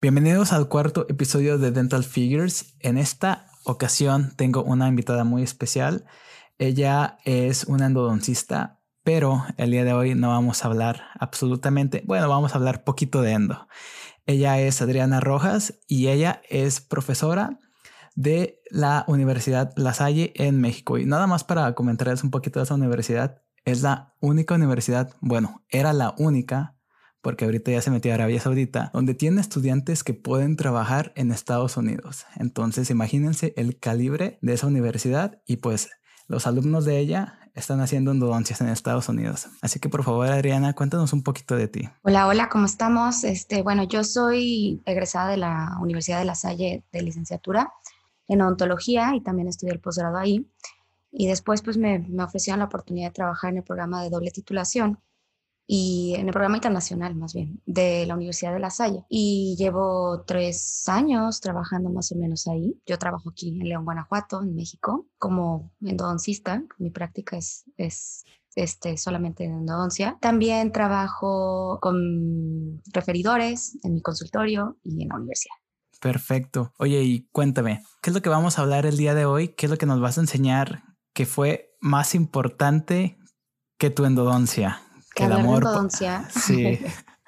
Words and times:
Bienvenidos 0.00 0.52
al 0.52 0.68
cuarto 0.68 1.06
episodio 1.08 1.58
de 1.58 1.72
Dental 1.72 2.04
Figures. 2.04 2.76
En 2.78 2.98
esta 2.98 3.46
ocasión 3.64 4.32
tengo 4.36 4.62
una 4.62 4.86
invitada 4.86 5.24
muy 5.24 5.42
especial. 5.42 6.06
Ella 6.56 7.18
es 7.24 7.64
una 7.64 7.86
endodoncista, 7.86 8.78
pero 9.02 9.44
el 9.56 9.72
día 9.72 9.82
de 9.82 9.94
hoy 9.94 10.14
no 10.14 10.28
vamos 10.28 10.62
a 10.62 10.68
hablar 10.68 11.02
absolutamente, 11.18 12.04
bueno, 12.06 12.28
vamos 12.28 12.54
a 12.54 12.58
hablar 12.58 12.84
poquito 12.84 13.22
de 13.22 13.32
endo. 13.32 13.66
Ella 14.24 14.60
es 14.60 14.80
Adriana 14.80 15.18
Rojas 15.18 15.80
y 15.88 16.06
ella 16.06 16.42
es 16.48 16.80
profesora 16.80 17.58
de 18.14 18.62
la 18.70 19.04
Universidad 19.08 19.72
La 19.74 19.94
Salle 19.94 20.32
en 20.36 20.60
México. 20.60 20.98
Y 20.98 21.06
nada 21.06 21.26
más 21.26 21.42
para 21.42 21.74
comentarles 21.74 22.22
un 22.22 22.30
poquito 22.30 22.60
de 22.60 22.66
esa 22.66 22.74
universidad, 22.74 23.42
es 23.64 23.82
la 23.82 24.14
única 24.20 24.54
universidad, 24.54 25.12
bueno, 25.20 25.64
era 25.70 25.92
la 25.92 26.14
única 26.18 26.77
porque 27.20 27.44
ahorita 27.44 27.70
ya 27.70 27.82
se 27.82 27.90
metió 27.90 28.12
a 28.12 28.14
Arabia 28.14 28.40
Saudita, 28.40 28.90
donde 28.92 29.14
tiene 29.14 29.40
estudiantes 29.40 30.04
que 30.04 30.14
pueden 30.14 30.56
trabajar 30.56 31.12
en 31.16 31.32
Estados 31.32 31.76
Unidos. 31.76 32.26
Entonces, 32.36 32.90
imagínense 32.90 33.52
el 33.56 33.78
calibre 33.78 34.38
de 34.42 34.54
esa 34.54 34.66
universidad 34.66 35.40
y 35.46 35.56
pues 35.56 35.90
los 36.26 36.46
alumnos 36.46 36.84
de 36.84 36.98
ella 36.98 37.38
están 37.54 37.80
haciendo 37.80 38.12
endodoncias 38.12 38.60
en 38.60 38.68
Estados 38.68 39.08
Unidos. 39.08 39.48
Así 39.62 39.80
que 39.80 39.88
por 39.88 40.04
favor, 40.04 40.28
Adriana, 40.28 40.74
cuéntanos 40.74 41.12
un 41.12 41.22
poquito 41.22 41.56
de 41.56 41.68
ti. 41.68 41.88
Hola, 42.02 42.28
hola, 42.28 42.48
¿cómo 42.48 42.66
estamos? 42.66 43.24
Este, 43.24 43.62
bueno, 43.62 43.82
yo 43.82 44.04
soy 44.04 44.80
egresada 44.86 45.30
de 45.30 45.38
la 45.38 45.76
Universidad 45.80 46.20
de 46.20 46.24
La 46.24 46.36
Salle 46.36 46.84
de 46.92 47.02
licenciatura 47.02 47.72
en 48.28 48.42
odontología 48.42 49.14
y 49.16 49.22
también 49.22 49.48
estudié 49.48 49.72
el 49.72 49.80
posgrado 49.80 50.18
ahí. 50.18 50.48
Y 51.10 51.26
después 51.26 51.62
pues 51.62 51.78
me, 51.78 51.98
me 52.00 52.22
ofrecieron 52.22 52.60
la 52.60 52.66
oportunidad 52.66 53.08
de 53.08 53.14
trabajar 53.14 53.50
en 53.50 53.58
el 53.58 53.64
programa 53.64 54.02
de 54.02 54.10
doble 54.10 54.30
titulación 54.30 55.00
y 55.70 56.14
en 56.16 56.26
el 56.26 56.32
programa 56.32 56.56
internacional 56.56 57.14
más 57.14 57.34
bien 57.34 57.60
de 57.66 58.06
la 58.06 58.14
Universidad 58.14 58.54
de 58.54 58.58
La 58.58 58.70
Salle. 58.70 59.04
Y 59.10 59.54
llevo 59.58 60.24
tres 60.26 60.88
años 60.88 61.42
trabajando 61.42 61.90
más 61.90 62.10
o 62.10 62.16
menos 62.16 62.48
ahí. 62.48 62.80
Yo 62.86 62.98
trabajo 62.98 63.30
aquí 63.30 63.50
en 63.50 63.68
León, 63.68 63.84
Guanajuato, 63.84 64.42
en 64.42 64.54
México, 64.54 65.06
como 65.18 65.70
endodoncista. 65.82 66.64
Mi 66.78 66.88
práctica 66.88 67.36
es, 67.36 67.64
es 67.76 68.24
este, 68.56 68.96
solamente 68.96 69.44
en 69.44 69.58
endodoncia. 69.58 70.16
También 70.22 70.72
trabajo 70.72 71.78
con 71.82 72.80
referidores 72.94 73.78
en 73.84 73.92
mi 73.92 74.00
consultorio 74.00 74.78
y 74.82 75.02
en 75.02 75.10
la 75.10 75.16
universidad. 75.16 75.54
Perfecto. 76.00 76.72
Oye, 76.78 77.02
y 77.02 77.28
cuéntame, 77.30 77.82
¿qué 78.00 78.08
es 78.08 78.14
lo 78.14 78.22
que 78.22 78.30
vamos 78.30 78.58
a 78.58 78.62
hablar 78.62 78.86
el 78.86 78.96
día 78.96 79.14
de 79.14 79.26
hoy? 79.26 79.48
¿Qué 79.48 79.66
es 79.66 79.70
lo 79.70 79.76
que 79.76 79.84
nos 79.84 80.00
vas 80.00 80.16
a 80.16 80.22
enseñar 80.22 80.84
que 81.12 81.26
fue 81.26 81.76
más 81.78 82.14
importante 82.14 83.18
que 83.76 83.90
tu 83.90 84.06
endodoncia? 84.06 84.80
Que 85.18 85.24
el 85.24 85.32
amor. 85.32 85.64
Sí. 86.30 86.78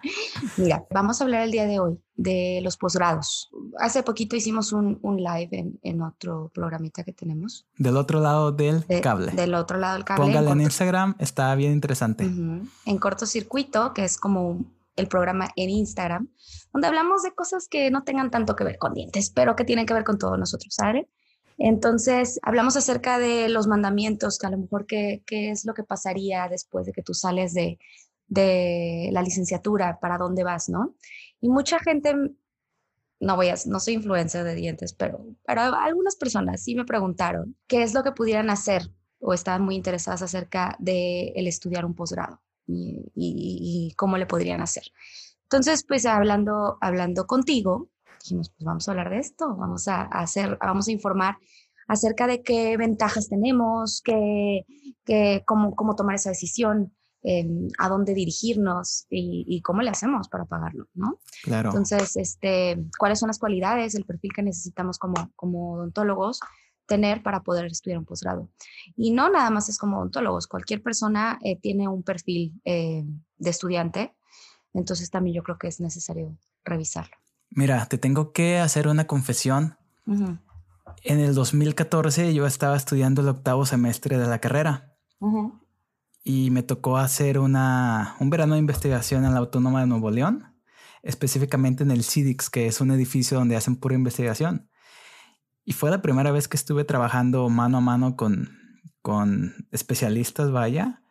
Mira, 0.56 0.86
vamos 0.91 1.20
a 1.20 1.24
hablar 1.24 1.42
el 1.42 1.50
día 1.50 1.66
de 1.66 1.78
hoy 1.78 2.00
de 2.16 2.60
los 2.62 2.78
posgrados. 2.78 3.50
Hace 3.78 4.02
poquito 4.02 4.34
hicimos 4.34 4.72
un, 4.72 4.98
un 5.02 5.19
live 5.19 5.74
en, 5.82 6.02
otro 6.02 6.50
programita 6.55 7.05
que 7.05 7.12
tenemos. 7.12 7.66
Del 7.77 7.97
otro 7.98 8.20
lado 8.20 8.50
del 8.52 8.84
cable. 9.02 9.32
Del 9.32 9.55
otro 9.55 9.78
lado 9.78 9.94
del 9.94 10.05
cable. 10.05 10.24
Póngale 10.24 10.50
en, 10.50 10.60
Instagram, 10.62 11.16
está 11.19 11.55
bien 11.55 11.72
interesante. 11.72 12.24
En 12.24 12.98
cortocircuito, 12.98 13.92
que 13.92 14.04
es 14.04 14.16
como 14.16 14.64
el 14.97 15.06
programa 15.08 15.50
en 15.56 15.70
Instagram, 15.70 16.28
donde 16.72 16.88
hablamos 16.88 17.22
de 17.22 17.32
cosas 17.34 17.69
que 17.69 17.91
no 17.91 18.02
tengan 18.02 18.30
tanto 18.30 18.56
que 18.56 18.64
ver 18.64 18.78
con 18.78 18.94
dientes, 18.94 19.30
pero 19.30 19.54
que 19.56 19.64
tienen 19.64 19.84
que 19.84 19.94
ver 19.94 20.04
con 20.04 20.19
todos 20.19 20.38
nosotros, 20.38 20.75
¿sabes? 20.75 21.06
Entonces, 21.62 22.41
hablamos 22.42 22.78
acerca 22.78 23.19
de 23.19 23.50
los 23.50 23.66
mandamientos, 23.66 24.39
que 24.39 24.47
a 24.47 24.50
lo 24.50 24.56
mejor 24.56 24.86
qué, 24.86 25.22
es 25.28 25.66
lo 25.66 25.75
que 25.75 25.84
pasaría 25.84 26.48
después 26.48 26.86
de 26.86 26.92
que 26.92 27.03
tú 27.03 27.12
sales 27.12 27.53
de, 27.53 27.78
la 29.12 29.20
licenciatura, 29.22 30.00
para 30.00 30.16
dónde 30.16 30.42
vas, 30.42 30.70
¿no? 30.70 30.94
Y 31.38 31.50
mucha 31.50 31.78
gente, 31.78 32.14
no 33.20 33.36
voy 33.36 33.48
a, 33.48 33.56
no 33.66 33.78
soy 33.78 33.94
influencer 33.94 34.42
de 34.42 34.55
dientes, 34.55 34.94
pero, 34.94 35.27
pero 35.47 35.61
algunas 35.61 36.16
personas 36.16 36.62
sí 36.62 36.75
me 36.75 36.86
preguntaron 36.86 37.55
qué 37.66 37.83
es 37.83 37.92
lo 37.92 38.03
que 38.03 38.12
pudieran 38.12 38.48
hacer 38.48 38.91
o 39.19 39.34
estaban 39.34 39.62
muy 39.62 39.75
interesadas 39.75 40.22
acerca 40.22 40.76
de 40.78 41.34
el 41.37 41.47
estudiar 41.47 41.84
un 41.84 41.94
posgrado 41.94 42.41
y, 42.66 43.12
y, 43.15 43.93
cómo 43.97 44.16
le 44.16 44.25
podrían 44.25 44.62
hacer. 44.62 44.84
Entonces, 45.43 45.84
pues 45.87 46.06
hablando, 46.06 46.78
hablando 46.81 47.26
contigo, 47.26 47.91
dijimos, 48.22 48.50
pues 48.50 48.64
vamos 48.64 48.86
a 48.86 48.92
hablar 48.92 49.10
de 49.10 49.19
esto, 49.19 49.56
vamos 49.56 49.88
a, 49.88 50.03
hacer, 50.03 50.58
vamos 50.60 50.88
a 50.88 50.92
informar 50.92 51.38
acerca 51.88 52.26
de 52.26 52.42
qué 52.42 52.76
ventajas 52.76 53.28
tenemos, 53.28 54.00
qué, 54.03 54.64
qué, 55.04 55.42
cómo, 55.47 55.75
cómo 55.75 55.97
tomar 55.97 56.14
esa 56.14 56.31
decisión, 56.31 56.94
em, 57.22 57.69
a 57.78 57.88
dónde 57.88 58.14
dirigirnos 58.14 59.06
y, 59.10 59.60
cómo 59.62 59.82
le 59.82 59.91
hacemos 59.91 60.28
para 60.28 60.44
pagarlo, 60.44 60.86
¿no? 60.94 61.19
Claro. 61.42 61.70
Entonces, 61.70 62.16
este, 62.16 62.78
¿cuáles 62.98 63.19
son 63.19 63.26
las 63.26 63.38
cualidades, 63.38 63.94
el 63.94 64.04
perfil 64.04 64.32
que 64.34 64.42
necesitamos 64.42 64.98
como, 64.98 65.32
como 65.34 65.72
odontólogos 65.75 66.41
tener 66.87 67.22
para 67.22 67.42
poder 67.42 67.66
estudiar 67.66 67.98
un 67.98 68.04
posgrado? 68.04 68.48
Y 68.97 69.10
no 69.10 69.28
nada 69.28 69.50
más 69.50 69.69
es 69.69 69.78
como 69.78 69.98
odontólogos, 69.98 70.47
cualquier 70.47 70.82
persona 70.82 71.38
eh, 71.42 71.58
tiene 71.60 71.88
un 71.88 72.02
perfil 72.02 72.52
eh, 72.64 73.04
de 73.37 73.50
estudiante, 73.50 74.14
entonces 74.75 75.10
también 75.10 75.34
yo 75.34 75.42
creo 75.42 75.58
que 75.58 75.66
es 75.66 75.81
necesario 75.81 76.38
revisarlo. 76.64 77.16
Mira, 77.50 77.87
te 77.87 77.99
tengo 77.99 78.33
que 78.33 78.59
hacer 78.59 78.88
una 78.88 79.06
confesión. 79.06 79.77
En 80.06 81.21
el 81.21 81.34
2014 81.34 82.34
yo 82.34 82.47
estaba 82.47 82.77
estudiando 82.77 83.22
el 83.22 83.28
octavo 83.28 83.66
semestre 83.66 84.19
de 84.19 84.27
la 84.27 84.38
carrera 84.38 84.97
y 86.25 86.50
me 86.50 86.62
tocó 86.62 86.99
hacer 86.99 87.38
una, 87.38 88.16
un 88.21 88.31
verano 88.31 88.55
de 88.55 88.61
investigación 88.61 89.25
en 89.25 89.34
la 89.34 89.41
Autónoma 89.41 89.81
de 89.81 89.87
Nuevo 89.87 90.11
León, 90.11 90.55
específicamente 91.03 91.83
en 91.83 91.91
el 91.91 92.05
CIDIX, 92.05 92.50
que 92.50 92.66
es 92.66 92.81
un 92.81 92.91
edificio 92.91 93.38
donde 93.38 93.56
hacen 93.56 93.77
pura 93.77 93.94
investigación. 93.94 94.69
Y 95.65 95.72
fue 95.72 95.91
la 95.91 96.03
primera 96.03 96.31
vez 96.31 96.49
que 96.49 96.56
estuve 96.56 96.84
trabajando 96.84 97.49
mano 97.49 97.78
a 97.78 97.81
mano 97.81 98.17
con, 98.17 98.59
con 99.03 99.55
especialistas, 99.71 100.50
vaya. 100.50 101.03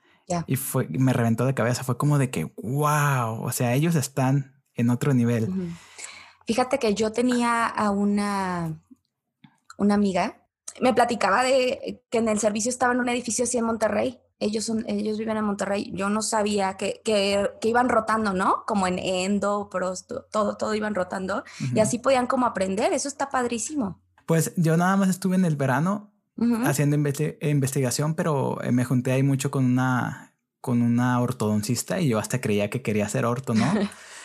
Y 0.45 0.57
fue, 0.57 0.87
me 0.89 1.13
reventó 1.13 1.45
de 1.45 1.55
cabeza. 1.55 1.83
Fue 1.83 1.97
como 1.97 2.19
de 2.19 2.29
que, 2.29 2.53
wow, 2.61 3.41
o 3.41 3.51
sea, 3.51 3.73
ellos 3.73 3.95
están 3.95 4.61
en 4.75 4.91
otro 4.91 5.13
nivel. 5.13 5.73
Fíjate 6.49 6.79
que 6.79 6.95
yo 6.95 7.11
tenía 7.11 7.67
a 7.67 7.91
una, 7.91 8.81
una 9.77 9.93
amiga, 9.93 10.41
me 10.81 10.95
platicaba 10.95 11.43
de 11.43 12.01
que 12.09 12.17
en 12.17 12.27
el 12.27 12.39
servicio 12.39 12.69
estaba 12.69 12.91
en 12.91 12.99
un 12.99 13.07
edificio 13.07 13.43
así 13.43 13.59
en 13.59 13.65
Monterrey. 13.65 14.19
Ellos, 14.39 14.65
son, 14.65 14.83
ellos 14.87 15.19
viven 15.19 15.37
en 15.37 15.43
Monterrey. 15.43 15.91
Yo 15.93 16.09
no 16.09 16.23
sabía 16.23 16.75
que, 16.75 17.01
que, 17.05 17.51
iban 17.61 17.87
rotando, 17.87 18.33
¿no? 18.33 18.63
Como 18.65 18.87
en 18.87 18.97
endo, 18.97 19.69
prosto, 19.69 20.25
todo, 20.31 20.57
todo 20.57 20.73
iban 20.73 20.95
rotando. 20.95 21.43
Y 21.75 21.81
así 21.81 21.99
podían 21.99 22.25
como 22.25 22.47
aprender. 22.47 22.93
Eso 22.93 23.09
está 23.09 23.29
padrísimo. 23.29 24.01
Pues 24.25 24.51
yo 24.55 24.75
nada 24.75 24.97
más 24.97 25.09
estuve 25.09 25.35
en 25.35 25.45
el 25.45 25.55
verano 25.55 26.11
haciendo 26.65 26.95
investigación, 26.95 28.15
pero 28.15 28.59
eh, 28.63 28.71
me 28.71 28.85
junté 28.85 29.11
ahí 29.11 29.21
mucho 29.21 29.51
con 29.51 29.65
una, 29.65 30.33
con 30.61 30.81
una 30.81 31.21
ortodoncista 31.21 31.99
y 31.99 32.07
yo 32.07 32.17
hasta 32.17 32.41
creía 32.41 32.71
que 32.71 32.81
quería 32.81 33.07
ser 33.07 33.25
orto, 33.25 33.53
¿no? 33.53 33.71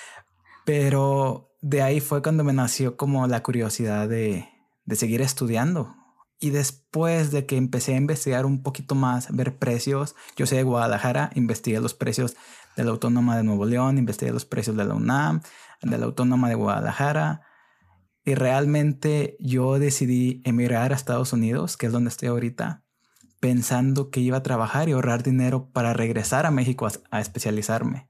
pero 0.65 1.55
de 1.61 1.83
ahí 1.83 2.01
fue 2.01 2.23
cuando 2.23 2.45
me 2.45 2.53
nació 2.53 2.97
como 2.97 3.27
la 3.27 3.43
curiosidad 3.43 4.09
de, 4.09 4.49
seguir 4.93 5.23
estudiando. 5.23 5.95
Y 6.41 6.51
después 6.51 7.31
de 7.31 7.47
que 7.47 7.57
empecé 7.57 7.95
a 7.95 7.99
investigar 7.99 8.45
un 8.45 8.63
poquito 8.63 8.95
más, 8.95 9.35
ver 9.35 9.57
precios, 9.57 10.15
yo 10.37 10.47
soy 10.47 10.59
de 10.59 10.65
Guadalajara, 10.65 11.31
investigué 11.35 11.81
los 11.81 11.95
precios 11.95 12.37
de 12.77 12.85
la 12.85 12.91
Autónoma 12.91 13.37
de 13.37 13.45
Nuevo 13.45 13.65
León, 13.65 13.97
investigué 13.97 14.33
los 14.33 14.45
precios 14.45 14.77
de 14.77 14.85
la 14.85 14.95
UNAM, 14.95 15.41
de 15.81 15.97
la 15.97 16.05
Autónoma 16.05 16.51
de 16.51 16.55
Guadalajara. 16.55 17.43
Y 18.27 18.35
realmente 18.35 19.37
yo 19.39 19.79
decidí 19.79 20.43
emigrar 20.45 20.93
a 20.93 20.97
Estados 20.97 21.33
Unidos, 21.33 21.77
que 21.77 21.87
es 21.87 21.93
donde 21.93 22.09
estoy 22.09 22.29
ahorita, 22.29 22.85
pensando 23.41 24.11
que 24.11 24.21
iba 24.21 24.39
a 24.39 24.43
trabajar 24.43 24.89
y 24.89 24.93
ahorrar 24.93 25.23
dinero 25.23 25.71
para 25.73 25.95
regresar 25.95 26.45
a 26.45 26.51
México 26.51 26.87
a, 26.87 26.93
a 27.11 27.21
especializarme, 27.21 28.09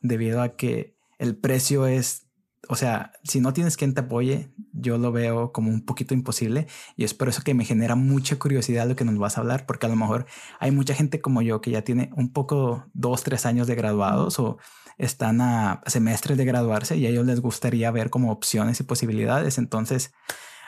debido 0.00 0.42
a 0.42 0.56
que 0.56 0.95
el 1.18 1.36
precio 1.36 1.86
es 1.86 2.26
o 2.68 2.74
sea, 2.74 3.12
si 3.22 3.40
no 3.40 3.52
tienes 3.52 3.76
quien 3.76 3.94
te 3.94 4.00
apoye, 4.00 4.50
yo 4.72 4.98
lo 4.98 5.12
veo 5.12 5.52
como 5.52 5.70
un 5.70 5.84
poquito 5.84 6.14
imposible 6.14 6.66
y 6.96 7.04
es 7.04 7.14
por 7.14 7.28
eso 7.28 7.42
que 7.42 7.54
me 7.54 7.64
genera 7.64 7.94
mucha 7.94 8.38
curiosidad 8.38 8.88
lo 8.88 8.96
que 8.96 9.04
nos 9.04 9.18
vas 9.18 9.36
a 9.36 9.40
hablar, 9.40 9.66
porque 9.66 9.86
a 9.86 9.88
lo 9.88 9.96
mejor 9.96 10.26
hay 10.58 10.70
mucha 10.70 10.94
gente 10.94 11.20
como 11.20 11.42
yo 11.42 11.60
que 11.60 11.70
ya 11.70 11.82
tiene 11.82 12.10
un 12.16 12.32
poco 12.32 12.86
dos, 12.92 13.22
tres 13.22 13.46
años 13.46 13.66
de 13.66 13.74
graduados 13.76 14.38
o 14.38 14.58
están 14.98 15.40
a 15.40 15.82
semestres 15.86 16.38
de 16.38 16.44
graduarse 16.44 16.96
y 16.96 17.06
a 17.06 17.10
ellos 17.10 17.26
les 17.26 17.40
gustaría 17.40 17.90
ver 17.90 18.10
como 18.10 18.32
opciones 18.32 18.80
y 18.80 18.84
posibilidades. 18.84 19.58
Entonces, 19.58 20.12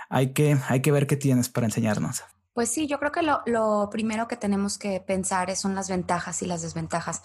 hay 0.09 0.33
que, 0.33 0.59
hay 0.69 0.83
que 0.83 0.93
ver 0.93 1.07
qué 1.07 1.17
tienes 1.17 1.49
para 1.49 1.67
enseñarnos. 1.67 2.23
Pues 2.59 2.71
sí, 2.71 2.89
yo 2.89 2.99
creo 2.99 3.13
que 3.13 3.23
lo, 3.23 3.89
primero 3.89 4.27
que 4.27 4.37
tenemos 4.37 4.79
que 4.79 4.99
pensar 4.99 5.55
son 5.55 5.77
las 5.77 5.89
ventajas 5.89 6.43
y 6.43 6.47
las 6.47 6.61
desventajas. 6.61 7.23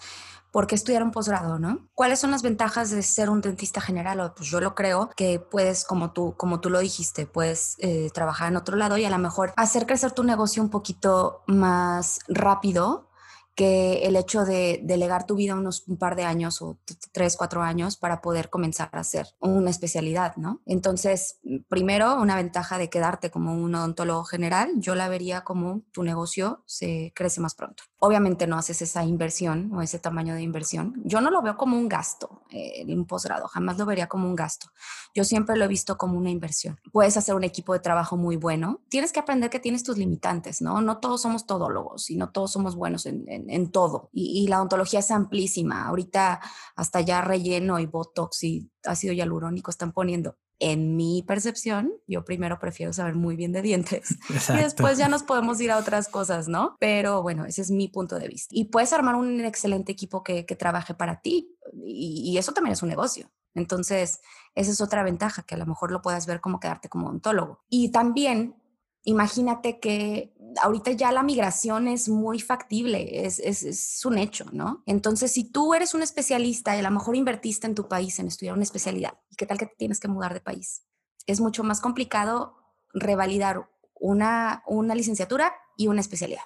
¿por 0.52 0.68
qué 0.68 0.76
estudiar 0.76 1.02
un 1.02 1.10
posgrado, 1.10 1.58
no? 1.58 1.88
¿Cuáles 1.92 2.20
son 2.20 2.30
las 2.30 2.42
ventajas 2.42 2.90
de 2.90 3.02
ser 3.02 3.28
un 3.28 3.40
dentista 3.40 3.80
general? 3.80 4.32
Pues 4.36 4.48
yo 4.48 4.60
lo 4.60 4.76
creo 4.76 5.10
que 5.16 5.40
puedes, 5.40 5.84
como 5.84 6.12
tú, 6.12 6.36
como 6.36 6.60
tú 6.60 6.70
lo 6.70 6.78
dijiste, 6.78 7.26
puedes 7.26 7.74
eh, 7.80 8.10
trabajar 8.14 8.52
en 8.52 8.56
otro 8.56 8.76
lado 8.76 8.96
y 8.96 9.04
a 9.04 9.10
lo 9.10 9.18
mejor 9.18 9.52
hacer 9.56 9.86
crecer 9.86 10.12
tu 10.12 10.22
negocio 10.22 10.62
un 10.62 10.70
poquito 10.70 11.42
más 11.48 12.20
rápido 12.28 13.08
que 13.54 14.06
el 14.06 14.16
hecho 14.16 14.44
de 14.44 14.80
delegar 14.82 15.26
tu 15.26 15.36
vida 15.36 15.54
unos 15.54 15.84
un 15.86 15.96
par 15.96 16.16
de 16.16 16.24
años 16.24 16.60
o 16.60 16.78
tres, 17.12 17.36
cuatro 17.36 17.62
años 17.62 17.96
para 17.96 18.20
poder 18.20 18.50
comenzar 18.50 18.90
a 18.92 19.00
hacer 19.00 19.28
una 19.40 19.70
especialidad, 19.70 20.36
¿no? 20.36 20.60
Entonces, 20.66 21.38
primero, 21.68 22.20
una 22.20 22.36
ventaja 22.36 22.78
de 22.78 22.90
quedarte 22.90 23.30
como 23.30 23.54
un 23.54 23.74
odontólogo 23.74 24.24
general, 24.24 24.70
yo 24.76 24.94
la 24.94 25.08
vería 25.08 25.42
como 25.42 25.82
tu 25.92 26.02
negocio 26.02 26.62
se 26.66 27.12
crece 27.14 27.40
más 27.40 27.54
pronto. 27.54 27.84
Obviamente 28.06 28.46
no 28.46 28.58
haces 28.58 28.82
esa 28.82 29.02
inversión 29.02 29.72
o 29.72 29.80
ese 29.80 29.98
tamaño 29.98 30.34
de 30.34 30.42
inversión. 30.42 30.92
Yo 31.06 31.22
no 31.22 31.30
lo 31.30 31.40
veo 31.40 31.56
como 31.56 31.78
un 31.78 31.88
gasto, 31.88 32.42
eh, 32.50 32.84
un 32.86 33.06
posgrado, 33.06 33.48
jamás 33.48 33.78
lo 33.78 33.86
vería 33.86 34.08
como 34.08 34.28
un 34.28 34.36
gasto. 34.36 34.66
Yo 35.14 35.24
siempre 35.24 35.56
lo 35.56 35.64
he 35.64 35.68
visto 35.68 35.96
como 35.96 36.18
una 36.18 36.28
inversión. 36.28 36.78
Puedes 36.92 37.16
hacer 37.16 37.34
un 37.34 37.44
equipo 37.44 37.72
de 37.72 37.78
trabajo 37.78 38.18
muy 38.18 38.36
bueno. 38.36 38.82
Tienes 38.90 39.10
que 39.10 39.20
aprender 39.20 39.48
que 39.48 39.58
tienes 39.58 39.84
tus 39.84 39.96
limitantes, 39.96 40.60
¿no? 40.60 40.82
No 40.82 40.98
todos 40.98 41.22
somos 41.22 41.46
todólogos 41.46 42.10
y 42.10 42.16
no 42.16 42.30
todos 42.30 42.52
somos 42.52 42.76
buenos 42.76 43.06
en, 43.06 43.24
en, 43.26 43.70
todo. 43.70 44.10
Y, 44.12 44.46
la 44.48 44.58
odontología 44.58 45.00
es 45.00 45.10
amplísima. 45.10 45.86
Ahorita 45.86 46.42
hasta 46.76 47.00
ya 47.00 47.22
relleno 47.22 47.78
y 47.78 47.86
botox 47.86 48.44
y 48.44 48.70
ácido 48.84 49.14
hialurónico 49.14 49.70
están 49.70 49.92
poniendo. 49.92 50.36
En 50.60 50.96
mi 50.96 51.22
percepción, 51.22 51.92
yo 52.06 52.24
primero 52.24 52.58
prefiero 52.58 52.92
saber 52.92 53.14
muy 53.14 53.36
bien 53.36 53.52
de 53.52 53.62
dientes 53.62 54.16
y 54.50 54.56
después 54.56 54.98
ya 54.98 55.08
nos 55.08 55.22
podemos 55.22 55.60
ir 55.60 55.70
a 55.70 55.78
otras 55.78 56.08
cosas, 56.08 56.48
¿no? 56.48 56.76
Pero 56.78 57.22
bueno, 57.22 57.44
ese 57.44 57.62
es 57.62 57.70
mi 57.70 57.88
punto 57.88 58.18
de 58.18 58.28
vista. 58.28 58.54
Y 58.54 58.66
puedes 58.66 58.92
armar 58.92 59.16
un 59.16 59.44
excelente 59.44 59.92
equipo 59.92 60.22
que, 60.22 60.46
que 60.46 60.56
trabaje 60.56 60.94
para 60.94 61.20
ti 61.20 61.56
y, 61.72 62.22
y 62.24 62.38
eso 62.38 62.52
también 62.52 62.72
es 62.72 62.82
un 62.82 62.88
negocio. 62.88 63.30
Entonces, 63.54 64.20
esa 64.54 64.70
es 64.70 64.80
otra 64.80 65.02
ventaja, 65.04 65.42
que 65.42 65.54
a 65.54 65.58
lo 65.58 65.66
mejor 65.66 65.90
lo 65.92 66.02
puedas 66.02 66.26
ver 66.26 66.40
como 66.40 66.60
quedarte 66.60 66.88
como 66.88 67.08
ontólogo. 67.08 67.64
Y 67.68 67.90
también, 67.90 68.56
imagínate 69.04 69.78
que 69.78 70.33
ahorita 70.62 70.92
ya 70.92 71.12
la 71.12 71.22
migración 71.22 71.88
es 71.88 72.08
muy 72.08 72.40
factible, 72.40 73.26
es, 73.26 73.38
es, 73.38 74.04
un 74.04 74.18
hecho, 74.18 74.46
¿no? 74.52 74.82
Entonces, 74.86 75.32
si 75.32 75.44
tú 75.44 75.74
eres 75.74 75.94
un 75.94 76.02
especialista 76.02 76.76
y 76.76 76.80
a 76.80 76.82
lo 76.82 76.90
mejor 76.90 77.16
invertiste 77.16 77.66
en 77.66 77.74
tu 77.74 77.88
país 77.88 78.18
en 78.18 78.28
estudiar 78.28 78.54
una 78.54 78.64
especialidad, 78.64 79.18
¿y 79.30 79.36
qué 79.36 79.46
tal 79.46 79.58
que 79.58 79.66
te 79.66 79.76
tienes 79.76 80.00
que 80.00 80.08
mudar 80.08 80.34
de 80.34 80.40
país? 80.40 80.84
Es 81.26 81.40
mucho 81.40 81.64
más 81.64 81.80
complicado 81.80 82.56
revalidar 82.92 83.68
una, 83.94 84.62
una 84.66 84.94
licenciatura 84.94 85.52
y 85.76 85.88
una 85.88 86.00
especialidad 86.00 86.42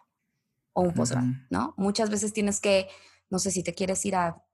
o 0.72 0.82
un 0.82 0.94
posgrado, 0.94 1.26
¿no? 1.50 1.74
Muchas 1.76 2.08
veces 2.08 2.32
tienes 2.32 2.60
que, 2.60 2.88
no 3.30 3.38
sé 3.38 3.50
si 3.50 3.62
te 3.62 3.74
quieres 3.74 4.04
ir 4.06 4.14
a 4.14 4.44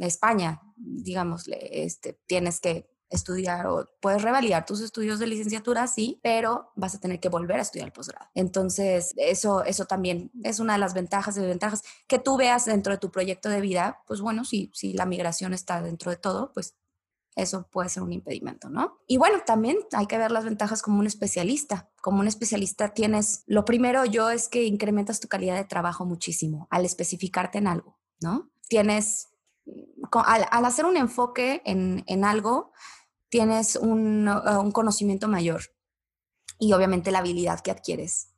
España, 0.00 0.60
digamos, 0.76 1.48
este, 1.48 2.18
tienes 2.26 2.60
que 2.60 2.89
estudiar 3.10 3.66
o 3.66 3.88
puedes 4.00 4.22
revalidar 4.22 4.64
tus 4.64 4.80
estudios 4.80 5.18
de 5.18 5.26
licenciatura, 5.26 5.86
sí, 5.86 6.20
pero 6.22 6.70
vas 6.76 6.94
a 6.94 7.00
tener 7.00 7.20
que 7.20 7.28
volver 7.28 7.58
a 7.58 7.62
estudiar 7.62 7.88
el 7.88 7.92
posgrado. 7.92 8.28
Entonces, 8.34 9.12
eso, 9.16 9.64
eso 9.64 9.84
también 9.84 10.30
es 10.42 10.60
una 10.60 10.74
de 10.74 10.78
las 10.78 10.94
ventajas 10.94 11.36
y 11.36 11.40
desventajas 11.40 11.82
que 12.06 12.18
tú 12.18 12.36
veas 12.36 12.64
dentro 12.64 12.92
de 12.92 12.98
tu 12.98 13.10
proyecto 13.10 13.48
de 13.48 13.60
vida. 13.60 13.98
Pues 14.06 14.20
bueno, 14.20 14.44
si, 14.44 14.70
si 14.74 14.92
la 14.92 15.06
migración 15.06 15.52
está 15.52 15.82
dentro 15.82 16.10
de 16.10 16.16
todo, 16.16 16.52
pues 16.52 16.76
eso 17.36 17.68
puede 17.70 17.88
ser 17.88 18.02
un 18.02 18.12
impedimento, 18.12 18.68
¿no? 18.68 18.98
Y 19.06 19.16
bueno, 19.16 19.38
también 19.46 19.78
hay 19.92 20.06
que 20.06 20.18
ver 20.18 20.30
las 20.30 20.44
ventajas 20.44 20.82
como 20.82 20.98
un 20.98 21.06
especialista. 21.06 21.90
Como 22.00 22.20
un 22.20 22.26
especialista 22.26 22.92
tienes, 22.92 23.44
lo 23.46 23.64
primero 23.64 24.04
yo 24.04 24.30
es 24.30 24.48
que 24.48 24.64
incrementas 24.64 25.20
tu 25.20 25.28
calidad 25.28 25.56
de 25.56 25.64
trabajo 25.64 26.04
muchísimo 26.04 26.66
al 26.70 26.84
especificarte 26.84 27.58
en 27.58 27.66
algo, 27.66 27.98
¿no? 28.20 28.50
Tienes 28.68 29.28
al, 30.12 30.64
hacer 30.64 30.84
un 30.84 30.96
enfoque 30.96 31.62
en, 31.64 32.24
algo, 32.24 32.72
tienes 33.30 33.76
un, 33.76 34.28
uh, 34.28 34.60
un, 34.60 34.72
conocimiento 34.72 35.28
mayor 35.28 35.62
y 36.58 36.72
obviamente 36.72 37.10
la 37.10 37.20
habilidad 37.20 37.60
que 37.60 37.70
adquieres 37.70 38.28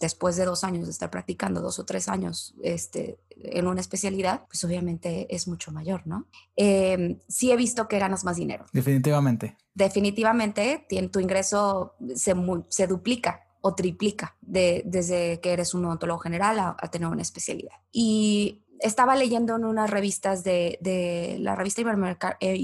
después 0.00 0.36
de 0.36 0.46
dos 0.46 0.64
años 0.64 0.86
de 0.86 0.92
estar 0.92 1.10
practicando, 1.10 1.60
dos 1.60 1.78
o 1.78 1.84
tres 1.84 2.08
años 2.08 2.54
este, 2.62 3.20
en 3.36 3.66
una 3.66 3.82
especialidad, 3.82 4.46
pues 4.46 4.64
obviamente 4.64 5.32
es 5.34 5.46
mucho 5.46 5.72
mayor, 5.72 6.06
¿no? 6.06 6.26
Eh, 6.56 7.20
sí 7.28 7.52
he 7.52 7.56
visto 7.56 7.86
que 7.86 7.98
ganas 7.98 8.24
más 8.24 8.36
dinero. 8.36 8.64
Definitivamente. 8.72 9.58
Definitivamente 9.74 10.86
tu 11.12 11.20
ingreso 11.20 11.94
se, 12.14 12.34
se 12.70 12.86
duplica 12.86 13.44
o 13.60 13.74
triplica 13.74 14.36
de, 14.40 14.82
desde 14.86 15.38
que 15.40 15.52
eres 15.52 15.74
un 15.74 15.84
odontólogo 15.84 16.20
general 16.20 16.58
a, 16.58 16.76
a 16.80 16.90
tener 16.90 17.08
una 17.08 17.20
especialidad. 17.20 17.74
Y 17.92 18.64
estaba 18.80 19.14
leyendo 19.16 19.56
en 19.56 19.64
unas 19.64 19.90
revistas 19.90 20.42
de, 20.44 21.36
la 21.40 21.54
revista 21.54 21.82
eh, 22.40 22.56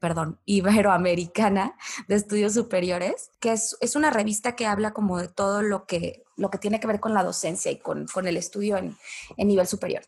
perdón, 0.00 0.40
Iberoamericana 0.46 1.76
de 2.08 2.16
Estudios 2.16 2.54
Superiores, 2.54 3.30
que 3.38 3.52
es, 3.52 3.76
una 3.94 4.10
revista 4.10 4.56
que 4.56 4.66
habla 4.66 4.92
como 4.92 5.18
de 5.18 5.28
todo 5.28 5.62
lo 5.62 5.84
que, 5.86 6.24
lo 6.36 6.50
que 6.50 6.58
tiene 6.58 6.80
que 6.80 6.86
ver 6.86 7.00
con 7.00 7.14
la 7.14 7.22
docencia 7.22 7.70
y 7.70 7.78
con, 7.78 8.06
el 8.24 8.36
estudio 8.36 8.78
en, 8.78 8.96
nivel 9.36 9.66
superior, 9.66 10.02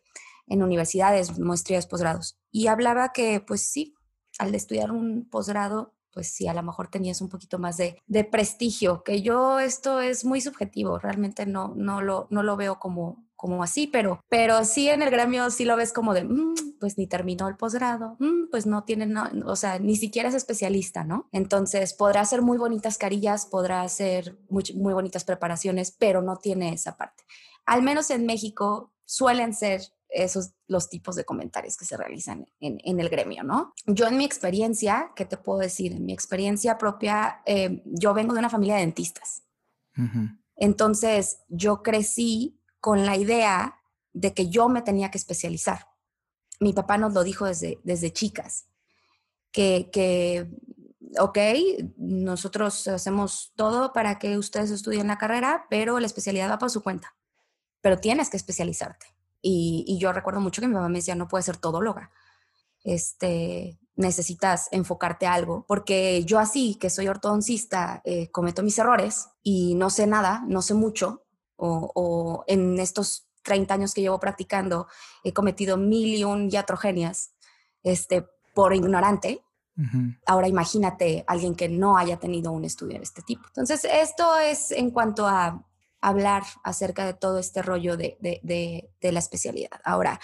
en 0.49 0.63
universidades, 0.63 1.39
maestrías, 1.39 1.87
posgrados. 1.87 2.39
Y 2.51 2.67
hablaba 2.69 3.13
que, 3.13 3.41
pues 3.41 3.61
sí, 3.61 3.95
al 4.39 4.55
estudiar 4.55 4.91
un 4.91 5.29
posgrado, 5.29 5.93
pues 6.13 6.29
sí, 6.29 6.49
a 6.49 6.55
lo 6.55 6.63
mejor 6.63 6.89
tenías 6.89 7.21
un 7.21 7.29
poquito 7.29 7.59
más 7.59 7.77
de, 7.77 8.25
prestigio, 8.31 9.03
que 9.03 9.21
yo 9.21 9.61
esto 9.61 10.01
es 10.01 10.25
muy 10.25 10.41
subjetivo, 10.41 10.99
realmente 10.99 11.45
no, 11.45 11.75
no, 11.77 12.01
lo, 12.01 12.29
no 12.31 12.43
lo 12.43 12.57
veo 12.57 12.79
como, 12.79 13.25
como 13.43 13.65
así, 13.65 13.89
pero, 13.89 14.21
pero 14.29 14.65
sí 14.65 14.89
en 14.89 15.03
el 15.03 15.11
gremio 15.11 15.51
sí 15.51 15.65
lo 15.65 15.75
ves 15.75 15.93
como 15.93 16.15
de, 16.15 16.23
mm, 16.23 16.79
pues 16.79 16.97
ni 16.97 17.09
terminó 17.09 17.49
el 17.49 17.57
posgrado, 17.57 18.17
mm, 18.21 18.51
pues 18.53 18.67
no 18.67 18.85
tiene, 18.85 19.13
o 19.45 19.57
sea, 19.57 19.81
ni 19.81 19.97
siquiera 19.97 20.29
es 20.29 20.37
especialista, 20.37 21.03
¿no? 21.03 21.29
Entonces 21.33 21.93
podrá 21.93 22.21
hacer 22.21 22.41
muy 22.41 22.57
bonitas 22.57 22.99
carillas, 22.99 23.47
podrá 23.47 23.83
hacer 23.83 24.39
muy, 24.49 24.63
muy 24.77 24.95
bonitas 24.95 25.25
preparaciones, 25.25 25.91
pero 25.91 26.23
no 26.23 26.37
tiene 26.37 26.73
esa 26.73 26.97
parte. 26.97 27.25
Al 27.67 27.83
menos 27.83 28.11
en 28.11 28.27
México 28.27 28.93
suelen 29.07 29.55
ser 29.55 29.83
esos 30.09 30.53
los 30.69 30.89
tipos 30.89 31.17
de 31.17 31.25
comentarios 31.25 31.77
que 31.77 31.85
se 31.85 31.97
realizan 31.97 32.47
en, 32.61 32.79
en, 32.85 33.01
el 33.01 33.09
gremio, 33.09 33.43
¿no? 33.43 33.75
Yo 33.87 34.07
en 34.07 34.19
mi 34.19 34.25
experiencia, 34.25 35.11
¿qué 35.17 35.25
te 35.25 35.37
puedo 35.37 35.59
decir? 35.59 35.91
En 35.91 36.05
mi 36.05 36.13
experiencia 36.13 36.79
propia, 36.79 37.43
eh, 37.45 37.83
yo 37.87 38.15
vengo 38.15 38.35
de 38.35 38.39
una 38.39 38.51
familia 38.51 38.77
de 38.77 38.83
dentistas. 38.83 39.43
Entonces, 40.55 41.41
yo 41.49 41.83
crecí 41.83 42.62
con 42.83 43.07
la 43.07 43.17
idea 43.17 43.81
de 44.13 44.35
que 44.35 44.49
yo 44.49 44.69
me 44.69 44.83
tenía 44.83 45.13
que 45.13 45.17
especializar. 45.17 45.87
Mi 46.59 46.73
papá 46.73 46.99
nos 46.99 47.15
lo 47.15 47.23
dijo 47.23 47.47
desde, 47.47 47.79
desde 47.85 48.13
chicas, 48.13 48.67
que, 49.53 49.89
que, 49.93 50.51
ok, 51.21 51.39
nosotros 51.97 52.89
hacemos 52.89 53.53
todo 53.55 53.93
para 53.93 54.19
que 54.19 54.37
ustedes 54.37 54.73
estudien 54.73 55.07
la 55.07 55.17
carrera, 55.17 55.67
pero 55.71 56.01
la 56.01 56.07
especialidad 56.07 56.51
va 56.51 56.59
por 56.59 56.71
su 56.71 56.83
cuenta, 56.83 57.15
pero 57.81 57.99
tienes 57.99 58.31
que 58.31 58.37
especializarte. 58.37 59.07
Y, 59.41 59.97
yo 60.01 60.13
recuerdo 60.13 60.41
mucho 60.41 60.61
que 60.61 60.67
mi 60.67 60.75
mamá 60.75 60.89
me 60.89 60.99
decía, 60.99 61.15
no 61.15 61.29
puedes 61.29 61.47
ser 61.47 61.59
todóloga, 61.59 62.11
este, 62.83 63.79
necesitas 63.95 64.69
enfocarte 64.73 65.29
algo, 65.29 65.67
porque 65.69 66.25
yo 66.25 66.41
así, 66.41 66.75
que 66.81 66.91
soy 66.91 67.07
ortodoncista, 67.07 68.03
eh, 68.05 68.29
cometo 68.33 68.65
mis 68.65 68.79
errores 68.81 69.29
y 69.41 69.77
no 69.77 69.89
sé 69.89 70.09
nada, 70.09 70.43
no 70.49 70.63
sé 70.63 70.75
mucho, 70.75 71.23
o, 71.57 72.45
en 72.47 72.79
estos 72.79 73.29
30 73.43 73.75
años 73.75 73.95
que 73.95 74.01
llevo 74.01 74.21
practicando 74.21 74.87
he 75.25 75.33
cometido 75.33 75.77
mil 75.77 76.15
y 76.15 76.25
un 76.25 76.51
iatrogenias 76.51 77.33
este, 77.83 78.27
por 78.55 78.75
ignorante. 78.75 79.45
Ahora 80.27 80.49
imagínate 80.49 81.25
alguien 81.27 81.55
que 81.55 81.69
no 81.69 81.97
haya 81.97 82.19
tenido 82.19 82.53
un 82.53 82.65
estudio 82.65 82.99
de 82.99 83.05
este 83.05 83.23
tipo. 83.23 83.43
Entonces, 83.49 83.87
esto 83.91 84.37
es 84.39 84.71
en 84.71 84.91
cuanto 84.91 85.27
a 85.27 85.67
hablar 86.03 86.43
acerca 86.63 87.07
de 87.07 87.15
todo 87.15 87.39
este 87.39 87.63
rollo 87.63 87.97
de, 87.97 88.19
de, 88.21 89.13
la 89.13 89.19
especialidad. 89.19 89.81
Ahora, 89.83 90.21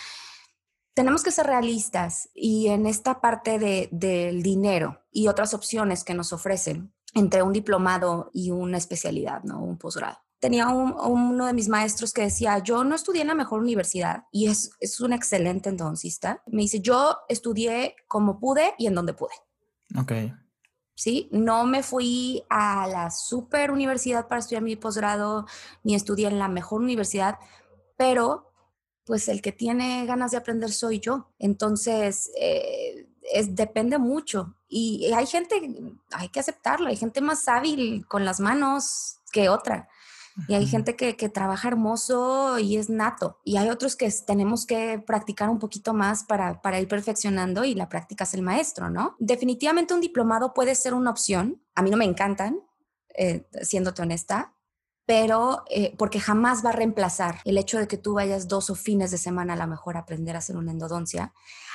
tenemos 0.93 1.23
que 1.23 1.31
ser 1.31 1.47
realistas 1.47 2.29
y 2.35 2.69
en 2.69 2.87
esta 2.87 3.21
parte 3.21 3.89
del 3.91 4.43
dinero 4.43 5.01
y 5.11 5.29
otras 5.29 5.55
opciones 5.55 6.05
que 6.05 6.15
nos 6.15 6.33
ofrecen 6.33 6.93
entre 7.15 7.43
un 7.43 7.55
diplomado 7.55 8.31
y 8.35 8.51
una 8.51 8.77
especialidad, 8.77 9.43
¿no? 9.45 9.63
Un 9.63 9.79
posgrado 9.79 10.19
tenía 10.39 10.69
uno 10.69 11.47
de 11.47 11.53
mis 11.53 11.69
maestros 11.69 12.13
que 12.13 12.23
decía, 12.23 12.59
yo 12.59 12.85
no 12.85 12.95
estudié 12.95 13.23
en 13.23 13.29
la 13.29 13.35
mejor 13.35 13.61
universidad 13.61 14.25
y 14.31 14.47
es, 14.47 14.71
es 14.81 15.01
un 15.01 15.13
excelente 15.13 15.69
endoncista. 15.69 16.43
Me 16.47 16.63
dice, 16.63 16.81
yo 16.81 17.19
estudié 17.29 17.97
como 18.07 18.39
pude 18.39 18.75
y 18.79 18.87
en 18.87 18.95
donde 18.95 19.15
pude. 19.15 19.35
Ok. 19.99 20.13
¿Sí? 20.95 21.29
No 21.33 21.65
me 21.65 21.83
fui 21.83 22.45
a 22.51 22.87
la 22.89 23.11
super 23.11 23.71
universidad 23.71 24.29
para 24.29 24.41
estudiar 24.41 24.63
mi 24.63 24.77
posgrado, 24.77 25.47
ni 25.83 25.95
estudié 25.95 26.29
en 26.29 26.39
la 26.39 26.49
mejor 26.49 26.81
universidad, 26.83 27.39
pero 27.97 28.53
pues 29.05 29.29
el 29.29 29.41
que 29.41 29.53
tiene 29.53 30.05
ganas 30.07 30.33
de 30.33 30.37
aprender 30.37 30.71
soy 30.71 31.01
yo. 31.01 31.31
Entonces, 31.39 32.31
eh, 32.39 33.09
es, 33.33 33.55
depende 33.55 33.99
mucho. 33.99 34.55
Y 34.69 35.11
hay 35.13 35.27
gente, 35.27 35.55
hay 36.13 36.29
que 36.29 36.41
aceptarlo, 36.41 36.89
hay 36.89 36.97
gente 36.97 37.21
más 37.21 37.49
hábil 37.49 38.07
con 38.07 38.25
las 38.25 38.39
manos 38.39 39.21
que 39.33 39.49
otra. 39.49 39.89
Y 40.47 40.55
hay 40.55 40.67
gente 40.67 40.95
que, 40.95 41.15
trabaja 41.29 41.69
hermoso 41.69 42.59
y 42.59 42.77
es 42.77 42.89
nato. 42.89 43.41
Y 43.45 43.57
hay 43.57 43.71
otros 43.71 43.97
que 43.97 44.13
tenemos 44.27 44.67
que 44.67 45.03
practicar 45.05 45.51
un 45.51 45.59
poquito 45.59 45.95
más 45.95 46.25
para, 46.25 46.81
ir 46.81 46.89
perfeccionando 46.89 47.65
y 47.65 47.75
la 47.75 47.89
práctica 47.89 48.25
es 48.25 48.35
el 48.35 48.43
maestro, 48.43 48.91
¿no? 48.91 49.17
Definitivamente 49.19 49.95
un 49.95 50.01
diplomado 50.01 50.55
puede 50.55 50.75
ser 50.75 50.95
una 50.95 51.11
opción. 51.11 51.63
A 51.75 51.83
mí 51.83 51.91
no 51.91 51.97
me 51.97 52.05
encantan, 52.05 52.61
eh, 53.15 53.49
siéndote 53.63 54.03
honesta, 54.03 54.55
pero 55.07 55.65
eh, 55.71 55.95
porque 55.97 56.21
jamás 56.21 56.65
va 56.65 56.71
a 56.71 56.75
reemplazar 56.75 57.41
el 57.45 57.57
hecho 57.59 57.79
de 57.79 57.89
que 57.89 57.97
tú 57.97 58.15
vayas 58.15 58.47
dos 58.47 58.71
o 58.71 58.75
fines 58.75 59.11
de 59.11 59.19
semana 59.19 59.55
a 59.55 59.57
lo 59.57 59.67
mejor 59.67 59.97
a 59.97 60.01
aprender 60.01 60.37
a 60.37 60.41
hacer 60.41 60.57
una 60.57 60.71
endodoncia, 60.71 61.33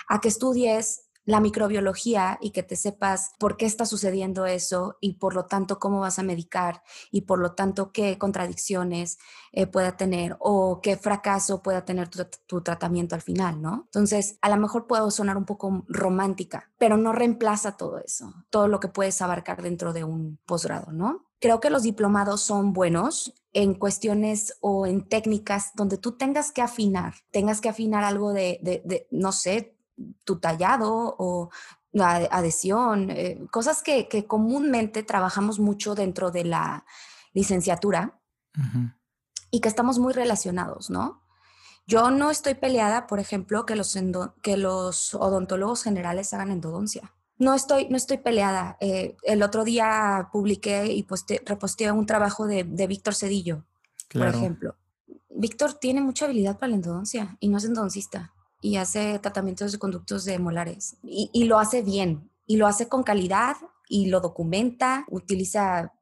a 0.07 0.21
que 0.21 0.27
estudies 0.27 1.02
la 1.25 1.39
microbiología 1.39 2.37
y 2.41 2.51
que 2.51 2.63
te 2.63 2.75
sepas 2.75 3.31
por 3.39 3.57
qué 3.57 3.65
está 3.65 3.85
sucediendo 3.85 4.45
eso 4.45 4.97
y 4.99 5.13
por 5.13 5.33
lo 5.33 5.45
tanto 5.45 5.79
cómo 5.79 6.01
vas 6.01 6.19
a 6.19 6.23
medicar 6.23 6.83
y 7.11 7.21
por 7.21 7.39
lo 7.39 7.53
tanto 7.53 7.91
qué 7.91 8.17
contradicciones 8.17 9.17
eh, 9.51 9.67
pueda 9.67 9.95
tener 9.95 10.35
o 10.39 10.81
qué 10.81 10.97
fracaso 10.97 11.61
pueda 11.61 11.85
tener 11.85 12.09
tu, 12.09 12.61
tratamiento 12.61 13.15
al 13.15 13.21
final, 13.21 13.61
¿no? 13.61 13.83
Entonces, 13.85 14.37
a 14.41 14.49
lo 14.49 14.57
mejor 14.57 14.87
puedo 14.87 15.11
sonar 15.11 15.37
un 15.37 15.45
poco 15.45 15.85
romántica, 15.87 16.71
pero 16.77 16.97
no 16.97 17.13
reemplaza 17.13 17.77
todo 17.77 17.99
eso, 17.99 18.33
todo 18.49 18.67
lo 18.67 18.79
que 18.79 18.87
puedes 18.87 19.21
abarcar 19.21 19.61
dentro 19.61 19.93
de 19.93 20.03
un 20.03 20.39
posgrado, 20.45 20.91
¿no? 20.91 21.25
Creo 21.39 21.59
que 21.59 21.69
los 21.69 21.83
diplomados 21.83 22.41
son 22.41 22.73
buenos 22.73 23.33
en 23.51 23.75
cuestiones 23.75 24.57
o 24.61 24.87
en 24.87 25.07
técnicas 25.07 25.71
donde 25.75 25.97
tú 25.97 26.13
tengas 26.13 26.51
que 26.51 26.61
afinar, 26.61 27.15
tengas 27.31 27.59
que 27.59 27.69
afinar 27.69 28.03
algo 28.03 28.33
de, 28.33 28.59
de 28.61 29.07
no 29.11 29.31
sé, 29.31 29.72
tu 30.23 30.39
tallado 30.39 31.15
o 31.17 31.49
la 31.91 32.15
adhesión, 32.15 33.11
eh, 33.11 33.45
cosas 33.51 33.83
que, 33.83 34.07
que, 34.07 34.25
comúnmente 34.25 35.03
trabajamos 35.03 35.59
mucho 35.59 35.93
dentro 35.93 36.31
de 36.31 36.43
la 36.43 36.85
licenciatura 37.33 38.19
y 39.51 39.61
que 39.61 39.69
estamos 39.69 39.99
muy 39.99 40.13
relacionados, 40.13 40.89
¿no? 40.89 41.23
Yo 41.85 42.11
no 42.11 42.31
estoy 42.31 42.55
peleada, 42.55 43.07
por 43.07 43.19
ejemplo, 43.19 43.65
que 43.65 43.75
los, 43.75 43.97
que 44.41 44.57
los 44.57 45.13
odontólogos 45.13 45.83
generales 45.83 46.33
hagan 46.33 46.51
endodoncia. 46.51 47.13
No 47.37 47.53
estoy, 47.53 47.89
no 47.89 47.97
estoy 47.97 48.17
peleada. 48.17 48.77
Eh, 48.79 49.17
el 49.23 49.43
otro 49.43 49.63
día 49.63 50.29
publiqué 50.31 50.85
y 50.87 51.05
reposteé 51.45 51.91
un 51.91 52.05
trabajo 52.05 52.47
de, 52.47 52.63
de 52.63 52.87
Víctor 52.87 53.15
Cedillo, 53.15 53.65
por 54.11 54.27
ejemplo. 54.27 54.75
Víctor 55.29 55.73
tiene 55.73 56.01
mucha 56.01 56.25
habilidad 56.25 56.57
para 56.57 56.69
la 56.69 56.75
endodoncia 56.75 57.37
y 57.39 57.49
no 57.49 57.57
es 57.57 57.65
endodoncista 57.65 58.33
y 58.63 58.77
hace 58.77 59.19
tratamientos 59.19 59.73
de 59.73 59.77
conductos 59.77 60.23
de 60.23 60.39
molares 60.39 60.95
y, 61.03 61.43
lo 61.43 61.59
hace 61.59 61.81
bien 61.81 62.31
y 62.47 62.55
lo 62.55 62.65
hace 62.65 62.87
con 62.87 63.03
calidad 63.03 63.57
y 63.89 64.07
lo 64.07 64.21
documenta, 64.21 65.05
utiliza 65.09 65.93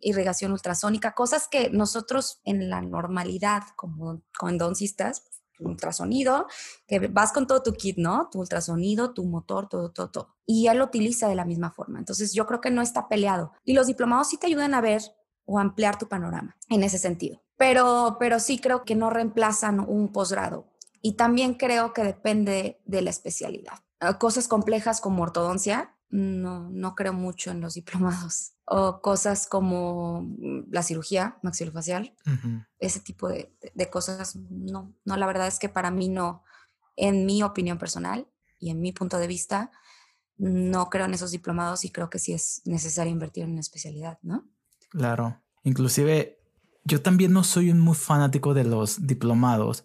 irrigación 0.00 0.52
ultrasónica, 0.52 1.14
cosas 1.14 1.48
que 1.48 1.70
nosotros 1.70 2.40
en 2.44 2.68
la 2.68 2.82
normalidad 2.82 3.62
como, 3.74 4.22
como 4.38 4.50
endoncistas, 4.50 5.24
ultrasonido, 5.58 6.46
que 6.86 7.08
vas 7.08 7.32
con 7.32 7.46
todo 7.46 7.62
tu 7.62 7.72
kit, 7.72 7.96
¿no? 7.96 8.28
Tu 8.30 8.38
ultrasonido, 8.38 9.12
tu 9.14 9.24
motor, 9.24 9.68
todo, 9.68 9.90
todo, 9.90 10.10
todo. 10.10 10.36
Y 10.46 10.68
él 10.68 10.78
lo 10.78 10.84
utiliza 10.84 11.28
de 11.28 11.34
la 11.34 11.44
misma 11.44 11.70
forma. 11.70 11.98
Entonces 11.98 12.32
yo 12.32 12.46
creo 12.46 12.60
que 12.60 12.70
no 12.70 12.82
está 12.82 13.08
peleado. 13.08 13.52
Y 13.64 13.72
los 13.72 13.86
diplomados 13.86 14.28
sí 14.28 14.36
te 14.36 14.46
ayudan 14.46 14.74
a 14.74 14.80
ver 14.80 15.02
o 15.44 15.58
ampliar 15.58 15.98
tu 15.98 16.08
panorama 16.08 16.56
en 16.68 16.82
ese 16.82 16.98
sentido. 16.98 17.42
Pero, 17.56 18.16
pero 18.18 18.40
sí 18.40 18.58
creo 18.58 18.84
que 18.84 18.94
no 18.94 19.10
reemplazan 19.10 19.80
un 19.80 20.12
posgrado. 20.12 20.69
Y 21.02 21.14
también 21.14 21.54
creo 21.54 21.92
que 21.92 22.02
depende 22.02 22.80
de 22.84 23.02
la 23.02 23.10
especialidad. 23.10 23.78
Ah, 24.00 24.18
cosas 24.18 24.48
complejas 24.48 25.00
como 25.00 25.22
ortodoncia, 25.22 25.94
no, 26.10 26.68
no 26.70 26.94
creo 26.94 27.12
mucho 27.12 27.50
en 27.50 27.60
los 27.60 27.74
diplomados. 27.80 28.52
O 28.64 29.00
cosas 29.00 29.46
como 29.46 30.22
mm, 30.22 30.70
la 30.70 30.82
cirugía 30.82 31.38
maxilofacial, 31.42 32.14
ese 32.78 33.00
tipo 33.00 33.28
de, 33.28 33.54
de, 33.74 33.90
cosas, 33.90 34.36
no, 34.36 34.94
no, 35.04 35.16
la 35.16 35.26
verdad 35.26 35.48
es 35.48 35.58
que 35.58 35.68
para 35.68 35.90
mí 35.90 36.08
no, 36.08 36.44
en 36.96 37.26
mi 37.26 37.42
opinión 37.42 37.78
personal 37.78 38.28
y 38.58 38.70
en 38.70 38.80
mi 38.80 38.92
punto 38.92 39.18
de 39.18 39.26
vista, 39.26 39.72
no 40.36 40.88
creo 40.88 41.04
en 41.04 41.14
esos 41.14 41.32
diplomados 41.32 41.84
y 41.84 41.90
creo 41.90 42.08
que 42.08 42.18
sí 42.18 42.32
es 42.32 42.62
necesario 42.64 43.12
invertir 43.12 43.44
en 43.44 43.50
una 43.50 43.60
especialidad, 43.60 44.18
¿no? 44.22 44.48
Claro, 44.90 45.42
inclusive 45.64 46.40
yo 46.84 47.02
también 47.02 47.32
no 47.32 47.44
soy 47.44 47.70
un 47.70 47.80
muy 47.80 47.94
fanático 47.94 48.54
de 48.54 48.64
los 48.64 49.06
diplomados, 49.06 49.84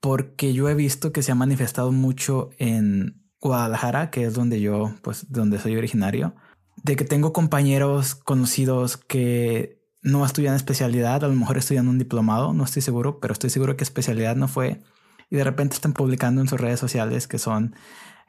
porque 0.00 0.52
yo 0.52 0.68
he 0.68 0.74
visto 0.74 1.12
que 1.12 1.22
se 1.22 1.32
ha 1.32 1.34
manifestado 1.34 1.92
mucho 1.92 2.50
en 2.58 3.22
Guadalajara, 3.40 4.10
que 4.10 4.24
es 4.24 4.34
donde 4.34 4.60
yo, 4.60 4.94
pues, 5.02 5.30
donde 5.30 5.58
soy 5.58 5.76
originario, 5.76 6.34
de 6.82 6.96
que 6.96 7.04
tengo 7.04 7.32
compañeros 7.32 8.14
conocidos 8.14 8.96
que 8.96 9.82
no 10.02 10.24
estudian 10.24 10.54
especialidad, 10.54 11.24
a 11.24 11.28
lo 11.28 11.34
mejor 11.34 11.58
estudian 11.58 11.88
un 11.88 11.98
diplomado, 11.98 12.52
no 12.52 12.64
estoy 12.64 12.82
seguro, 12.82 13.20
pero 13.20 13.32
estoy 13.32 13.50
seguro 13.50 13.76
que 13.76 13.84
especialidad 13.84 14.36
no 14.36 14.48
fue. 14.48 14.82
Y 15.30 15.36
de 15.36 15.44
repente 15.44 15.74
están 15.74 15.94
publicando 15.94 16.40
en 16.40 16.48
sus 16.48 16.60
redes 16.60 16.78
sociales 16.78 17.26
que 17.26 17.38
son, 17.38 17.74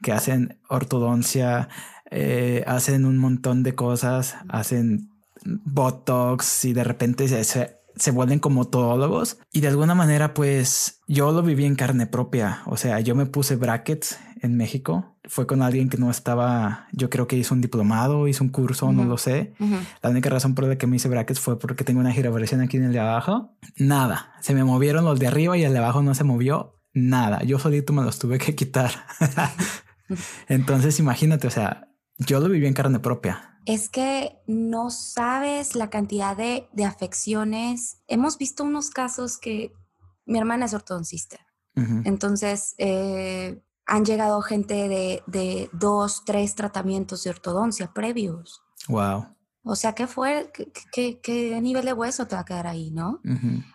que 0.01 0.13
hacen 0.13 0.59
ortodoncia, 0.69 1.69
eh, 2.11 2.63
hacen 2.67 3.05
un 3.05 3.17
montón 3.17 3.63
de 3.63 3.75
cosas, 3.75 4.35
hacen 4.47 5.09
botox 5.43 6.65
y 6.65 6.73
de 6.73 6.83
repente 6.83 7.27
se, 7.27 7.43
se 7.43 7.77
vuelven 8.11 8.39
como 8.39 8.65
todólogos 8.65 9.37
y 9.51 9.61
de 9.61 9.67
alguna 9.67 9.95
manera 9.95 10.33
pues 10.33 11.01
yo 11.07 11.31
lo 11.31 11.41
viví 11.41 11.65
en 11.65 11.75
carne 11.75 12.07
propia, 12.07 12.61
o 12.65 12.77
sea, 12.77 12.99
yo 12.99 13.15
me 13.15 13.25
puse 13.25 13.55
brackets 13.55 14.19
en 14.41 14.57
México, 14.57 15.17
fue 15.25 15.47
con 15.47 15.61
alguien 15.61 15.89
que 15.89 15.97
no 15.97 16.11
estaba, 16.11 16.87
yo 16.91 17.09
creo 17.09 17.27
que 17.27 17.35
hizo 17.35 17.53
un 17.53 17.61
diplomado, 17.61 18.27
hizo 18.27 18.43
un 18.43 18.49
curso, 18.49 18.91
no 18.91 19.05
lo 19.05 19.17
sé. 19.17 19.53
La 20.03 20.09
única 20.09 20.29
razón 20.29 20.53
por 20.53 20.65
la 20.65 20.77
que 20.77 20.87
me 20.87 20.97
hice 20.97 21.09
brackets 21.09 21.39
fue 21.39 21.57
porque 21.57 21.83
tengo 21.83 21.99
una 21.99 22.11
giraversión 22.11 22.61
aquí 22.61 22.77
en 22.77 22.83
el 22.83 22.93
de 22.93 22.99
abajo. 22.99 23.55
Nada, 23.77 24.33
se 24.41 24.53
me 24.53 24.63
movieron 24.63 25.03
los 25.05 25.19
de 25.19 25.27
arriba 25.27 25.57
y 25.57 25.63
el 25.63 25.73
de 25.73 25.79
abajo 25.79 26.03
no 26.03 26.13
se 26.13 26.23
movió 26.23 26.75
nada. 26.93 27.43
Yo 27.43 27.57
solito 27.57 27.91
me 27.91 28.03
los 28.03 28.19
tuve 28.19 28.37
que 28.37 28.53
quitar. 28.53 28.91
Entonces 30.47 30.99
imagínate, 30.99 31.47
o 31.47 31.51
sea, 31.51 31.89
yo 32.17 32.39
lo 32.39 32.49
viví 32.49 32.67
en 32.67 32.73
carne 32.73 32.99
propia 32.99 33.54
es 33.65 33.89
que 33.89 34.37
no 34.47 34.89
sabes 34.91 35.75
la 35.75 35.89
cantidad 35.89 36.37
de, 36.37 36.67
afecciones. 36.85 38.01
Hemos 38.07 38.37
visto 38.37 38.63
unos 38.63 38.89
casos 38.89 39.37
que 39.37 39.73
mi 40.25 40.37
hermana 40.37 40.65
es 40.65 40.73
ortodoncista. 40.73 41.39
Entonces, 42.05 42.73
eh, 42.77 43.61
han 43.85 44.05
llegado 44.05 44.41
gente 44.41 44.87
de, 44.87 45.69
dos, 45.73 46.23
tres 46.25 46.55
tratamientos 46.55 47.23
de 47.23 47.31
ortodoncia 47.31 47.93
previos. 47.93 48.61
Wow. 48.87 49.27
O 49.63 49.75
sea, 49.75 49.93
¿qué 49.93 50.07
fue? 50.07 50.51
¿Qué, 50.91 51.59
nivel 51.61 51.85
de 51.85 51.93
hueso 51.93 52.27
te 52.27 52.35
va 52.35 52.41
a 52.41 52.45
quedar 52.45 52.67
ahí, 52.67 52.91
no? 52.91 53.19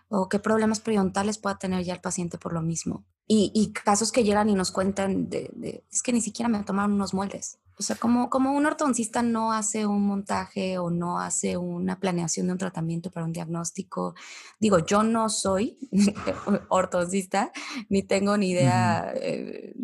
O 0.08 0.28
qué 0.28 0.38
problemas 0.38 0.80
periodontales 0.80 1.38
pueda 1.38 1.58
tener 1.58 1.84
ya 1.84 1.94
el 1.94 2.00
paciente 2.00 2.38
por 2.38 2.52
lo 2.52 2.62
mismo. 2.62 3.04
Y, 3.32 3.72
casos 3.72 4.10
que 4.10 4.24
llegan 4.24 4.48
y 4.48 4.54
nos 4.54 4.72
cuentan 4.72 5.30
de, 5.30 5.84
es 5.88 6.02
que 6.02 6.12
ni 6.12 6.20
siquiera 6.20 6.48
me 6.48 6.64
tomaron 6.64 6.94
unos 6.94 7.14
moldes. 7.14 7.58
O 7.78 7.82
sea, 7.82 7.94
como, 7.94 8.28
como 8.28 8.52
un 8.52 8.66
ortodoncista 8.66 9.22
no 9.22 9.52
hace 9.52 9.86
un 9.86 10.04
montaje 10.04 10.78
o 10.78 10.90
no 10.90 11.20
hace 11.20 11.56
una 11.56 12.00
planeación 12.00 12.48
de 12.48 12.54
un 12.54 12.58
tratamiento 12.58 13.12
para 13.12 13.24
un 13.24 13.32
diagnóstico. 13.32 14.16
Digo, 14.58 14.80
yo 14.80 15.04
no 15.04 15.28
soy 15.28 15.78
ortodoncista, 16.70 17.52
ni 17.88 18.02
tengo 18.02 18.36
ni 18.36 18.50
idea 18.50 19.12
eh, 19.14 19.76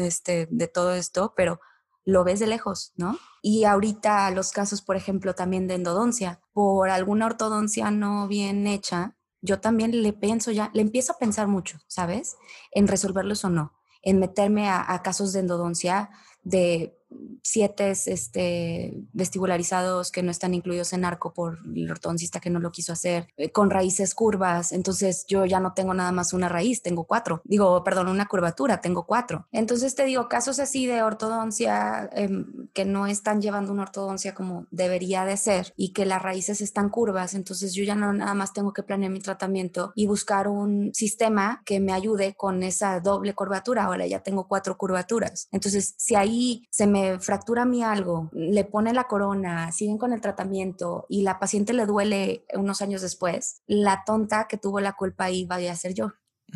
este, 0.00 0.48
de 0.50 0.66
todo 0.66 0.92
esto, 0.92 1.34
pero 1.36 1.60
lo 2.04 2.24
ves 2.24 2.40
de 2.40 2.48
lejos, 2.48 2.92
¿no? 2.96 3.16
Y 3.42 3.62
ahorita 3.62 4.28
los 4.32 4.50
casos, 4.50 4.82
por 4.82 4.96
ejemplo, 4.96 5.36
también 5.36 5.68
de 5.68 5.74
endodoncia, 5.74 6.40
por 6.52 6.90
alguna 6.90 7.26
ortodoncia 7.26 7.92
no 7.92 8.26
bien 8.26 8.66
hecha, 8.66 9.15
yo 9.46 9.60
también 9.60 10.02
le 10.02 10.12
pienso 10.12 10.50
ya, 10.50 10.70
le 10.74 10.82
empiezo 10.82 11.12
a 11.12 11.18
pensar 11.18 11.46
mucho, 11.46 11.78
¿sabes? 11.86 12.36
En 12.72 12.88
resolverlos 12.88 13.44
o 13.44 13.50
no, 13.50 13.72
en 14.02 14.18
meterme 14.18 14.68
a, 14.68 14.92
a 14.92 15.02
casos 15.02 15.32
de 15.32 15.40
endodoncia 15.40 16.10
de 16.46 16.96
siete 17.42 17.90
este, 17.90 18.92
vestibularizados 19.12 20.10
que 20.10 20.22
no 20.22 20.30
están 20.30 20.54
incluidos 20.54 20.92
en 20.92 21.04
arco 21.04 21.32
por 21.32 21.58
el 21.74 21.90
ortodoncista 21.90 22.40
que 22.40 22.50
no 22.50 22.58
lo 22.58 22.72
quiso 22.72 22.92
hacer, 22.92 23.28
eh, 23.36 23.50
con 23.50 23.70
raíces 23.70 24.14
curvas. 24.14 24.72
Entonces 24.72 25.24
yo 25.28 25.44
ya 25.46 25.60
no 25.60 25.72
tengo 25.72 25.94
nada 25.94 26.12
más 26.12 26.32
una 26.32 26.48
raíz, 26.48 26.82
tengo 26.82 27.04
cuatro. 27.04 27.40
Digo, 27.44 27.82
perdón, 27.84 28.08
una 28.08 28.26
curvatura, 28.26 28.80
tengo 28.80 29.06
cuatro. 29.06 29.46
Entonces 29.52 29.94
te 29.94 30.04
digo, 30.04 30.28
casos 30.28 30.58
así 30.58 30.86
de 30.86 31.02
ortodoncia 31.02 32.10
em, 32.12 32.68
que 32.74 32.84
no 32.84 33.06
están 33.06 33.40
llevando 33.40 33.72
una 33.72 33.82
ortodoncia 33.82 34.34
como 34.34 34.66
debería 34.70 35.24
de 35.24 35.36
ser 35.36 35.72
y 35.76 35.92
que 35.92 36.06
las 36.06 36.22
raíces 36.22 36.60
están 36.60 36.88
curvas. 36.90 37.34
Entonces 37.34 37.74
yo 37.74 37.84
ya 37.84 37.94
no 37.94 38.12
nada 38.12 38.34
más 38.34 38.52
tengo 38.52 38.72
que 38.72 38.82
planear 38.82 39.12
mi 39.12 39.20
tratamiento 39.20 39.92
y 39.94 40.06
buscar 40.06 40.48
un 40.48 40.92
sistema 40.94 41.62
que 41.64 41.80
me 41.80 41.92
ayude 41.92 42.34
con 42.34 42.62
esa 42.62 43.00
doble 43.00 43.34
curvatura. 43.34 43.84
Ahora 43.84 44.06
ya 44.06 44.20
tengo 44.20 44.48
cuatro 44.48 44.76
curvaturas. 44.76 45.48
Entonces 45.52 45.94
si 45.96 46.14
ahí 46.14 46.35
se 46.70 46.86
me 46.86 47.18
fractura 47.20 47.62
a 47.62 47.66
mí 47.66 47.82
algo, 47.82 48.30
le 48.32 48.64
pone 48.64 48.92
la 48.92 49.04
corona, 49.04 49.72
siguen 49.72 49.98
con 49.98 50.12
el 50.12 50.20
tratamiento 50.20 51.06
y 51.08 51.22
la 51.22 51.38
paciente 51.38 51.72
le 51.72 51.86
duele 51.86 52.44
unos 52.54 52.82
años 52.82 53.02
después, 53.02 53.62
la 53.66 54.04
tonta 54.04 54.46
que 54.48 54.58
tuvo 54.58 54.80
la 54.80 54.92
culpa 54.92 55.24
ahí 55.24 55.44
vaya 55.44 55.72
a 55.72 55.76
ser 55.76 55.94
yo 55.94 56.12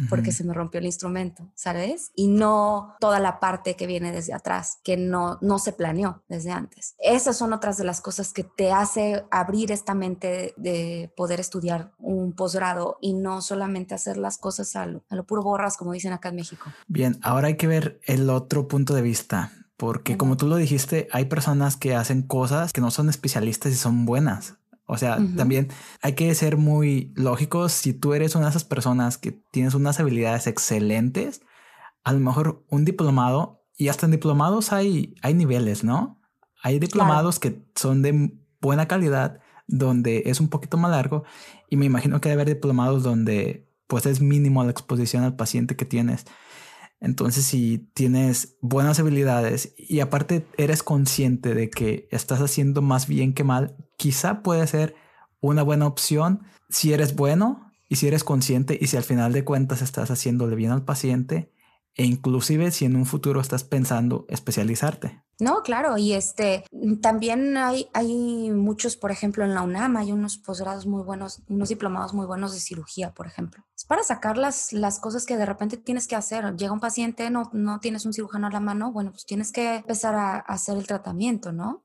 porque 0.08 0.32
se 0.32 0.44
me 0.44 0.54
rompió 0.54 0.78
el 0.78 0.86
instrumento, 0.86 1.50
¿sabes? 1.54 2.12
Y 2.14 2.28
no 2.28 2.94
toda 3.00 3.18
la 3.18 3.40
parte 3.40 3.76
que 3.76 3.86
viene 3.86 4.12
desde 4.12 4.32
atrás, 4.32 4.78
que 4.84 4.96
no, 4.96 5.38
no 5.40 5.58
se 5.58 5.72
planeó 5.72 6.22
desde 6.28 6.52
antes. 6.52 6.94
Esas 6.98 7.36
son 7.36 7.52
otras 7.52 7.76
de 7.76 7.84
las 7.84 8.00
cosas 8.00 8.32
que 8.32 8.44
te 8.44 8.72
hace 8.72 9.24
abrir 9.30 9.72
esta 9.72 9.94
mente 9.94 10.54
de 10.56 11.12
poder 11.16 11.40
estudiar 11.40 11.92
un 11.98 12.32
posgrado 12.32 12.98
y 13.00 13.14
no 13.14 13.42
solamente 13.42 13.94
hacer 13.94 14.16
las 14.16 14.38
cosas 14.38 14.76
a 14.76 14.86
lo, 14.86 15.02
a 15.08 15.16
lo 15.16 15.24
puro 15.24 15.42
borras, 15.42 15.76
como 15.76 15.92
dicen 15.92 16.12
acá 16.12 16.28
en 16.28 16.36
México. 16.36 16.70
Bien, 16.86 17.18
ahora 17.22 17.48
hay 17.48 17.56
que 17.56 17.66
ver 17.66 18.00
el 18.04 18.30
otro 18.30 18.68
punto 18.68 18.94
de 18.94 19.02
vista. 19.02 19.52
Porque 19.80 20.18
como 20.18 20.36
tú 20.36 20.46
lo 20.46 20.56
dijiste, 20.56 21.08
hay 21.10 21.24
personas 21.24 21.78
que 21.78 21.94
hacen 21.94 22.20
cosas 22.20 22.74
que 22.74 22.82
no 22.82 22.90
son 22.90 23.08
especialistas 23.08 23.72
y 23.72 23.76
son 23.76 24.04
buenas. 24.04 24.58
O 24.84 24.98
sea, 24.98 25.16
también 25.38 25.68
hay 26.02 26.12
que 26.12 26.34
ser 26.34 26.58
muy 26.58 27.14
lógicos. 27.16 27.72
Si 27.72 27.94
tú 27.94 28.12
eres 28.12 28.34
una 28.34 28.44
de 28.44 28.50
esas 28.50 28.64
personas 28.64 29.16
que 29.16 29.32
tienes 29.50 29.72
unas 29.72 29.98
habilidades 29.98 30.46
excelentes, 30.46 31.40
a 32.04 32.12
lo 32.12 32.20
mejor 32.20 32.62
un 32.68 32.84
diplomado, 32.84 33.64
y 33.74 33.88
hasta 33.88 34.04
en 34.04 34.12
diplomados 34.12 34.74
hay, 34.74 35.14
hay 35.22 35.32
niveles, 35.32 35.82
¿no? 35.82 36.20
Hay 36.62 36.78
diplomados 36.78 37.38
que 37.38 37.64
son 37.74 38.02
de 38.02 38.34
buena 38.60 38.86
calidad, 38.86 39.40
donde 39.66 40.24
es 40.26 40.40
un 40.40 40.48
poquito 40.48 40.76
más 40.76 40.90
largo, 40.90 41.24
y 41.70 41.76
me 41.76 41.86
imagino 41.86 42.20
que 42.20 42.28
debe 42.28 42.42
haber 42.42 42.54
diplomados 42.54 43.02
donde 43.02 43.66
pues 43.86 44.04
es 44.04 44.20
mínimo 44.20 44.62
la 44.62 44.72
exposición 44.72 45.24
al 45.24 45.36
paciente 45.36 45.74
que 45.74 45.86
tienes. 45.86 46.26
Entonces, 47.00 47.46
si 47.46 47.90
tienes 47.94 48.58
buenas 48.60 49.00
habilidades 49.00 49.74
y 49.78 50.00
aparte 50.00 50.46
eres 50.58 50.82
consciente 50.82 51.54
de 51.54 51.70
que 51.70 52.08
estás 52.10 52.40
haciendo 52.40 52.82
más 52.82 53.06
bien 53.06 53.32
que 53.32 53.42
mal, 53.42 53.76
quizá 53.96 54.42
puede 54.42 54.66
ser 54.66 54.94
una 55.40 55.62
buena 55.62 55.86
opción 55.86 56.42
si 56.68 56.92
eres 56.92 57.16
bueno 57.16 57.72
y 57.88 57.96
si 57.96 58.06
eres 58.06 58.22
consciente 58.22 58.78
y 58.80 58.86
si 58.86 58.96
al 58.98 59.02
final 59.02 59.32
de 59.32 59.44
cuentas 59.44 59.80
estás 59.80 60.10
haciéndole 60.10 60.56
bien 60.56 60.70
al 60.70 60.84
paciente 60.84 61.52
e 61.94 62.04
inclusive 62.04 62.70
si 62.70 62.84
en 62.84 62.96
un 62.96 63.06
futuro 63.06 63.40
estás 63.40 63.64
pensando 63.64 64.26
especializarte. 64.28 65.22
No, 65.40 65.62
claro, 65.62 65.96
y 65.96 66.12
este 66.12 66.64
también 67.00 67.56
hay, 67.56 67.88
hay 67.94 68.50
muchos, 68.50 68.96
por 68.96 69.10
ejemplo, 69.10 69.42
en 69.42 69.54
la 69.54 69.62
UNAM 69.62 69.96
hay 69.96 70.12
unos 70.12 70.36
posgrados 70.36 70.86
muy 70.86 71.02
buenos, 71.02 71.40
unos 71.48 71.70
diplomados 71.70 72.12
muy 72.12 72.26
buenos 72.26 72.52
de 72.52 72.60
cirugía, 72.60 73.14
por 73.14 73.26
ejemplo. 73.26 73.64
Es 73.74 73.86
para 73.86 74.02
sacar 74.02 74.36
las, 74.36 74.74
las 74.74 75.00
cosas 75.00 75.24
que 75.24 75.38
de 75.38 75.46
repente 75.46 75.78
tienes 75.78 76.06
que 76.06 76.14
hacer. 76.14 76.54
Llega 76.56 76.72
un 76.72 76.80
paciente, 76.80 77.30
no, 77.30 77.48
no 77.54 77.80
tienes 77.80 78.04
un 78.04 78.12
cirujano 78.12 78.48
a 78.48 78.50
la 78.50 78.60
mano, 78.60 78.92
bueno, 78.92 79.12
pues 79.12 79.24
tienes 79.24 79.50
que 79.50 79.76
empezar 79.76 80.14
a, 80.14 80.36
hacer 80.40 80.76
el 80.76 80.86
tratamiento, 80.86 81.52
¿no? 81.52 81.84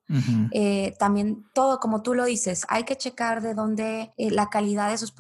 Eh, 0.52 0.94
también 1.00 1.46
todo, 1.54 1.80
como 1.80 2.02
tú 2.02 2.14
lo 2.14 2.26
dices, 2.26 2.66
hay 2.68 2.84
que 2.84 2.98
checar 2.98 3.42
de 3.42 3.54
dónde 3.54 4.14
eh, 4.18 4.32
la 4.32 4.50
calidad 4.50 4.90
de 4.90 4.96
esos, 4.96 5.14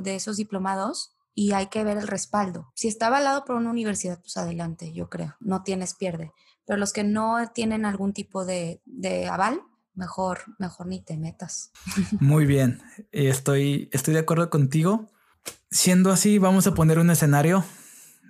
de 0.00 0.14
esos 0.14 0.36
diplomados 0.36 1.13
y 1.34 1.52
hay 1.52 1.66
que 1.66 1.84
ver 1.84 1.98
el 1.98 2.08
respaldo. 2.08 2.72
Si 2.74 2.88
está 2.88 3.08
avalado 3.08 3.44
por 3.44 3.56
una 3.56 3.70
universidad, 3.70 4.20
pues 4.20 4.36
adelante, 4.36 4.92
yo 4.92 5.10
creo, 5.10 5.36
no 5.40 5.62
tienes 5.62 5.94
pierde. 5.94 6.32
Pero 6.66 6.78
los 6.78 6.92
que 6.92 7.04
no 7.04 7.50
tienen 7.54 7.84
algún 7.84 8.12
tipo 8.12 8.44
de, 8.44 8.80
de 8.86 9.26
aval, 9.26 9.60
mejor, 9.94 10.40
mejor 10.58 10.86
ni 10.86 11.02
te 11.02 11.16
metas. 11.16 11.72
Muy 12.20 12.46
bien, 12.46 12.82
estoy, 13.12 13.88
estoy 13.92 14.14
de 14.14 14.20
acuerdo 14.20 14.48
contigo. 14.50 15.10
Siendo 15.70 16.10
así, 16.10 16.38
vamos 16.38 16.66
a 16.66 16.74
poner 16.74 16.98
un 16.98 17.10
escenario. 17.10 17.64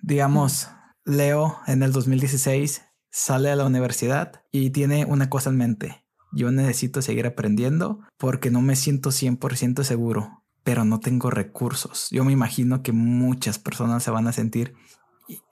Digamos, 0.02 0.68
Leo 1.04 1.58
en 1.66 1.82
el 1.82 1.92
2016 1.92 2.82
sale 3.10 3.50
a 3.50 3.56
la 3.56 3.66
universidad 3.66 4.42
y 4.50 4.70
tiene 4.70 5.04
una 5.04 5.30
cosa 5.30 5.50
en 5.50 5.56
mente. 5.56 6.04
Yo 6.32 6.50
necesito 6.50 7.00
seguir 7.00 7.26
aprendiendo 7.26 8.00
porque 8.18 8.50
no 8.50 8.60
me 8.60 8.74
siento 8.74 9.10
100% 9.10 9.84
seguro 9.84 10.43
pero 10.64 10.84
no 10.84 10.98
tengo 10.98 11.30
recursos. 11.30 12.08
Yo 12.10 12.24
me 12.24 12.32
imagino 12.32 12.82
que 12.82 12.92
muchas 12.92 13.58
personas 13.58 14.02
se 14.02 14.10
van 14.10 14.26
a 14.26 14.32
sentir 14.32 14.74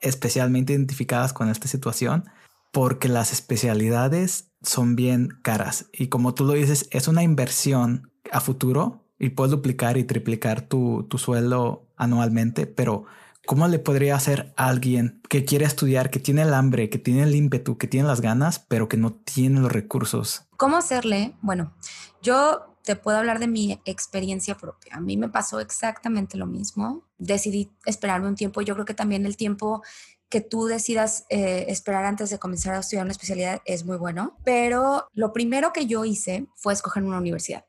especialmente 0.01 0.73
identificadas 0.73 1.33
con 1.33 1.49
esta 1.49 1.67
situación 1.67 2.25
porque 2.71 3.07
las 3.07 3.31
especialidades 3.31 4.51
son 4.61 4.95
bien 4.95 5.29
caras 5.41 5.87
y 5.93 6.07
como 6.07 6.33
tú 6.33 6.43
lo 6.43 6.53
dices, 6.53 6.87
es 6.91 7.07
una 7.07 7.23
inversión 7.23 8.11
a 8.31 8.39
futuro 8.39 9.05
y 9.19 9.29
puedes 9.29 9.51
duplicar 9.51 9.97
y 9.97 10.03
triplicar 10.03 10.61
tu, 10.61 11.03
tu 11.03 11.17
sueldo 11.17 11.87
anualmente, 11.95 12.65
pero 12.65 13.05
¿cómo 13.45 13.67
le 13.67 13.79
podría 13.79 14.15
hacer 14.15 14.53
a 14.57 14.67
alguien 14.67 15.21
que 15.29 15.45
quiere 15.45 15.65
estudiar, 15.65 16.09
que 16.09 16.19
tiene 16.19 16.41
el 16.41 16.53
hambre, 16.53 16.89
que 16.89 16.97
tiene 16.97 17.23
el 17.23 17.35
ímpetu, 17.35 17.77
que 17.77 17.87
tiene 17.87 18.07
las 18.07 18.21
ganas, 18.21 18.59
pero 18.59 18.87
que 18.87 18.97
no 18.97 19.13
tiene 19.13 19.59
los 19.59 19.71
recursos? 19.71 20.45
¿Cómo 20.57 20.77
hacerle? 20.77 21.35
Bueno, 21.41 21.73
yo 22.21 22.72
te 22.83 22.95
puedo 22.95 23.17
hablar 23.17 23.39
de 23.39 23.47
mi 23.47 23.79
experiencia 23.85 24.55
propia. 24.55 24.95
A 24.95 24.99
mí 24.99 25.17
me 25.17 25.29
pasó 25.29 25.59
exactamente 25.59 26.37
lo 26.37 26.45
mismo. 26.45 27.03
Decidí 27.17 27.71
esperarme 27.85 28.27
un 28.27 28.35
tiempo. 28.35 28.61
Yo 28.61 28.73
creo 28.73 28.85
que 28.85 28.93
también 28.93 29.25
el 29.25 29.37
tiempo 29.37 29.81
que 30.29 30.41
tú 30.41 30.65
decidas 30.65 31.25
eh, 31.29 31.65
esperar 31.67 32.05
antes 32.05 32.29
de 32.31 32.39
comenzar 32.39 32.73
a 32.73 32.79
estudiar 32.79 33.05
una 33.05 33.11
especialidad 33.11 33.61
es 33.65 33.85
muy 33.85 33.97
bueno, 33.97 34.35
pero 34.43 35.07
lo 35.13 35.31
primero 35.31 35.71
que 35.71 35.85
yo 35.85 36.05
hice 36.05 36.47
fue 36.55 36.73
escoger 36.73 37.03
una 37.03 37.19
universidad, 37.19 37.65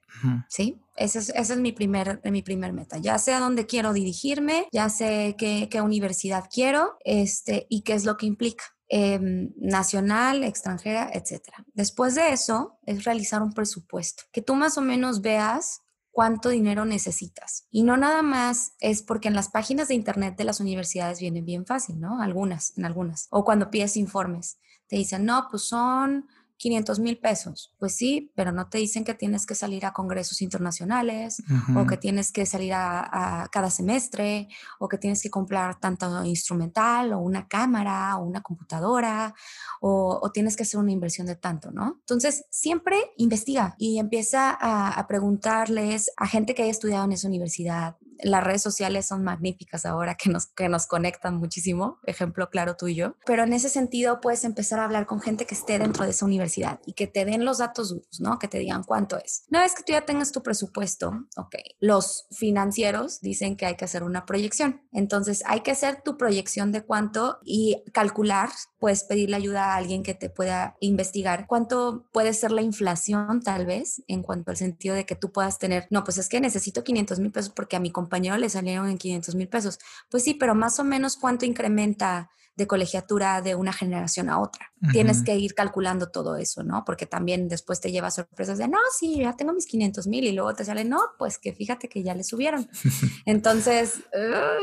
¿sí? 0.48 0.80
Esa 0.96 1.18
es, 1.18 1.28
ese 1.30 1.52
es, 1.54 1.58
mi, 1.58 1.72
primer, 1.72 2.20
mi 2.24 2.42
primer 2.42 2.72
meta. 2.72 2.98
Ya 2.98 3.18
sé 3.18 3.32
a 3.32 3.40
dónde 3.40 3.66
quiero 3.66 3.92
dirigirme, 3.92 4.68
ya 4.72 4.88
sé 4.88 5.34
qué, 5.38 5.68
qué 5.70 5.80
universidad 5.80 6.44
quiero 6.52 6.96
este, 7.04 7.66
y 7.68 7.82
qué 7.82 7.94
es 7.94 8.04
lo 8.04 8.16
que 8.16 8.26
implica. 8.26 8.64
Em, 8.88 9.52
nacional, 9.56 10.44
extranjera, 10.44 11.10
etcétera. 11.12 11.64
Después 11.72 12.14
de 12.14 12.32
eso, 12.32 12.78
es 12.84 13.04
realizar 13.04 13.42
un 13.42 13.52
presupuesto, 13.52 14.24
que 14.30 14.42
tú 14.42 14.54
más 14.54 14.76
o 14.76 14.82
menos 14.82 15.22
veas 15.22 15.80
cuánto 16.10 16.50
dinero 16.50 16.84
necesitas. 16.84 17.66
Y 17.70 17.82
no 17.82 17.96
nada 17.96 18.22
más 18.22 18.74
es 18.78 19.02
porque 19.02 19.28
en 19.28 19.34
las 19.34 19.48
páginas 19.48 19.88
de 19.88 19.94
internet 19.94 20.36
de 20.36 20.44
las 20.44 20.60
universidades 20.60 21.18
vienen 21.18 21.44
bien 21.44 21.66
fácil, 21.66 21.98
¿no? 21.98 22.20
Algunas, 22.20 22.76
en 22.78 22.84
algunas. 22.84 23.26
O 23.30 23.44
cuando 23.44 23.70
pides 23.70 23.96
informes, 23.96 24.58
te 24.86 24.96
dicen, 24.96 25.24
no, 25.24 25.48
pues 25.50 25.64
son 25.64 26.28
500 26.64 26.98
mil 26.98 27.18
pesos. 27.18 27.74
Pues 27.78 27.94
sí, 27.94 28.32
pero 28.34 28.50
no 28.50 28.70
te 28.70 28.78
dicen 28.78 29.04
que 29.04 29.12
tienes 29.12 29.44
que 29.44 29.54
salir 29.54 29.84
a 29.84 29.92
congresos 29.92 30.40
internacionales 30.40 31.42
o 31.76 31.86
que 31.86 31.98
tienes 31.98 32.32
que 32.32 32.46
salir 32.46 32.72
a, 32.72 33.46
cada 33.52 33.68
semestre 33.68 34.48
o 34.78 34.88
que 34.88 34.96
tienes 34.96 35.20
que 35.22 35.28
comprar 35.28 35.78
tanto 35.78 36.24
instrumental 36.24 37.12
o 37.12 37.18
una 37.18 37.48
cámara 37.48 38.16
o 38.16 38.24
una 38.24 38.40
computadora 38.40 39.34
o, 39.82 40.30
tienes 40.32 40.56
que 40.56 40.62
hacer 40.62 40.80
una 40.80 40.90
inversión 40.90 41.26
de 41.26 41.36
tanto, 41.36 41.70
¿no? 41.70 41.98
Entonces, 42.00 42.46
siempre 42.48 42.96
investiga 43.18 43.74
y 43.78 43.98
empieza 43.98 44.50
a, 44.50 44.88
a 44.88 45.06
preguntarles 45.06 46.12
a 46.16 46.26
gente 46.26 46.54
que 46.54 46.62
haya 46.62 46.70
estudiado 46.70 47.04
en 47.04 47.12
esa 47.12 47.28
universidad, 47.28 47.98
las 48.22 48.44
redes 48.44 48.62
sociales 48.62 49.06
son 49.06 49.24
magníficas 49.24 49.86
ahora 49.86 50.14
que 50.14 50.30
nos, 50.30 50.46
que 50.46 50.68
nos 50.68 50.86
conectan 50.86 51.36
muchísimo, 51.36 51.98
ejemplo 52.04 52.50
claro 52.50 52.76
tú 52.76 52.88
y 52.88 52.94
yo, 52.94 53.16
pero 53.26 53.44
en 53.44 53.52
ese 53.52 53.68
sentido 53.68 54.20
puedes 54.20 54.44
empezar 54.44 54.80
a 54.80 54.84
hablar 54.84 55.06
con 55.06 55.20
gente 55.20 55.46
que 55.46 55.54
esté 55.54 55.78
dentro 55.78 56.04
de 56.04 56.10
esa 56.10 56.24
universidad 56.24 56.80
y 56.86 56.92
que 56.92 57.06
te 57.06 57.24
den 57.24 57.44
los 57.44 57.58
datos 57.58 57.94
¿no? 58.20 58.38
Que 58.38 58.48
te 58.48 58.58
digan 58.58 58.84
cuánto 58.84 59.16
es. 59.18 59.44
Una 59.50 59.62
vez 59.62 59.74
que 59.74 59.82
tú 59.82 59.92
ya 59.92 60.04
tengas 60.04 60.32
tu 60.32 60.42
presupuesto, 60.42 61.26
ok, 61.36 61.56
los 61.80 62.26
financieros 62.30 63.20
dicen 63.20 63.56
que 63.56 63.66
hay 63.66 63.76
que 63.76 63.84
hacer 63.84 64.02
una 64.02 64.26
proyección. 64.26 64.82
Entonces 64.92 65.42
hay 65.46 65.60
que 65.60 65.70
hacer 65.70 66.02
tu 66.02 66.16
proyección 66.16 66.72
de 66.72 66.82
cuánto 66.82 67.38
y 67.44 67.82
calcular, 67.92 68.50
puedes 68.78 69.04
pedirle 69.04 69.36
ayuda 69.36 69.72
a 69.72 69.76
alguien 69.76 70.02
que 70.02 70.14
te 70.14 70.30
pueda 70.30 70.76
investigar 70.80 71.46
cuánto 71.46 72.06
puede 72.12 72.34
ser 72.34 72.52
la 72.52 72.62
inflación 72.62 73.40
tal 73.42 73.66
vez 73.66 74.02
en 74.08 74.22
cuanto 74.22 74.50
al 74.50 74.56
sentido 74.56 74.94
de 74.94 75.06
que 75.06 75.16
tú 75.16 75.32
puedas 75.32 75.58
tener, 75.58 75.86
no, 75.90 76.04
pues 76.04 76.18
es 76.18 76.28
que 76.28 76.40
necesito 76.40 76.84
500 76.84 77.18
mil 77.20 77.32
pesos 77.32 77.52
porque 77.54 77.76
a 77.76 77.80
mi 77.80 77.90
le 78.38 78.48
salieron 78.48 78.88
en 78.88 78.98
500 78.98 79.34
mil 79.34 79.48
pesos. 79.48 79.78
Pues 80.10 80.24
sí, 80.24 80.34
pero 80.34 80.54
más 80.54 80.78
o 80.78 80.84
menos 80.84 81.16
cuánto 81.16 81.44
incrementa 81.44 82.30
de 82.56 82.66
colegiatura 82.68 83.42
de 83.42 83.56
una 83.56 83.72
generación 83.72 84.28
a 84.28 84.38
otra. 84.40 84.72
Tienes 84.92 85.22
que 85.22 85.36
ir 85.36 85.54
calculando 85.54 86.10
todo 86.10 86.36
eso, 86.36 86.62
¿no? 86.62 86.84
Porque 86.84 87.04
también 87.04 87.48
después 87.48 87.80
te 87.80 87.90
lleva 87.90 88.10
sorpresas 88.12 88.58
de, 88.58 88.68
no, 88.68 88.78
sí, 88.96 89.18
ya 89.18 89.34
tengo 89.34 89.52
mis 89.52 89.66
500 89.66 90.06
mil 90.06 90.24
y 90.24 90.32
luego 90.32 90.54
te 90.54 90.64
sale, 90.64 90.84
no, 90.84 91.00
pues 91.18 91.38
que 91.38 91.52
fíjate 91.52 91.88
que 91.88 92.04
ya 92.04 92.14
le 92.14 92.22
subieron. 92.22 92.68
Entonces, 93.26 94.04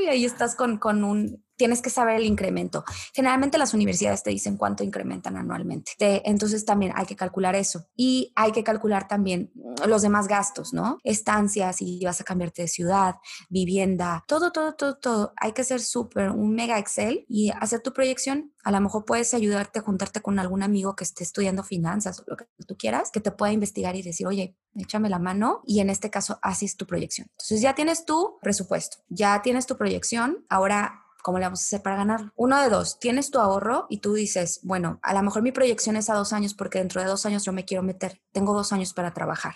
ahí 0.09 0.23
estás 0.23 0.55
con, 0.55 0.77
con 0.77 1.03
un, 1.03 1.43
tienes 1.61 1.83
que 1.83 1.91
saber 1.91 2.15
el 2.15 2.25
incremento. 2.25 2.83
Generalmente 3.13 3.59
las 3.59 3.75
universidades 3.75 4.23
te 4.23 4.31
dicen 4.31 4.57
cuánto 4.57 4.83
incrementan 4.83 5.37
anualmente. 5.37 5.91
entonces 5.99 6.65
también 6.65 6.91
hay 6.95 7.05
que 7.05 7.15
calcular 7.15 7.53
eso. 7.53 7.85
Y 7.95 8.33
hay 8.35 8.51
que 8.51 8.63
calcular 8.63 9.07
también 9.07 9.51
los 9.85 10.01
demás 10.01 10.27
gastos, 10.27 10.73
¿no? 10.73 10.97
Estancias, 11.03 11.75
si 11.75 12.03
vas 12.03 12.19
a 12.19 12.23
cambiarte 12.23 12.63
de 12.63 12.67
ciudad, 12.67 13.17
vivienda, 13.49 14.23
todo, 14.27 14.51
todo, 14.51 14.73
todo, 14.73 14.97
todo. 14.97 15.33
Hay 15.35 15.51
que 15.51 15.61
hacer 15.61 15.81
súper 15.81 16.31
un 16.31 16.55
mega 16.55 16.79
Excel 16.79 17.27
y 17.29 17.51
hacer 17.51 17.81
tu 17.81 17.93
proyección. 17.93 18.51
A 18.63 18.71
lo 18.71 18.81
mejor 18.81 19.05
puedes 19.05 19.35
ayudarte 19.35 19.77
a 19.77 19.83
juntarte 19.83 20.21
con 20.23 20.39
algún 20.39 20.63
amigo 20.63 20.95
que 20.95 21.03
esté 21.03 21.23
estudiando 21.23 21.61
finanzas 21.61 22.21
o 22.21 22.23
lo 22.25 22.37
que 22.37 22.45
tú 22.65 22.75
quieras, 22.75 23.11
que 23.11 23.21
te 23.21 23.29
pueda 23.29 23.53
investigar 23.53 23.95
y 23.95 24.01
decir, 24.01 24.25
oye, 24.25 24.55
échame 24.73 25.09
la 25.09 25.19
mano 25.19 25.61
y 25.63 25.79
en 25.79 25.91
este 25.91 26.09
caso 26.09 26.39
haces 26.41 26.75
tu 26.75 26.87
proyección. 26.87 27.27
Entonces 27.33 27.61
ya 27.61 27.75
tienes 27.75 28.03
tu 28.05 28.39
presupuesto, 28.41 28.97
ya 29.09 29.43
tienes 29.43 29.67
tu 29.67 29.77
proyección. 29.77 30.43
Ahora 30.49 31.01
¿cómo 31.21 31.39
le 31.39 31.45
vamos 31.45 31.61
a 31.61 31.63
hacer 31.63 31.81
para 31.81 31.97
ganar? 31.97 32.31
Uno 32.35 32.61
de 32.61 32.69
dos, 32.69 32.99
tienes 32.99 33.31
tu 33.31 33.39
ahorro 33.39 33.87
y 33.89 33.97
tú 33.97 34.13
dices, 34.13 34.59
bueno, 34.63 34.99
a 35.01 35.13
lo 35.13 35.23
mejor 35.23 35.41
mi 35.41 35.51
proyección 35.51 35.95
es 35.95 36.09
a 36.09 36.15
dos 36.15 36.33
años 36.33 36.53
porque 36.53 36.79
dentro 36.79 37.01
de 37.01 37.07
dos 37.07 37.25
años 37.25 37.43
yo 37.43 37.53
me 37.53 37.65
quiero 37.65 37.83
meter, 37.83 38.21
tengo 38.31 38.53
dos 38.53 38.73
años 38.73 38.93
para 38.93 39.13
trabajar. 39.13 39.55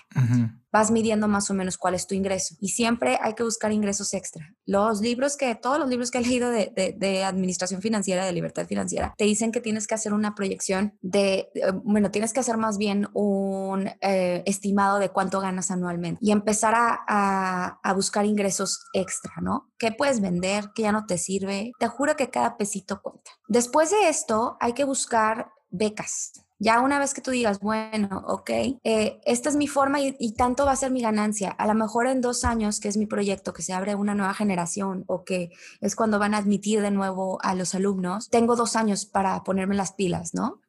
Vas 0.76 0.92
midiendo 0.92 1.30
más 1.30 1.50
o 1.50 1.54
menos 1.54 1.78
cuál 1.78 1.96
es 1.96 2.06
tu 2.06 2.16
ingreso 2.16 2.58
y 2.60 2.68
siempre 2.68 3.18
hay 3.22 3.34
que 3.34 3.44
buscar 3.44 3.72
ingresos 3.72 4.14
extra. 4.14 4.54
Los 4.66 5.00
libros 5.00 5.38
que, 5.38 5.56
todos 5.56 5.80
los 5.80 5.88
libros 5.88 6.12
que 6.12 6.18
he 6.18 6.22
leído 6.22 6.50
de, 6.50 7.24
administración 7.24 7.82
financiera, 7.82 8.26
de 8.26 8.34
libertad 8.34 8.68
financiera, 8.68 9.16
te 9.18 9.24
dicen 9.24 9.54
que 9.54 9.62
tienes 9.62 9.88
que 9.88 9.96
hacer 9.96 10.12
una 10.12 10.36
proyección 10.36 10.98
de, 11.02 11.50
eh, 11.56 11.72
bueno, 11.86 12.12
tienes 12.12 12.34
que 12.34 12.42
hacer 12.42 12.58
más 12.58 12.78
bien 12.78 13.08
un 13.14 13.88
eh, 14.02 14.44
estimado 14.46 15.00
de 15.00 15.08
cuánto 15.08 15.40
ganas 15.40 15.72
anualmente 15.72 16.20
y 16.22 16.32
empezar 16.32 16.74
a, 16.76 17.80
a 17.82 17.94
buscar 17.94 18.26
ingresos 18.26 18.84
extra, 18.92 19.32
¿no? 19.42 19.72
¿Qué 19.78 19.94
puedes 19.94 20.20
vender? 20.20 20.72
¿Qué 20.76 20.82
ya 20.82 20.92
no 20.92 21.06
te 21.06 21.18
sirve? 21.18 21.72
Te 21.80 21.88
juro 21.88 22.18
que 22.18 22.30
cada 22.30 22.58
pesito 22.58 23.02
cuenta. 23.02 23.32
Después 23.48 23.92
de 23.92 24.10
esto, 24.10 24.58
hay 24.60 24.74
que 24.74 24.84
buscar 24.84 25.54
becas. 25.70 26.45
Ya 26.60 26.80
una 26.80 27.00
vez 27.00 27.14
que 27.14 27.22
tú 27.22 27.32
digas, 27.32 27.60
bueno, 27.60 28.24
ok, 28.28 28.50
eh, 28.84 29.20
esta 29.26 29.50
es 29.50 29.56
mi 29.56 29.68
forma 29.68 30.00
y, 30.00 30.16
y, 30.20 30.34
tanto 30.36 30.66
va 30.66 30.72
a 30.72 30.76
ser 30.76 30.92
mi 30.92 31.02
ganancia. 31.02 31.50
A 31.50 31.68
lo 31.68 31.74
mejor 31.74 32.08
en 32.08 32.22
dos 32.22 32.46
años, 32.46 32.80
que 32.80 32.88
es 32.88 32.98
mi 32.98 33.06
proyecto, 33.06 33.54
que 33.54 33.62
se 33.62 33.74
abre 33.74 33.96
una 33.96 34.16
nueva 34.16 34.34
generación 34.34 35.04
o 35.08 35.26
que 35.26 35.52
es 35.82 35.96
cuando 35.96 36.20
van 36.20 36.34
a 36.34 36.38
admitir 36.38 36.82
de 36.82 36.92
nuevo 36.92 37.40
a 37.42 37.56
los 37.56 37.76
alumnos, 37.76 38.30
tengo 38.30 38.56
dos 38.56 38.76
años 38.76 39.06
para 39.06 39.44
ponerme 39.44 39.76
las 39.76 39.94
pilas, 39.94 40.34
¿no? 40.34 40.62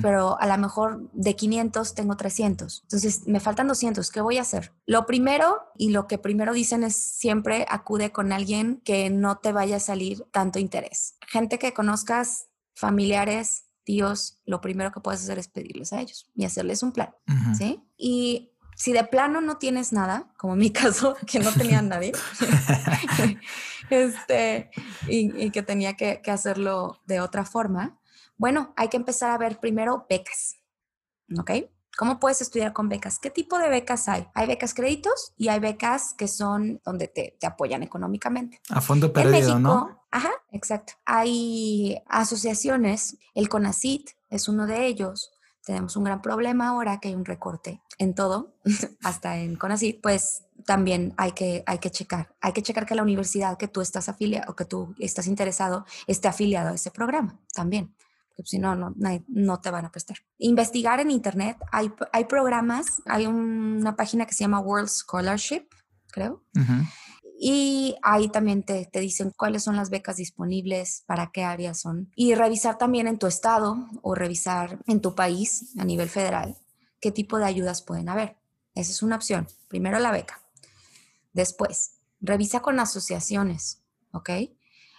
Pero 0.00 0.40
a 0.40 0.46
lo 0.46 0.58
mejor 0.58 1.08
de 1.12 1.36
500 1.36 1.94
tengo 1.94 2.16
300. 2.16 2.82
Entonces 2.82 3.28
me 3.28 3.38
faltan 3.38 3.68
200. 3.68 4.10
¿Qué 4.10 4.20
voy 4.20 4.38
a 4.38 4.42
hacer? 4.42 4.72
Lo 4.86 5.06
primero 5.06 5.60
y 5.76 5.90
lo 5.90 6.08
que 6.08 6.18
primero 6.18 6.52
dicen 6.52 6.82
es 6.82 6.96
siempre 6.96 7.64
acude 7.68 8.10
con 8.10 8.32
alguien 8.32 8.82
que 8.84 9.08
no 9.08 9.38
te 9.38 9.52
vaya 9.52 9.76
a 9.76 9.80
salir 9.80 10.24
tanto 10.32 10.58
interés. 10.58 11.16
Gente 11.28 11.60
que 11.60 11.72
conozcas, 11.72 12.48
familiares, 12.74 13.66
tíos, 13.84 14.40
lo 14.44 14.60
primero 14.60 14.92
que 14.92 15.00
puedes 15.00 15.22
hacer 15.22 15.38
es 15.38 15.48
pedirles 15.48 15.92
a 15.92 16.00
ellos 16.00 16.30
y 16.34 16.44
hacerles 16.44 16.82
un 16.82 16.92
plan, 16.92 17.14
¿sí? 17.56 17.82
Y 17.96 18.52
si 18.76 18.92
de 18.92 19.04
plano 19.04 19.40
no 19.40 19.58
tienes 19.58 19.92
nada, 19.92 20.32
como 20.36 20.54
en 20.54 20.60
mi 20.60 20.70
caso, 20.72 21.16
que 21.26 21.38
no 21.38 21.52
tenía 21.52 21.82
nadie, 21.82 22.12
este, 23.90 24.70
y, 25.08 25.50
que 25.50 25.62
tenía 25.62 25.96
que, 25.96 26.20
que, 26.22 26.30
hacerlo 26.30 27.00
de 27.06 27.20
otra 27.20 27.44
forma, 27.44 27.98
bueno, 28.36 28.72
hay 28.76 28.88
que 28.88 28.96
empezar 28.96 29.30
a 29.30 29.38
ver 29.38 29.60
primero 29.60 30.06
becas, 30.08 30.56
¿ok? 31.38 31.50
¿Cómo 31.96 32.18
puedes 32.18 32.40
estudiar 32.40 32.72
con 32.72 32.88
becas? 32.88 33.18
¿Qué 33.18 33.30
tipo 33.30 33.58
de 33.58 33.68
becas 33.68 34.08
hay? 34.08 34.26
Hay 34.34 34.46
becas 34.46 34.72
créditos 34.72 35.34
y 35.36 35.48
hay 35.48 35.60
becas 35.60 36.14
que 36.16 36.26
son 36.26 36.80
donde 36.84 37.06
te, 37.06 37.36
te 37.38 37.46
apoyan 37.46 37.82
económicamente. 37.82 38.60
A 38.70 38.80
fondo 38.80 39.12
perdido, 39.12 39.58
¿no? 39.58 40.01
Ajá, 40.12 40.30
exacto. 40.52 40.92
Hay 41.04 42.00
asociaciones, 42.06 43.16
el 43.34 43.48
CONACIT 43.48 44.10
es 44.30 44.48
uno 44.48 44.66
de 44.66 44.86
ellos. 44.86 45.32
Tenemos 45.64 45.96
un 45.96 46.04
gran 46.04 46.22
problema 46.22 46.68
ahora 46.68 47.00
que 47.00 47.08
hay 47.08 47.14
un 47.14 47.24
recorte 47.24 47.82
en 47.98 48.14
todo, 48.14 48.54
hasta 49.02 49.38
en 49.38 49.56
CONACIT, 49.56 50.00
pues 50.00 50.44
también 50.66 51.14
hay 51.16 51.32
que, 51.32 51.64
hay 51.66 51.78
que 51.78 51.90
checar. 51.90 52.34
Hay 52.40 52.52
que 52.52 52.62
checar 52.62 52.86
que 52.86 52.94
la 52.94 53.02
universidad 53.02 53.56
que 53.56 53.68
tú 53.68 53.80
estás 53.80 54.08
afiliado 54.08 54.52
o 54.52 54.54
que 54.54 54.66
tú 54.66 54.94
estás 54.98 55.26
interesado 55.26 55.86
esté 56.06 56.28
afiliado 56.28 56.68
a 56.68 56.74
ese 56.74 56.90
programa 56.90 57.40
también 57.54 57.94
porque 58.36 58.48
si 58.48 58.58
no, 58.58 58.74
no, 58.74 58.94
no 59.28 59.60
te 59.60 59.70
van 59.70 59.84
a 59.84 59.90
prestar. 59.90 60.18
Investigar 60.38 61.00
en 61.00 61.10
Internet, 61.10 61.58
hay, 61.70 61.92
hay 62.12 62.24
programas, 62.24 63.02
hay 63.06 63.26
una 63.26 63.94
página 63.94 64.26
que 64.26 64.34
se 64.34 64.44
llama 64.44 64.60
World 64.60 64.88
Scholarship, 64.88 65.66
creo. 66.10 66.42
Y 67.44 67.96
ahí 68.02 68.28
también 68.28 68.62
te, 68.62 68.86
te, 68.86 69.00
dicen 69.00 69.32
cuáles 69.36 69.64
son 69.64 69.74
las 69.74 69.90
becas 69.90 70.16
disponibles, 70.16 71.02
para 71.06 71.32
qué 71.32 71.42
áreas 71.42 71.80
son. 71.80 72.12
Y 72.14 72.36
revisar 72.36 72.78
también 72.78 73.08
en 73.08 73.18
tu 73.18 73.26
estado 73.26 73.88
o 74.00 74.14
revisar 74.14 74.78
en 74.86 75.00
tu 75.00 75.16
país 75.16 75.74
a 75.76 75.84
nivel 75.84 76.08
federal 76.08 76.56
qué 77.00 77.10
tipo 77.10 77.38
de 77.38 77.44
ayudas 77.44 77.82
pueden 77.82 78.08
haber. 78.08 78.36
Esa 78.76 78.92
es 78.92 79.02
una 79.02 79.16
opción. 79.16 79.48
Primero 79.66 79.98
la 79.98 80.12
beca. 80.12 80.40
Después, 81.32 81.96
revisa 82.20 82.60
con 82.60 82.78
asociaciones, 82.78 83.82
¿ok? 84.12 84.30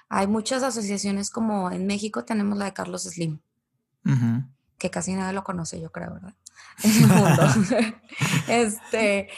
Hay 0.09 0.27
muchas 0.27 0.63
asociaciones 0.63 1.29
como 1.29 1.71
en 1.71 1.87
México 1.87 2.25
tenemos 2.25 2.57
la 2.57 2.65
de 2.65 2.73
Carlos 2.73 3.03
Slim, 3.03 3.39
que 4.77 4.91
casi 4.91 5.13
nadie 5.13 5.31
lo 5.31 5.45
conoce, 5.45 5.79
yo 5.79 5.93
creo, 5.93 6.15
¿verdad? 6.15 6.35
En 6.83 6.91
el 6.91 7.07
mundo. 7.07 7.43
este, 8.49 9.29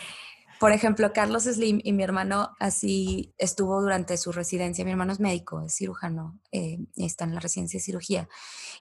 por 0.59 0.71
ejemplo, 0.71 1.11
Carlos 1.13 1.43
Slim 1.43 1.79
y 1.83 1.93
mi 1.93 2.03
hermano 2.03 2.51
así 2.59 3.33
estuvo 3.37 3.81
durante 3.81 4.17
su 4.17 4.31
residencia. 4.31 4.85
Mi 4.85 4.91
hermano 4.91 5.13
es 5.13 5.19
médico, 5.19 5.61
es 5.61 5.75
cirujano, 5.75 6.39
eh, 6.51 6.79
está 6.95 7.25
en 7.25 7.35
la 7.35 7.39
residencia 7.39 7.77
de 7.77 7.83
cirugía. 7.83 8.29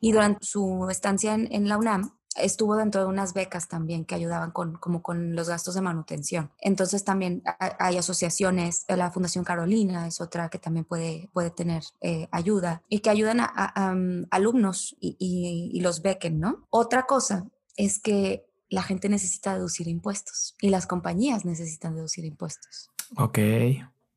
Y 0.00 0.12
durante 0.12 0.44
su 0.44 0.88
estancia 0.90 1.34
en 1.34 1.68
la 1.68 1.78
UNAM, 1.78 2.12
estuvo 2.36 2.76
dentro 2.76 3.02
de 3.02 3.06
unas 3.06 3.34
becas 3.34 3.68
también 3.68 4.04
que 4.04 4.14
ayudaban 4.14 4.50
con, 4.50 4.76
como 4.76 5.02
con 5.02 5.34
los 5.34 5.48
gastos 5.48 5.74
de 5.74 5.80
manutención. 5.80 6.50
Entonces 6.58 7.04
también 7.04 7.42
hay 7.78 7.96
asociaciones, 7.96 8.84
la 8.88 9.10
Fundación 9.10 9.44
Carolina 9.44 10.06
es 10.06 10.20
otra 10.20 10.48
que 10.48 10.58
también 10.58 10.84
puede, 10.84 11.28
puede 11.32 11.50
tener 11.50 11.84
eh, 12.00 12.28
ayuda 12.30 12.82
y 12.88 13.00
que 13.00 13.10
ayudan 13.10 13.38
a, 13.40 13.94
mm, 13.94 14.26
alumnos 14.30 14.96
y, 15.00 15.16
y, 15.18 15.80
los 15.80 16.02
bequen, 16.02 16.40
¿no? 16.40 16.66
Otra 16.70 17.04
cosa 17.04 17.46
es 17.76 18.00
que 18.00 18.46
la 18.68 18.82
gente 18.82 19.08
necesita 19.08 19.54
deducir 19.54 19.88
impuestos 19.88 20.54
y 20.60 20.70
las 20.70 20.86
compañías 20.86 21.44
necesitan 21.44 21.94
deducir 21.94 22.24
impuestos. 22.24 22.90
Ok. 23.16 23.38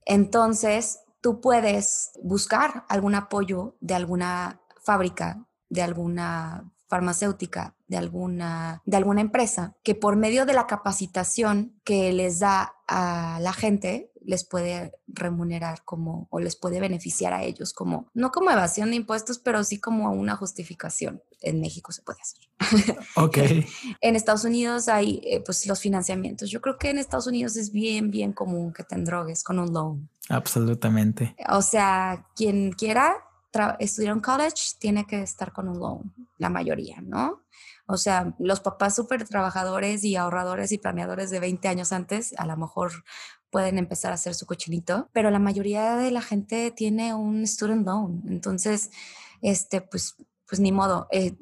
Entonces, 0.05 0.99
tú 1.21 1.41
puedes 1.41 2.12
buscar 2.23 2.86
algún 2.89 3.15
apoyo 3.15 3.75
de 3.81 3.95
alguna 3.95 4.62
fábrica, 4.81 5.45
de 5.69 5.81
alguna 5.81 6.71
farmacéutica 6.88 7.75
de 7.88 7.97
alguna, 7.97 8.81
de 8.86 8.97
alguna 8.97 9.21
empresa 9.21 9.75
que 9.83 9.95
por 9.95 10.15
medio 10.15 10.45
de 10.45 10.53
la 10.53 10.67
capacitación 10.67 11.79
que 11.83 12.12
les 12.12 12.39
da 12.39 12.75
a 12.88 13.39
la 13.41 13.53
gente 13.53 14.12
les 14.28 14.44
puede 14.44 14.92
remunerar 15.08 15.86
como 15.86 16.28
o 16.30 16.40
les 16.40 16.58
puede 16.58 16.82
beneficiar 16.82 17.34
a 17.34 17.44
ellos 17.44 17.72
como 17.72 18.12
no 18.13 18.30
como 18.30 18.52
evasión 18.52 18.90
de 18.90 18.98
impuestos 18.98 19.40
pero 19.40 19.63
sí 19.63 19.80
como 19.80 20.12
una 20.12 20.36
justificación 20.36 21.24
en 21.42 21.62
México 21.62 21.92
se 21.92 22.02
puede 22.02 22.20
hacer. 22.22 22.98
Ok. 23.16 23.38
En 24.02 24.16
Estados 24.16 24.44
Unidos 24.44 24.90
hay 24.90 25.22
eh, 25.24 25.42
pues 25.46 25.66
los 25.66 25.80
financiamientos. 25.80 26.50
Yo 26.50 26.62
creo 26.62 26.78
que 26.78 26.90
en 26.90 26.98
Estados 26.98 27.28
Unidos 27.28 27.56
es 27.56 27.72
bien 27.72 28.12
bien 28.12 28.34
común 28.34 28.74
que 28.74 28.84
te 28.84 28.98
drogues 28.98 29.44
con 29.44 29.60
un 29.60 29.72
loan. 29.72 30.10
Absolutamente. 30.30 31.36
O 31.50 31.62
sea 31.62 32.28
quien 32.36 32.74
quiera 32.74 33.16
estudiar 33.80 34.13
en 34.13 34.20
college 34.20 34.74
tiene 34.78 35.08
que 35.08 35.22
estar 35.22 35.54
con 35.54 35.70
un 35.70 35.80
loan, 35.80 36.13
la 36.38 36.50
mayoría, 36.50 37.02
¿no? 37.02 37.44
O 37.88 37.96
sea, 37.96 38.36
los 38.38 38.60
papás 38.60 38.96
súper 38.96 39.26
trabajadores 39.26 40.04
y 40.04 40.18
ahorradores 40.18 40.74
y 40.74 40.78
planeadores 40.78 41.30
de 41.30 41.40
20 41.40 41.70
años 41.70 41.94
antes, 41.94 42.36
a 42.38 42.46
lo 42.46 42.58
mejor 42.58 42.92
pueden 43.49 43.77
empezar 43.77 44.12
a 44.12 44.15
hacer 44.15 44.33
su 44.33 44.45
cochinito, 44.45 45.10
pero 45.13 45.31
la 45.31 45.39
mayoría 45.39 45.95
de 45.95 46.12
la 46.12 46.21
gente 46.21 46.71
tiene 46.71 47.13
un 47.13 47.45
student 47.47 47.86
loan. 47.86 48.23
Entonces, 48.27 48.91
este, 49.41 49.81
pues 49.81 50.15
pues 50.47 50.60
ni 50.60 50.71
modo. 50.71 51.07
Eh, 51.12 51.36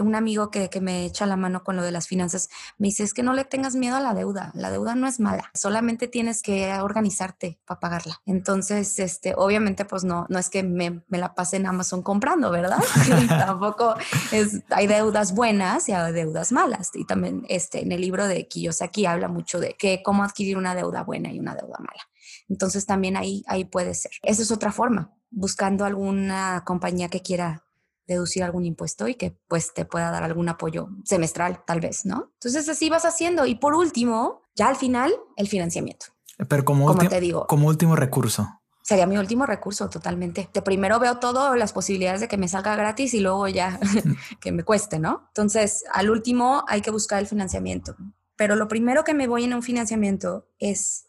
un 0.00 0.14
amigo 0.14 0.50
que, 0.50 0.70
que, 0.70 0.80
me 0.80 1.04
echa 1.04 1.26
la 1.26 1.36
mano 1.36 1.64
con 1.64 1.76
lo 1.76 1.82
de 1.82 1.90
las 1.90 2.06
finanzas 2.06 2.48
me 2.78 2.88
dice, 2.88 3.02
es 3.02 3.14
que 3.14 3.22
no 3.22 3.34
le 3.34 3.44
tengas 3.44 3.74
miedo 3.74 3.96
a 3.96 4.00
la 4.00 4.14
deuda. 4.14 4.52
La 4.54 4.70
deuda 4.70 4.94
no 4.94 5.06
es 5.06 5.20
mala, 5.20 5.50
solamente 5.54 6.08
tienes 6.08 6.42
que 6.42 6.72
organizarte 6.74 7.60
para 7.66 7.80
pagarla. 7.80 8.20
Entonces, 8.26 8.98
este, 8.98 9.34
obviamente, 9.36 9.84
pues 9.84 10.04
no, 10.04 10.26
no 10.28 10.38
es 10.38 10.50
que 10.50 10.62
me, 10.62 11.02
me 11.08 11.18
la 11.18 11.34
pase 11.34 11.56
en 11.56 11.66
Amazon 11.66 12.02
comprando, 12.02 12.50
¿verdad? 12.50 12.78
Tampoco 13.28 13.94
es, 14.32 14.62
hay 14.70 14.86
deudas 14.86 15.34
buenas 15.34 15.88
y 15.88 15.92
hay 15.92 16.12
deudas 16.12 16.52
malas. 16.52 16.90
Y 16.94 17.04
también 17.04 17.44
este, 17.48 17.82
en 17.82 17.92
el 17.92 18.00
libro 18.00 18.26
de 18.26 18.48
Kiyosaki 18.48 19.06
habla 19.06 19.28
mucho 19.28 19.60
de 19.60 19.74
que 19.74 20.02
cómo 20.02 20.24
adquirir 20.24 20.56
una 20.56 20.74
deuda 20.74 21.02
buena 21.02 21.32
y 21.32 21.38
una 21.38 21.54
deuda 21.54 21.78
mala. 21.78 22.08
Entonces 22.48 22.86
también 22.86 23.16
ahí, 23.16 23.44
ahí 23.46 23.64
puede 23.64 23.94
ser. 23.94 24.12
Esa 24.22 24.42
es 24.42 24.50
otra 24.50 24.72
forma, 24.72 25.12
buscando 25.30 25.84
alguna 25.84 26.62
compañía 26.64 27.08
que 27.08 27.22
quiera 27.22 27.67
deducir 28.08 28.42
algún 28.42 28.64
impuesto 28.64 29.06
y 29.06 29.14
que 29.14 29.38
pues 29.46 29.72
te 29.74 29.84
pueda 29.84 30.10
dar 30.10 30.24
algún 30.24 30.48
apoyo 30.48 30.88
semestral, 31.04 31.62
tal 31.64 31.80
vez, 31.80 32.06
¿no? 32.06 32.32
Entonces 32.34 32.68
así 32.68 32.90
vas 32.90 33.04
haciendo. 33.04 33.46
Y 33.46 33.54
por 33.54 33.74
último, 33.74 34.42
ya 34.56 34.68
al 34.68 34.76
final, 34.76 35.14
el 35.36 35.46
financiamiento. 35.46 36.06
Pero 36.48 36.64
como, 36.64 36.96
te 36.96 37.20
digo, 37.20 37.46
como 37.46 37.68
último 37.68 37.94
recurso. 37.94 38.48
Sería 38.82 39.06
mi 39.06 39.18
último 39.18 39.44
recurso 39.44 39.90
totalmente. 39.90 40.48
De 40.52 40.62
primero 40.62 40.98
veo 40.98 41.18
todas 41.18 41.56
las 41.58 41.74
posibilidades 41.74 42.20
de 42.20 42.28
que 42.28 42.38
me 42.38 42.48
salga 42.48 42.74
gratis 42.74 43.12
y 43.12 43.20
luego 43.20 43.46
ya 43.46 43.78
que 44.40 44.50
me 44.50 44.64
cueste, 44.64 44.98
¿no? 44.98 45.24
Entonces, 45.28 45.84
al 45.92 46.10
último 46.10 46.64
hay 46.66 46.80
que 46.80 46.90
buscar 46.90 47.18
el 47.18 47.26
financiamiento. 47.26 47.94
Pero 48.36 48.56
lo 48.56 48.68
primero 48.68 49.04
que 49.04 49.14
me 49.14 49.26
voy 49.26 49.44
en 49.44 49.52
un 49.52 49.62
financiamiento 49.62 50.46
es 50.58 51.04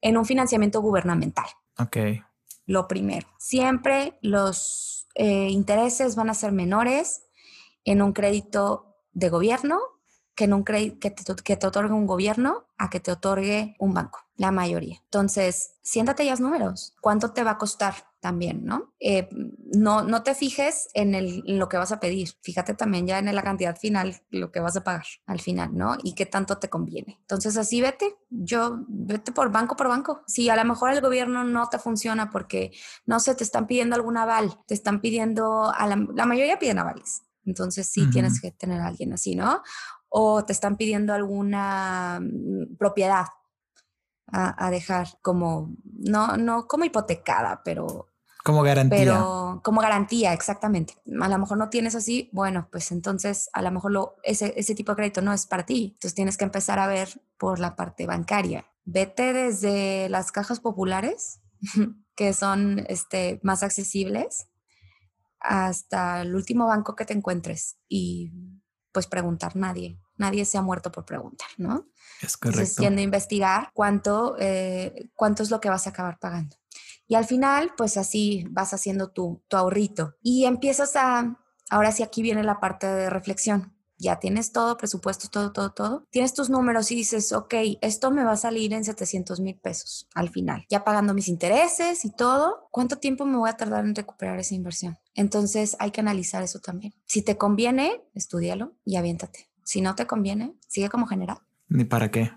en 0.00 0.16
un 0.16 0.24
financiamiento 0.24 0.80
gubernamental. 0.80 1.46
Ok. 1.78 1.96
Lo 2.68 2.86
primero. 2.86 3.26
Siempre 3.38 4.18
los 4.20 5.08
eh, 5.14 5.48
intereses 5.48 6.16
van 6.16 6.28
a 6.28 6.34
ser 6.34 6.52
menores 6.52 7.24
en 7.86 8.02
un 8.02 8.12
crédito 8.12 8.94
de 9.12 9.30
gobierno 9.30 9.80
que, 10.34 10.44
en 10.44 10.52
un 10.52 10.64
que, 10.64 10.92
te, 10.92 11.34
que 11.42 11.56
te 11.56 11.66
otorgue 11.66 11.94
un 11.94 12.06
gobierno 12.06 12.66
a 12.76 12.90
que 12.90 13.00
te 13.00 13.10
otorgue 13.10 13.74
un 13.78 13.94
banco, 13.94 14.20
la 14.36 14.50
mayoría. 14.52 14.98
Entonces, 15.04 15.76
siéntate 15.80 16.26
ya 16.26 16.36
números. 16.36 16.94
¿Cuánto 17.00 17.32
te 17.32 17.42
va 17.42 17.52
a 17.52 17.58
costar 17.58 17.94
también, 18.20 18.64
no? 18.64 18.94
Eh, 19.00 19.28
no, 19.76 20.02
no 20.02 20.22
te 20.22 20.34
fijes 20.34 20.88
en, 20.94 21.14
el, 21.14 21.42
lo 21.46 21.68
que 21.68 21.76
vas 21.76 21.92
a 21.92 22.00
pedir. 22.00 22.30
Fíjate 22.42 22.74
también 22.74 23.06
ya 23.06 23.18
en 23.18 23.34
la 23.34 23.42
cantidad 23.42 23.76
final, 23.76 24.20
lo 24.30 24.50
que 24.50 24.60
vas 24.60 24.76
a 24.76 24.84
pagar 24.84 25.06
al 25.26 25.40
final, 25.40 25.76
¿no? 25.76 25.96
Y 26.02 26.14
qué 26.14 26.26
tanto 26.26 26.58
te 26.58 26.68
conviene. 26.68 27.18
Entonces, 27.20 27.56
así 27.56 27.80
vete. 27.80 28.16
Yo, 28.30 28.84
vete 28.88 29.32
por 29.32 29.52
banco 29.52 29.76
por 29.76 29.88
banco. 29.88 30.22
Si 30.26 30.48
a 30.48 30.56
lo 30.56 30.64
mejor 30.64 30.92
el 30.92 31.00
gobierno 31.00 31.44
no 31.44 31.68
te 31.68 31.78
funciona 31.78 32.30
porque, 32.30 32.72
no 33.06 33.20
sé, 33.20 33.34
te 33.34 33.44
están 33.44 33.66
pidiendo 33.66 33.94
algún 33.94 34.16
aval, 34.16 34.58
te 34.66 34.74
están 34.74 35.00
pidiendo, 35.00 35.72
a 35.72 35.86
la, 35.86 35.96
mayoría 35.96 36.58
piden 36.58 36.78
avales. 36.78 37.22
Entonces 37.44 37.86
sí 37.86 38.10
tienes 38.10 38.42
que 38.42 38.50
tener 38.52 38.80
a 38.80 38.88
alguien 38.88 39.12
así, 39.14 39.34
¿no? 39.34 39.62
o 40.10 40.44
te 40.44 40.52
están 40.52 40.76
pidiendo 40.76 41.12
alguna 41.12 42.20
mm, 42.20 42.76
propiedad 42.76 43.26
a, 44.32 44.70
dejar 44.70 45.08
como, 45.22 45.74
no, 45.84 46.36
no 46.36 46.66
como 46.66 46.84
hipotecada, 46.84 47.62
pero... 47.64 48.08
Como 48.44 48.62
garantía. 48.62 48.98
Pero 48.98 49.60
como 49.64 49.80
garantía, 49.80 50.32
exactamente. 50.32 50.94
A 51.20 51.28
lo 51.28 51.38
mejor 51.38 51.58
no 51.58 51.68
tienes 51.70 51.94
así, 51.94 52.30
bueno, 52.32 52.68
pues 52.70 52.92
entonces 52.92 53.50
a 53.52 53.62
lo 53.62 53.70
mejor 53.70 53.92
lo, 53.92 54.16
ese, 54.22 54.54
ese 54.56 54.74
tipo 54.74 54.92
de 54.92 54.96
crédito 54.96 55.22
no 55.22 55.32
es 55.32 55.46
para 55.46 55.66
ti. 55.66 55.92
Entonces 55.94 56.14
tienes 56.14 56.36
que 56.36 56.44
empezar 56.44 56.78
a 56.78 56.86
ver 56.86 57.20
por 57.36 57.58
la 57.58 57.76
parte 57.76 58.06
bancaria. 58.06 58.66
Vete 58.84 59.32
desde 59.32 60.08
las 60.08 60.32
cajas 60.32 60.60
populares, 60.60 61.40
que 62.14 62.32
son 62.32 62.86
este, 62.88 63.40
más 63.42 63.62
accesibles, 63.62 64.48
hasta 65.40 66.22
el 66.22 66.34
último 66.34 66.66
banco 66.66 66.96
que 66.96 67.04
te 67.04 67.14
encuentres 67.14 67.76
y 67.88 68.32
pues 68.98 69.06
preguntar 69.06 69.54
nadie. 69.54 69.96
Nadie 70.16 70.44
se 70.44 70.58
ha 70.58 70.62
muerto 70.62 70.90
por 70.90 71.04
preguntar, 71.04 71.46
¿no? 71.56 71.86
Es 72.20 72.36
correcto. 72.36 72.62
Entonces, 72.62 72.76
yendo 72.78 73.00
a 73.00 73.04
investigar 73.04 73.70
cuánto, 73.72 74.34
eh, 74.40 75.08
cuánto 75.14 75.44
es 75.44 75.52
lo 75.52 75.60
que 75.60 75.68
vas 75.68 75.86
a 75.86 75.90
acabar 75.90 76.18
pagando. 76.18 76.56
Y 77.06 77.14
al 77.14 77.24
final, 77.24 77.70
pues 77.76 77.96
así 77.96 78.44
vas 78.50 78.74
haciendo 78.74 79.12
tu, 79.12 79.40
tu 79.46 79.56
ahorrito. 79.56 80.16
Y 80.20 80.46
empiezas 80.46 80.96
a, 80.96 81.38
ahora 81.70 81.92
sí 81.92 82.02
aquí 82.02 82.22
viene 82.22 82.42
la 82.42 82.58
parte 82.58 82.88
de 82.88 83.08
reflexión. 83.08 83.72
Ya 83.98 84.18
tienes 84.18 84.52
todo, 84.52 84.76
presupuesto, 84.76 85.28
todo, 85.28 85.52
todo, 85.52 85.70
todo. 85.72 86.06
Tienes 86.10 86.34
tus 86.34 86.50
números 86.50 86.90
y 86.92 86.94
dices, 86.94 87.32
ok, 87.32 87.54
esto 87.80 88.10
me 88.10 88.24
va 88.24 88.32
a 88.32 88.36
salir 88.36 88.72
en 88.72 88.84
700 88.84 89.40
mil 89.40 89.56
pesos 89.56 90.08
al 90.14 90.30
final. 90.30 90.64
Ya 90.70 90.84
pagando 90.84 91.14
mis 91.14 91.28
intereses 91.28 92.04
y 92.04 92.10
todo, 92.10 92.68
¿cuánto 92.70 92.98
tiempo 92.98 93.26
me 93.26 93.36
voy 93.36 93.50
a 93.50 93.56
tardar 93.56 93.84
en 93.84 93.94
recuperar 93.94 94.38
esa 94.38 94.54
inversión? 94.54 94.98
Entonces 95.14 95.76
hay 95.80 95.90
que 95.90 96.00
analizar 96.00 96.42
eso 96.42 96.60
también. 96.60 96.94
Si 97.06 97.22
te 97.22 97.36
conviene, 97.36 98.02
estudialo 98.14 98.74
y 98.84 98.96
aviéntate. 98.96 99.50
Si 99.64 99.80
no 99.80 99.94
te 99.94 100.06
conviene, 100.06 100.54
sigue 100.66 100.88
como 100.88 101.06
general. 101.06 101.38
Ni 101.68 101.84
para 101.84 102.10
qué. 102.10 102.32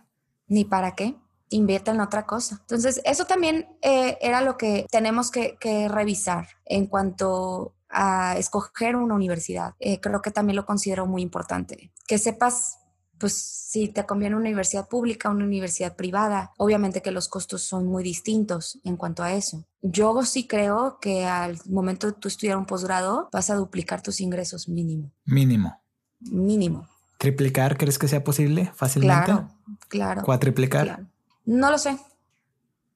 Ni 0.48 0.66
para 0.66 0.96
qué 0.96 1.16
invierte 1.52 1.92
en 1.92 2.00
otra 2.00 2.26
cosa. 2.26 2.58
Entonces, 2.62 3.02
eso 3.04 3.26
también 3.26 3.68
eh, 3.82 4.18
era 4.22 4.42
lo 4.42 4.58
que 4.58 4.88
tenemos 4.90 5.30
que, 5.30 5.58
revisar 5.90 6.48
en 6.66 6.88
cuanto 6.88 7.76
a 7.92 8.38
escoger 8.38 8.96
una 8.96 9.16
universidad. 9.16 9.76
Eh, 9.80 10.00
creo 10.00 10.22
que 10.22 10.32
también 10.32 10.56
lo 10.56 10.66
considero 10.66 11.06
muy 11.06 11.22
importante. 11.22 11.92
Que 12.08 12.18
sepas, 12.18 12.80
pues, 13.18 13.34
si 13.34 13.88
te 13.88 14.06
conviene 14.06 14.36
una 14.36 14.46
universidad 14.46 14.88
pública, 14.88 15.30
una 15.30 15.46
universidad 15.46 15.96
privada. 15.96 16.52
Obviamente 16.58 17.02
que 17.02 17.12
los 17.12 17.28
costos 17.28 17.62
son 17.62 17.88
muy 17.88 18.04
distintos 18.04 18.80
en 18.84 18.98
cuanto 18.98 19.24
a 19.24 19.34
eso. 19.34 19.66
Yo 19.82 20.24
sí 20.24 20.48
creo 20.48 21.00
que 21.00 21.26
al 21.26 21.58
momento 21.70 22.08
de 22.08 22.14
tú 22.14 22.28
estudiar 22.28 22.58
un 22.58 22.66
posgrado, 22.66 23.30
vas 23.32 23.50
a 23.50 23.56
duplicar 23.56 24.02
tus 24.02 24.22
ingresos 24.22 24.68
mínimo. 24.68 25.12
Mínimo. 25.26 25.82
Mínimo. 26.20 26.88
¿Triplicar 27.18 27.78
crees 27.78 28.00
que 28.00 28.08
sea 28.08 28.24
posible 28.24 28.72
fácilmente? 28.76 29.26
Claro, 29.26 29.50
claro. 29.88 30.22
¿Cuatriplicar? 30.24 31.06
No 31.46 31.72
lo 31.72 31.78
sé. 31.78 31.98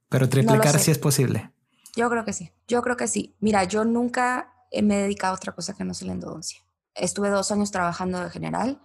Pero 0.10 0.29
triplicar 0.29 0.79
sí 0.79 0.91
es 0.91 0.97
posible. 0.97 1.51
Yo 1.95 2.10
creo 2.10 2.25
que 2.25 2.34
sí. 2.34 2.51
Yo 2.67 2.81
creo 2.81 2.97
que 2.97 3.08
sí. 3.08 3.36
Mira, 3.39 3.63
yo 3.63 3.86
nunca 3.86 4.54
me 4.83 4.97
he 4.97 5.01
dedicado 5.03 5.33
a 5.33 5.38
otra 5.38 5.53
cosa 5.53 5.73
que 5.73 5.83
no 5.83 5.93
sea 5.93 6.07
la 6.07 6.13
endodoncia. 6.13 6.59
Estuve 6.93 7.29
dos 7.29 7.51
años 7.51 7.71
trabajando 7.71 8.19
de 8.19 8.29
general. 8.29 8.81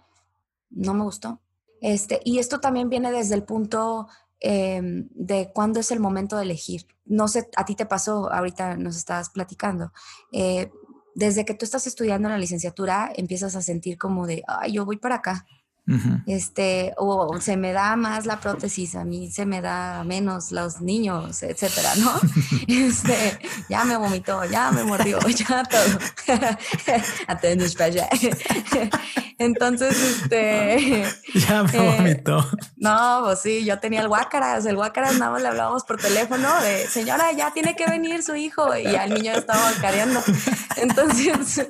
No 0.69 0.93
me 0.93 1.03
gustó. 1.03 1.41
Este, 1.81 2.21
y 2.23 2.39
esto 2.39 2.59
también 2.59 2.89
viene 2.89 3.11
desde 3.11 3.35
el 3.35 3.43
punto 3.43 4.07
em, 4.39 5.09
de 5.11 5.51
cuándo 5.53 5.79
es 5.79 5.91
el 5.91 5.99
momento 5.99 6.37
de 6.37 6.43
elegir. 6.43 6.85
No 7.05 7.27
sé, 7.27 7.49
a 7.55 7.65
ti 7.65 7.75
te 7.75 7.85
pasó, 7.85 8.31
ahorita 8.31 8.77
nos 8.77 8.97
estabas 8.97 9.29
platicando. 9.29 9.91
Eh, 10.31 10.71
desde 11.15 11.43
que 11.45 11.53
tú 11.53 11.65
estás 11.65 11.87
estudiando 11.87 12.29
la 12.29 12.37
licenciatura, 12.37 13.11
empiezas 13.15 13.55
a 13.55 13.61
sentir 13.61 13.97
como 13.97 14.27
de, 14.27 14.43
ay, 14.47 14.73
yo 14.73 14.85
voy 14.85 14.97
para 14.97 15.15
acá 15.15 15.45
este, 16.25 16.93
o 16.97 17.39
se 17.41 17.57
me 17.57 17.73
da 17.73 17.95
más 17.95 18.25
la 18.25 18.39
prótesis, 18.39 18.95
a 18.95 19.03
mí 19.03 19.29
se 19.29 19.45
me 19.45 19.61
da 19.61 20.03
menos 20.05 20.51
los 20.51 20.79
niños, 20.79 21.43
etcétera, 21.43 21.95
¿no? 21.95 22.11
este, 22.67 23.39
ya 23.67 23.83
me 23.83 23.97
vomitó, 23.97 24.45
ya 24.45 24.71
me 24.71 24.83
mordió, 24.83 25.19
ya 25.27 25.63
todo. 25.63 25.81
Entonces, 29.37 29.97
este. 29.99 31.03
Ya 31.33 31.63
me 31.63 31.71
eh, 31.73 31.97
vomitó. 31.97 32.47
no, 32.77 33.21
pues 33.25 33.39
sí, 33.39 33.65
yo 33.65 33.79
tenía 33.79 34.01
el 34.01 34.07
guácaras. 34.07 34.65
El 34.65 34.75
guácaras 34.75 35.17
nada 35.17 35.31
más 35.31 35.41
le 35.41 35.47
hablábamos 35.47 35.83
por 35.83 35.97
teléfono 35.97 36.61
de 36.61 36.87
señora, 36.87 37.31
ya 37.31 37.51
tiene 37.51 37.75
que 37.75 37.87
venir 37.87 38.21
su 38.23 38.35
hijo. 38.35 38.77
Y 38.77 38.95
al 38.95 39.13
niño 39.13 39.33
estaba 39.33 39.71
careando. 39.81 40.21
Entonces, 40.77 41.67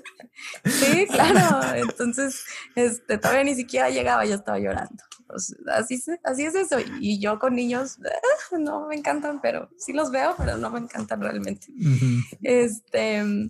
sí, 0.65 1.07
claro. 1.07 1.75
Entonces, 1.75 2.43
este, 2.75 3.17
todavía 3.17 3.43
ni 3.43 3.55
siquiera 3.55 3.89
llegaba, 3.89 4.25
yo 4.25 4.35
estaba 4.35 4.59
llorando. 4.59 5.03
Pues, 5.27 5.55
así, 5.73 6.01
así 6.23 6.45
es 6.45 6.55
eso. 6.55 6.77
Y 6.99 7.19
yo 7.19 7.39
con 7.39 7.55
niños, 7.55 7.99
ah, 8.05 8.57
no 8.57 8.87
me 8.87 8.95
encantan, 8.95 9.41
pero 9.41 9.69
sí 9.77 9.93
los 9.93 10.11
veo, 10.11 10.35
pero 10.37 10.57
no 10.57 10.69
me 10.69 10.79
encantan 10.79 11.21
realmente. 11.21 11.67
Este 12.41 13.49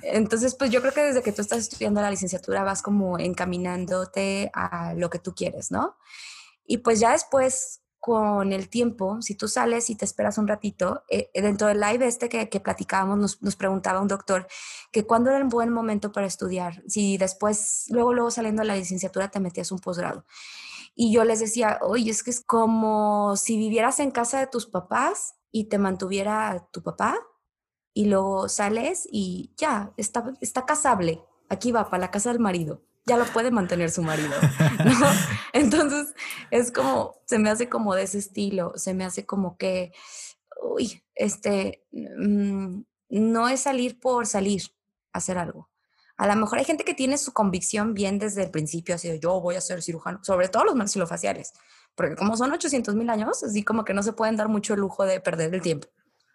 entonces, 0.00 0.54
pues 0.54 0.70
yo 0.70 0.80
creo 0.80 0.92
que 0.92 1.02
desde 1.02 1.22
que 1.22 1.32
tú 1.32 1.42
estás 1.42 1.58
estudiando 1.58 2.00
la 2.00 2.10
licenciatura 2.10 2.64
vas 2.64 2.82
como 2.82 3.18
encaminándote 3.18 4.50
a 4.54 4.94
lo 4.94 5.10
que 5.10 5.18
tú 5.18 5.34
quieres, 5.34 5.70
¿no? 5.70 5.96
Y 6.66 6.78
pues 6.78 7.00
ya 7.00 7.12
después, 7.12 7.81
con 8.02 8.52
el 8.52 8.68
tiempo, 8.68 9.22
si 9.22 9.36
tú 9.36 9.46
sales 9.46 9.88
y 9.88 9.94
te 9.94 10.04
esperas 10.04 10.36
un 10.36 10.48
ratito, 10.48 11.04
eh, 11.08 11.30
dentro 11.34 11.68
del 11.68 11.78
live 11.78 12.04
este 12.04 12.28
que, 12.28 12.60
platicábamos, 12.60 13.16
nos, 13.16 13.42
nos, 13.42 13.54
preguntaba 13.54 14.00
un 14.00 14.08
doctor 14.08 14.48
que 14.90 15.06
cuándo 15.06 15.30
era 15.30 15.38
un 15.38 15.48
buen 15.48 15.70
momento 15.70 16.10
para 16.10 16.26
estudiar, 16.26 16.82
si 16.88 17.16
después, 17.16 17.84
luego, 17.90 18.12
luego 18.12 18.32
saliendo 18.32 18.62
de 18.62 18.66
la 18.66 18.74
licenciatura 18.74 19.30
te 19.30 19.38
metías 19.38 19.70
un 19.70 19.78
posgrado. 19.78 20.24
Y 20.96 21.12
yo 21.12 21.22
les 21.22 21.38
decía, 21.38 21.78
oye, 21.80 22.10
es 22.10 22.24
que 22.24 22.32
es 22.32 22.40
como 22.40 23.36
si 23.36 23.56
vivieras 23.56 24.00
en 24.00 24.10
casa 24.10 24.40
de 24.40 24.48
tus 24.48 24.66
papás 24.66 25.36
y 25.52 25.68
te 25.68 25.78
mantuviera 25.78 26.66
tu 26.72 26.82
papá 26.82 27.16
y 27.94 28.06
luego 28.06 28.48
sales 28.48 29.08
y 29.12 29.52
ya, 29.56 29.92
está, 29.96 30.34
está 30.40 30.66
casable, 30.66 31.22
aquí 31.48 31.70
va 31.70 31.88
para 31.88 32.00
la 32.00 32.10
casa 32.10 32.30
del 32.32 32.40
marido, 32.40 32.82
ya 33.04 33.16
lo 33.16 33.24
puede 33.26 33.50
mantener 33.50 33.90
su 33.90 34.02
marido, 34.02 34.30
¿no? 34.84 35.06
Entonces 35.52 36.14
es 36.50 36.70
como, 36.70 37.16
se 37.26 37.38
me 37.38 37.50
hace 37.50 37.68
como 37.68 37.94
de 37.94 38.04
ese 38.04 38.18
estilo, 38.18 38.72
se 38.76 38.94
me 38.94 39.04
hace 39.04 39.26
como 39.26 39.56
que, 39.56 39.92
uy, 40.62 41.02
este, 41.14 41.84
mm, 41.90 42.82
no 43.10 43.48
es 43.48 43.60
salir 43.60 43.98
por 44.00 44.26
salir 44.26 44.62
a 45.12 45.18
hacer 45.18 45.38
algo. 45.38 45.70
A 46.16 46.26
lo 46.26 46.36
mejor 46.36 46.58
hay 46.58 46.64
gente 46.64 46.84
que 46.84 46.94
tiene 46.94 47.18
su 47.18 47.32
convicción 47.32 47.94
bien 47.94 48.18
desde 48.18 48.44
el 48.44 48.50
principio, 48.50 48.94
así 48.94 49.08
de 49.08 49.18
yo 49.18 49.40
voy 49.40 49.56
a 49.56 49.60
ser 49.60 49.82
cirujano, 49.82 50.20
sobre 50.22 50.48
todo 50.48 50.64
los 50.64 50.76
maxilofaciales, 50.76 51.52
porque 51.96 52.14
como 52.14 52.36
son 52.36 52.52
800 52.52 52.94
mil 52.94 53.10
años, 53.10 53.42
así 53.42 53.64
como 53.64 53.84
que 53.84 53.94
no 53.94 54.02
se 54.02 54.12
pueden 54.12 54.36
dar 54.36 54.48
mucho 54.48 54.74
el 54.74 54.80
lujo 54.80 55.04
de 55.04 55.20
perder 55.20 55.54
el 55.54 55.62
tiempo. 55.62 55.88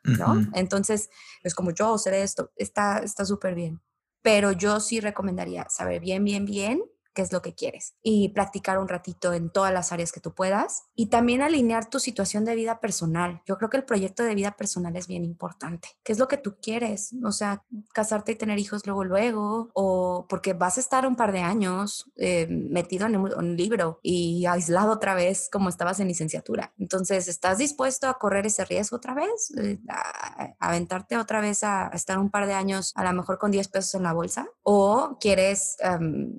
¿no? 0.04 0.46
Entonces, 0.54 1.10
es 1.44 1.54
como 1.54 1.72
yo 1.72 1.98
seré 1.98 2.24
esto, 2.24 2.52
está 2.56 3.04
súper 3.26 3.56
bien. 3.56 3.82
Pero 4.28 4.52
yo 4.52 4.82
sí 4.82 5.00
recomendaría 5.00 5.70
saber 5.70 6.02
bien, 6.02 6.26
bien, 6.26 6.44
bien 6.44 6.84
qué 7.18 7.24
es 7.24 7.34
lo 7.34 7.42
que 7.42 7.56
quieres 7.56 7.96
y 8.04 8.30
practicar 8.30 8.78
un 8.78 8.88
ratito 8.88 9.34
en 9.34 9.50
todas 9.50 9.74
las 9.74 9.92
áreas 9.92 10.12
que 10.12 10.20
tú 10.20 10.36
puedas 10.36 10.84
y 10.94 11.08
también 11.08 11.42
alinear 11.42 11.90
tu 11.90 12.00
situación 12.00 12.46
de 12.46 12.54
vida 12.54 12.80
personal. 12.80 13.42
Yo 13.48 13.58
creo 13.58 13.72
que 13.72 13.78
el 13.78 13.86
proyecto 13.86 14.22
de 14.22 14.36
vida 14.36 14.52
personal 14.52 14.96
es 14.96 15.08
bien 15.08 15.26
importante. 15.26 15.90
¿Qué 16.04 16.12
es 16.12 16.20
lo 16.20 16.28
que 16.28 16.38
tú 16.38 16.58
quieres? 16.62 17.16
O 17.26 17.32
sea, 17.32 17.64
casarte 17.92 18.34
y 18.34 18.36
tener 18.36 18.60
hijos 18.60 18.86
luego, 18.86 19.04
luego, 19.04 19.72
o 19.74 20.28
porque 20.30 20.54
vas 20.54 20.78
a 20.78 20.80
estar 20.80 21.08
un 21.08 21.16
par 21.16 21.32
de 21.32 21.40
años 21.40 22.06
eh, 22.18 22.46
metido 22.52 23.08
en 23.08 23.16
un, 23.16 23.58
libro 23.58 24.00
y 24.04 24.46
aislado 24.46 24.92
otra 24.92 25.16
vez 25.16 25.50
como 25.52 25.70
estabas 25.70 26.00
en 26.00 26.10
licenciatura. 26.10 26.76
Entonces, 26.78 27.28
¿estás 27.28 27.58
dispuesto 27.58 28.08
a 28.08 28.20
correr 28.20 28.46
ese 28.46 28.64
riesgo 28.64 28.98
otra 28.98 29.16
vez? 29.16 29.52
Eh, 29.58 29.80
a, 29.90 30.54
aventarte 30.60 31.18
otra 31.18 31.42
vez 31.42 31.64
a, 31.64 31.90
estar 31.96 32.20
un 32.20 32.30
par 32.30 32.46
de 32.46 32.54
años 32.54 32.94
a 32.96 33.04
lo 33.04 33.14
mejor 33.14 33.40
con 33.40 33.50
10 33.50 33.70
pesos 33.70 33.96
en 33.96 34.04
la 34.04 34.14
bolsa? 34.14 34.48
¿O 34.62 35.18
quieres... 35.20 35.78
Em, 35.80 36.36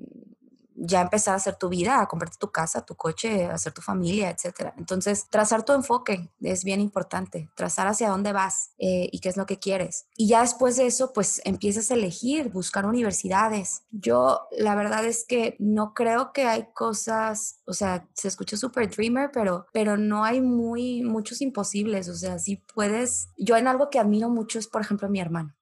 ya 0.79 1.01
empezar 1.01 1.33
a 1.33 1.37
hacer 1.37 1.55
tu 1.55 1.69
vida, 1.69 2.01
a 2.01 2.07
comprarte 2.07 2.37
tu 2.39 2.51
casa, 2.51 2.85
tu 2.85 2.95
coche, 2.95 3.45
a 3.45 3.53
hacer 3.53 3.73
tu 3.73 3.81
familia, 3.81 4.29
etcétera. 4.29 4.73
Entonces, 4.77 5.27
trazar 5.29 5.63
tu 5.63 5.73
enfoque 5.73 6.29
es 6.41 6.63
bien 6.63 6.79
importante, 6.79 7.49
trazar 7.55 7.87
hacia 7.87 8.09
dónde 8.09 8.31
vas 8.31 8.71
eh, 8.77 9.09
y 9.11 9.19
qué 9.19 9.29
es 9.29 9.37
lo 9.37 9.45
que 9.45 9.59
quieres. 9.59 10.07
Y 10.15 10.27
ya 10.27 10.41
después 10.41 10.77
de 10.77 10.87
eso, 10.87 11.11
pues 11.13 11.41
empiezas 11.45 11.91
a 11.91 11.95
elegir, 11.95 12.49
buscar 12.49 12.85
universidades. 12.85 13.83
Yo, 13.91 14.47
la 14.51 14.75
verdad 14.75 15.05
es 15.05 15.25
que 15.25 15.55
no 15.59 15.93
creo 15.93 16.31
que 16.33 16.45
hay 16.45 16.67
cosas, 16.73 17.61
o 17.65 17.73
sea, 17.73 18.07
se 18.13 18.27
escucha 18.27 18.57
súper 18.57 18.89
dreamer, 18.89 19.31
pero, 19.33 19.65
pero 19.73 19.97
no 19.97 20.23
hay 20.23 20.41
muy, 20.41 21.01
muchos 21.03 21.41
imposibles. 21.41 22.07
O 22.09 22.15
sea, 22.15 22.39
si 22.39 22.57
puedes, 22.57 23.27
yo 23.37 23.57
en 23.57 23.67
algo 23.67 23.89
que 23.89 23.99
admiro 23.99 24.29
mucho 24.29 24.59
es, 24.59 24.67
por 24.67 24.81
ejemplo, 24.81 25.09
mi 25.09 25.19
hermano 25.19 25.55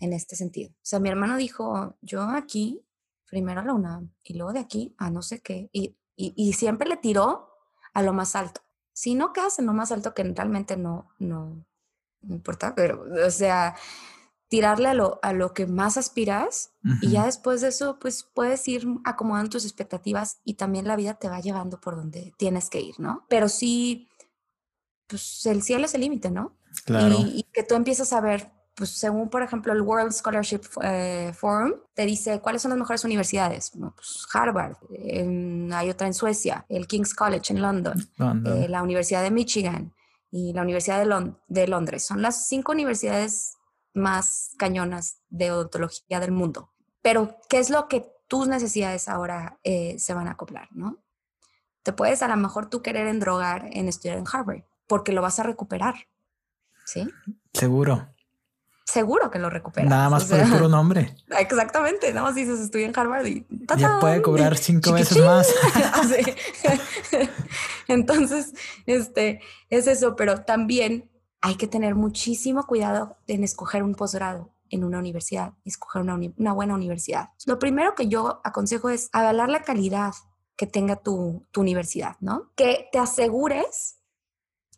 en 0.00 0.12
este 0.12 0.36
sentido. 0.36 0.70
O 0.70 0.84
sea, 0.84 1.00
mi 1.00 1.08
hermano 1.08 1.36
dijo, 1.36 1.96
yo 2.02 2.22
aquí 2.22 2.84
primero 3.28 3.60
a 3.60 3.64
la 3.64 3.74
UNAM 3.74 4.10
y 4.22 4.34
luego 4.34 4.52
de 4.52 4.60
aquí 4.60 4.94
a 4.98 5.10
no 5.10 5.22
sé 5.22 5.40
qué, 5.40 5.68
y, 5.72 5.96
y, 6.16 6.52
siempre 6.54 6.88
le 6.88 6.96
tiró 6.96 7.50
a 7.94 8.02
lo 8.02 8.12
más 8.12 8.34
alto. 8.34 8.60
Si 8.92 9.14
no 9.14 9.32
quedas 9.32 9.60
en 9.60 9.66
lo 9.66 9.72
más 9.72 9.92
alto, 9.92 10.14
que 10.14 10.24
realmente 10.24 10.76
no, 10.76 11.08
no, 11.18 11.64
importa, 12.28 12.74
pero, 12.74 13.04
o 13.24 13.30
sea, 13.30 13.76
tirarle 14.48 14.88
a 14.88 14.94
lo, 14.94 15.20
a 15.22 15.32
lo 15.32 15.54
que 15.54 15.66
más 15.66 15.96
aspiras 15.96 16.72
y 17.02 17.10
ya 17.10 17.26
después 17.26 17.60
de 17.60 17.68
eso, 17.68 17.98
pues 18.00 18.24
puedes 18.24 18.66
ir 18.66 18.88
acomodando 19.04 19.50
tus 19.50 19.64
expectativas 19.64 20.40
y 20.42 20.54
también 20.54 20.88
la 20.88 20.96
vida 20.96 21.14
te 21.14 21.28
va 21.28 21.40
llevando 21.40 21.80
por 21.80 21.94
donde 21.94 22.32
tienes 22.36 22.70
que 22.70 22.80
ir, 22.80 22.98
¿no? 22.98 23.24
Pero 23.28 23.48
sí, 23.48 24.08
pues 25.06 25.46
el 25.46 25.62
cielo 25.62 25.84
es 25.84 25.94
el 25.94 26.00
límite, 26.00 26.30
¿no? 26.30 26.56
Claro. 26.84 27.14
Y, 27.16 27.40
y, 27.40 27.42
que 27.52 27.62
tú 27.62 27.74
empiezas 27.74 28.12
a 28.12 28.20
ver 28.20 28.50
pues 28.78 28.90
según 28.90 29.28
por 29.28 29.42
ejemplo 29.42 29.72
el 29.72 29.82
World 29.82 30.12
Scholarship 30.12 30.60
eh, 30.82 31.32
Forum, 31.34 31.72
te 31.94 32.06
dice 32.06 32.40
cuáles 32.40 32.62
son 32.62 32.70
las 32.70 32.78
mejores 32.78 33.04
universidades. 33.04 33.72
pues 33.72 34.26
Harvard, 34.32 34.76
hay 35.72 35.90
otra 35.90 36.06
en 36.06 36.14
Suecia, 36.14 36.64
el 36.68 36.86
King's 36.86 37.12
College 37.12 37.52
en 37.52 37.60
London, 37.60 37.98
eh, 38.46 38.68
la 38.68 38.84
Universidad 38.84 39.24
de 39.24 39.32
Michigan 39.32 39.92
y 40.30 40.52
la 40.52 40.62
Universidad 40.62 41.04
de, 41.04 41.34
de 41.48 41.66
Londres. 41.66 42.06
Son 42.06 42.22
las 42.22 42.46
cinco 42.46 42.70
universidades 42.70 43.56
más 43.94 44.50
cañonas 44.56 45.22
de 45.28 45.50
odontología 45.50 46.20
del 46.20 46.30
mundo. 46.30 46.72
Pero, 47.02 47.36
¿qué 47.48 47.58
es 47.58 47.70
lo 47.70 47.88
que 47.88 48.06
tus 48.28 48.46
necesidades 48.46 49.08
ahora 49.08 49.58
eh, 49.64 49.98
se 49.98 50.14
van 50.14 50.28
a 50.28 50.32
acoplar, 50.32 50.68
no? 50.70 50.98
Te 51.82 51.92
puedes 51.92 52.22
a 52.22 52.28
lo 52.28 52.36
mejor 52.36 52.70
tú 52.70 52.80
querer 52.80 53.08
endrogar 53.08 53.68
en 53.72 53.88
estudiar 53.88 54.18
en 54.18 54.26
Harvard, 54.30 54.62
porque 54.86 55.12
lo 55.12 55.22
vas 55.22 55.40
a 55.40 55.42
recuperar, 55.42 55.94
¿sí? 56.84 57.08
Seguro. 57.52 58.14
Seguro 58.90 59.30
que 59.30 59.38
lo 59.38 59.50
recuperas. 59.50 59.90
Nada 59.90 60.08
más 60.08 60.24
por 60.24 60.38
el 60.38 60.48
puro 60.48 60.66
nombre. 60.66 61.14
Exactamente, 61.38 62.08
nada 62.14 62.26
más 62.26 62.34
dices 62.34 62.58
estudia 62.58 62.86
en 62.86 62.98
Harvard 62.98 63.26
y 63.26 63.46
ya 63.76 63.98
puede 64.00 64.22
cobrar 64.22 64.56
cinco 64.56 64.92
veces 64.92 65.22
más. 65.22 65.46
Entonces, 67.88 68.54
este 68.86 69.42
es 69.68 69.88
eso, 69.88 70.16
pero 70.16 70.42
también 70.42 71.10
hay 71.42 71.56
que 71.56 71.66
tener 71.66 71.96
muchísimo 71.96 72.66
cuidado 72.66 73.18
en 73.26 73.44
escoger 73.44 73.82
un 73.82 73.94
posgrado 73.94 74.54
en 74.70 74.84
una 74.84 75.00
universidad, 75.00 75.52
escoger 75.66 76.00
una, 76.00 76.54
buena 76.54 76.74
universidad. 76.74 77.28
Lo 77.44 77.58
primero 77.58 77.94
que 77.94 78.08
yo 78.08 78.40
aconsejo 78.42 78.88
es 78.88 79.10
avalar 79.12 79.50
la 79.50 79.64
calidad 79.64 80.14
que 80.56 80.66
tenga 80.66 80.96
tu, 80.96 81.46
universidad, 81.54 82.16
¿no? 82.20 82.52
Que 82.56 82.88
te 82.90 82.98
asegures 82.98 83.98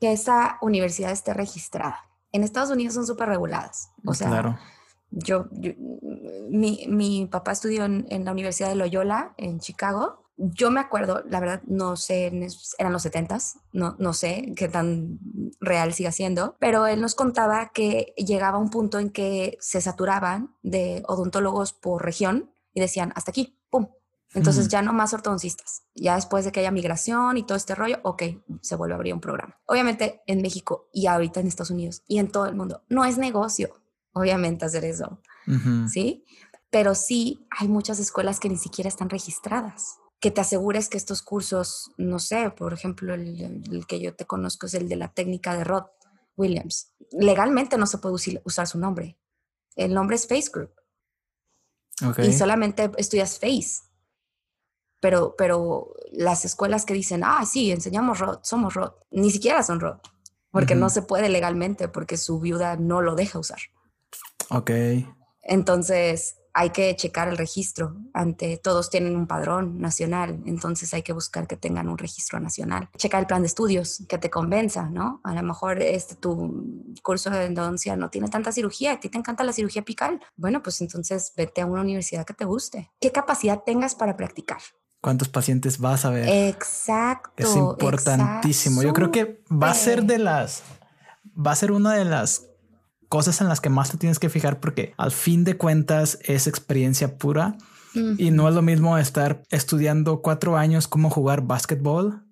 que 0.01 0.11
esa 0.11 0.59
universidad 0.63 1.13
esté 1.13 1.33
registrada. 1.33 2.10
En 2.33 2.45
Estados 2.45 2.71
Unidos 2.71 2.95
son 2.95 3.07
súper 3.07 3.29
reguladas. 3.29 3.91
O 4.07 4.15
sea, 4.15 4.29
claro. 4.29 4.59
yo, 5.11 5.47
mi, 6.49 6.87
mi, 6.89 7.27
papá 7.27 7.53
estudió 7.53 7.85
en, 7.85 8.07
en, 8.11 8.25
la 8.25 8.33
Universidad 8.33 8.69
de 8.69 8.77
Loyola 8.77 9.35
en 9.37 9.61
Chicago 9.61 10.21
yo 10.43 10.71
me 10.71 10.81
acuerdo, 10.81 11.23
la 11.29 11.39
verdad, 11.39 11.63
no 11.67 11.97
sé, 11.97 12.33
eran 12.79 12.93
los 12.93 13.03
setentas, 13.03 13.59
no, 13.73 13.95
no 13.99 14.15
sé 14.15 14.55
qué 14.57 14.69
tan 14.69 15.19
real 15.61 15.93
siga 15.93 16.13
siendo, 16.13 16.57
pero 16.59 16.87
él 16.87 17.03
nos 17.03 17.15
contaba 17.15 17.71
que 17.75 18.15
llegaba 18.17 18.57
un 18.57 18.71
punto 18.71 18.99
en 18.99 19.11
que 19.11 19.59
se 19.61 19.83
saturaban 19.83 20.57
de 20.63 21.03
odontólogos 21.07 21.75
por 21.75 22.03
región 22.03 22.51
y 22.73 22.81
decían, 22.81 23.13
hasta 23.17 23.33
aquí, 23.33 23.61
¡pum! 23.69 23.89
Entonces 24.33 24.69
ya 24.69 24.81
no 24.81 24.93
más 24.93 25.13
ortodoncistas. 25.13 25.83
Ya 25.95 26.15
después 26.15 26.45
de 26.45 26.53
que 26.53 26.61
haya 26.61 26.71
migración 26.71 27.37
y 27.37 27.45
todo 27.45 27.57
este 27.57 27.75
rollo, 27.75 27.99
ok, 28.05 28.23
se 28.61 28.77
vuelve 28.77 28.95
a 28.95 28.97
abrir 28.97 29.13
un 29.13 29.21
programa. 29.21 29.59
Obviamente 29.67 30.23
en 30.27 30.41
México 30.41 30.89
y 30.93 31.07
ahorita 31.07 31.41
en 31.41 31.49
Estados 31.49 31.71
Unidos 31.71 32.03
y 32.07 32.19
en 32.19 32.31
todo 32.31 32.47
el 32.47 32.55
mundo, 32.55 32.85
no 32.89 33.05
es 33.05 33.19
negocio, 33.19 33.81
obviamente, 34.13 34.65
hacer 34.65 34.85
eso, 34.85 35.21
¿sí? 35.89 36.25
Pero 36.71 36.95
sí 36.95 37.47
hay 37.51 37.67
muchas 37.67 37.99
escuelas 37.99 38.39
que 38.39 38.49
ni 38.49 38.57
siquiera 38.57 38.89
están 38.89 39.11
registradas 39.11 40.01
que 40.21 40.31
te 40.31 40.43
asegures 40.43 40.89
que 40.89 40.99
estos 40.99 41.23
cursos, 41.23 41.91
no 41.97 42.19
sé, 42.19 42.51
por 42.51 42.75
ejemplo, 42.75 43.15
el, 43.15 43.87
que 43.89 44.01
yo 44.01 44.15
te 44.15 44.27
conozco 44.27 44.67
es 44.67 44.75
el 44.75 44.89
de 44.89 44.97
la 44.97 45.09
técnica 45.09 45.57
de 45.57 45.65
Rod 45.65 45.85
Williams. 46.37 46.93
Legalmente 47.11 47.79
no 47.79 47.87
se 47.87 47.99
puede 47.99 48.41
usar 48.45 48.67
su 48.67 48.79
nombre. 48.79 49.19
El 49.77 49.95
nombre 49.95 50.17
es 50.17 50.29
Face 50.29 50.51
Group. 50.53 50.73
Y 52.23 52.33
solamente 52.35 52.91
estudias 52.99 53.39
Face. 53.39 53.90
Pero, 55.01 55.35
pero 55.37 55.95
las 56.13 56.45
escuelas 56.45 56.85
que 56.85 56.95
dicen, 56.95 57.23
ah, 57.25 57.45
sí, 57.47 57.71
enseñamos 57.71 58.19
Rod, 58.19 58.41
somos 58.43 58.75
Rod, 58.75 58.93
ni 59.11 59.31
siquiera 59.31 59.63
son 59.63 59.81
Rod, 59.81 59.99
porque 60.51 60.75
no 60.75 60.91
se 60.91 61.03
puede 61.03 61.29
legalmente, 61.29 61.89
porque 61.89 62.17
su 62.17 62.41
viuda 62.41 62.77
no 62.77 63.01
lo 63.01 63.15
deja 63.15 63.39
usar. 63.39 63.61
Ok. 64.51 64.71
Entonces, 65.43 66.37
hay 66.53 66.71
que 66.71 66.95
checar 66.97 67.29
el 67.29 67.37
registro. 67.37 67.97
Ante 68.13 68.57
todos 68.57 68.91
tienen 68.91 69.17
un 69.17 69.27
padrón 69.27 69.81
nacional, 69.81 70.43
entonces 70.47 70.93
hay 70.95 71.03
que 71.03 71.13
buscar 71.13 71.47
que 71.47 71.57
tengan 71.57 71.89
un 71.89 71.99
registro 71.99 72.41
nacional. 72.41 72.89
Checar 72.97 73.21
el 73.21 73.27
plan 73.27 73.43
de 73.43 73.47
estudios 73.47 74.05
que 74.09 74.19
te 74.19 74.31
convenza, 74.31 74.89
¿no? 74.89 75.21
A 75.25 75.35
lo 75.35 75.43
mejor 75.43 75.81
este 75.81 76.17
tu 76.17 76.93
curso 77.03 77.31
de 77.31 77.47
endodoncia 77.47 77.97
no 77.97 78.11
tiene 78.11 78.29
tanta 78.29 78.53
cirugía, 78.53 78.93
a 78.93 79.01
ti 79.01 79.09
te 79.09 79.19
encanta 79.19 79.45
la 79.45 79.53
cirugía 79.53 79.83
apical. 79.83 80.21
Bueno, 80.37 80.63
pues 80.63 80.81
entonces 80.81 81.33
vete 81.37 81.61
a 81.61 81.67
una 81.67 81.83
universidad 81.83 82.27
que 82.27 82.35
te 82.35 82.45
guste. 82.45 82.91
¿Qué 83.01 83.13
capacidad 83.13 83.63
tengas 83.65 83.95
para 83.95 84.17
practicar? 84.17 84.61
¿Cuántos 85.01 85.29
pacientes 85.29 85.79
vas 85.79 86.05
a 86.05 86.11
ver? 86.11 86.29
Exacto. 86.29 87.31
Es 87.37 87.57
importantísimo. 87.57 88.83
Yo 88.83 88.93
creo 88.93 89.11
que 89.11 89.43
va 89.51 89.71
a 89.71 89.75
ser 89.75 90.05
de 90.05 90.19
las 90.19 90.63
va 91.35 91.53
a 91.53 91.57
ser 91.57 91.73
una 91.73 91.95
de 91.95 92.05
las 92.05 92.47
cosas 93.09 93.41
en 93.41 93.49
las 93.49 93.61
que 93.61 93.71
más 93.71 93.91
te 93.91 93.99
tienes 93.99 94.19
que 94.19 94.29
fijar 94.29 94.61
porque 94.61 94.95
al 94.97 95.11
fin 95.11 95.45
de 95.45 95.57
cuentas 95.57 96.19
es 96.23 96.47
experiencia 96.47 97.19
pura 97.19 97.57
y 97.93 98.31
no 98.31 98.49
es 98.49 98.55
lo 98.55 98.63
mismo 98.63 98.99
estar 98.99 99.43
estudiando 99.51 100.23
cuatro 100.23 100.57
años 100.57 100.87
cómo 100.87 101.11
jugar 101.11 101.43
básquetbol 101.43 102.25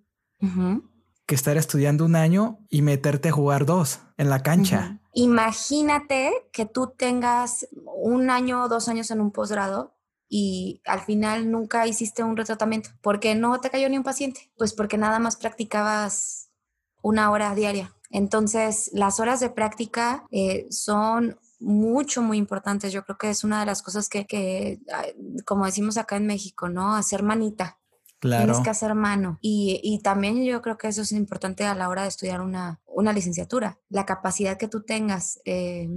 que 1.27 1.35
estar 1.35 1.57
estudiando 1.57 2.05
un 2.05 2.15
año 2.15 2.61
y 2.71 2.83
meterte 2.83 3.31
a 3.31 3.33
jugar 3.33 3.67
dos 3.67 4.01
en 4.17 4.31
la 4.31 4.43
cancha. 4.43 5.01
Imagínate 5.13 6.33
que 6.53 6.65
tú 6.65 6.95
tengas 6.97 7.67
un 7.85 8.31
año 8.31 8.63
o 8.63 8.69
dos 8.69 8.89
años 8.89 9.11
en 9.11 9.21
un 9.21 9.33
posgrado 9.33 9.98
y 10.29 10.83
al 10.85 11.01
final 11.01 11.51
nunca 11.51 11.87
hiciste 11.87 12.23
un 12.23 12.37
retratamiento 12.37 12.91
porque 13.01 13.35
no 13.35 13.61
te 13.61 13.71
cayó 13.71 13.89
ni 13.89 13.97
un 13.97 14.05
paciente, 14.05 14.51
pues 14.57 14.75
porque 14.75 14.99
nada 14.99 15.19
más 15.19 15.37
practicabas 15.37 16.51
una 17.03 17.31
hora 17.31 17.55
diaria. 17.55 17.95
Entonces, 18.11 18.91
las 18.93 19.21
horas 19.21 19.41
de 19.41 19.51
práctica 19.51 20.27
eh, 20.31 20.67
son 20.71 21.39
mucho, 21.61 22.23
muy 22.23 22.39
importantes. 22.39 22.93
Yo 22.93 23.05
creo 23.05 23.19
que 23.19 23.31
es 23.31 23.45
una 23.45 23.61
de 23.61 23.67
las 23.67 23.83
cosas 23.83 24.09
que, 24.09 24.81
como 25.45 25.67
decimos 25.67 25.99
acá 25.99 26.17
en 26.17 26.27
México, 26.27 26.69
¿no? 26.69 26.95
Hacer 26.95 27.23
manita. 27.23 27.79
Claro. 28.21 28.45
Tienes 28.47 28.63
que 28.63 28.71
hacer 28.71 28.95
mano. 28.95 29.39
Y, 29.41 30.01
también 30.03 30.43
yo 30.45 30.61
creo 30.63 30.77
que 30.77 30.89
eso 30.89 31.03
es 31.03 31.13
importante 31.13 31.65
a 31.65 31.75
la 31.75 31.89
hora 31.89 32.03
de 32.03 32.09
estudiar 32.09 32.41
una, 32.41 32.81
licenciatura. 33.13 33.79
La 33.89 34.07
capacidad 34.07 34.57
que 34.57 34.69
tú 34.69 34.83
tengas. 34.83 35.41
Eh, 35.45 35.89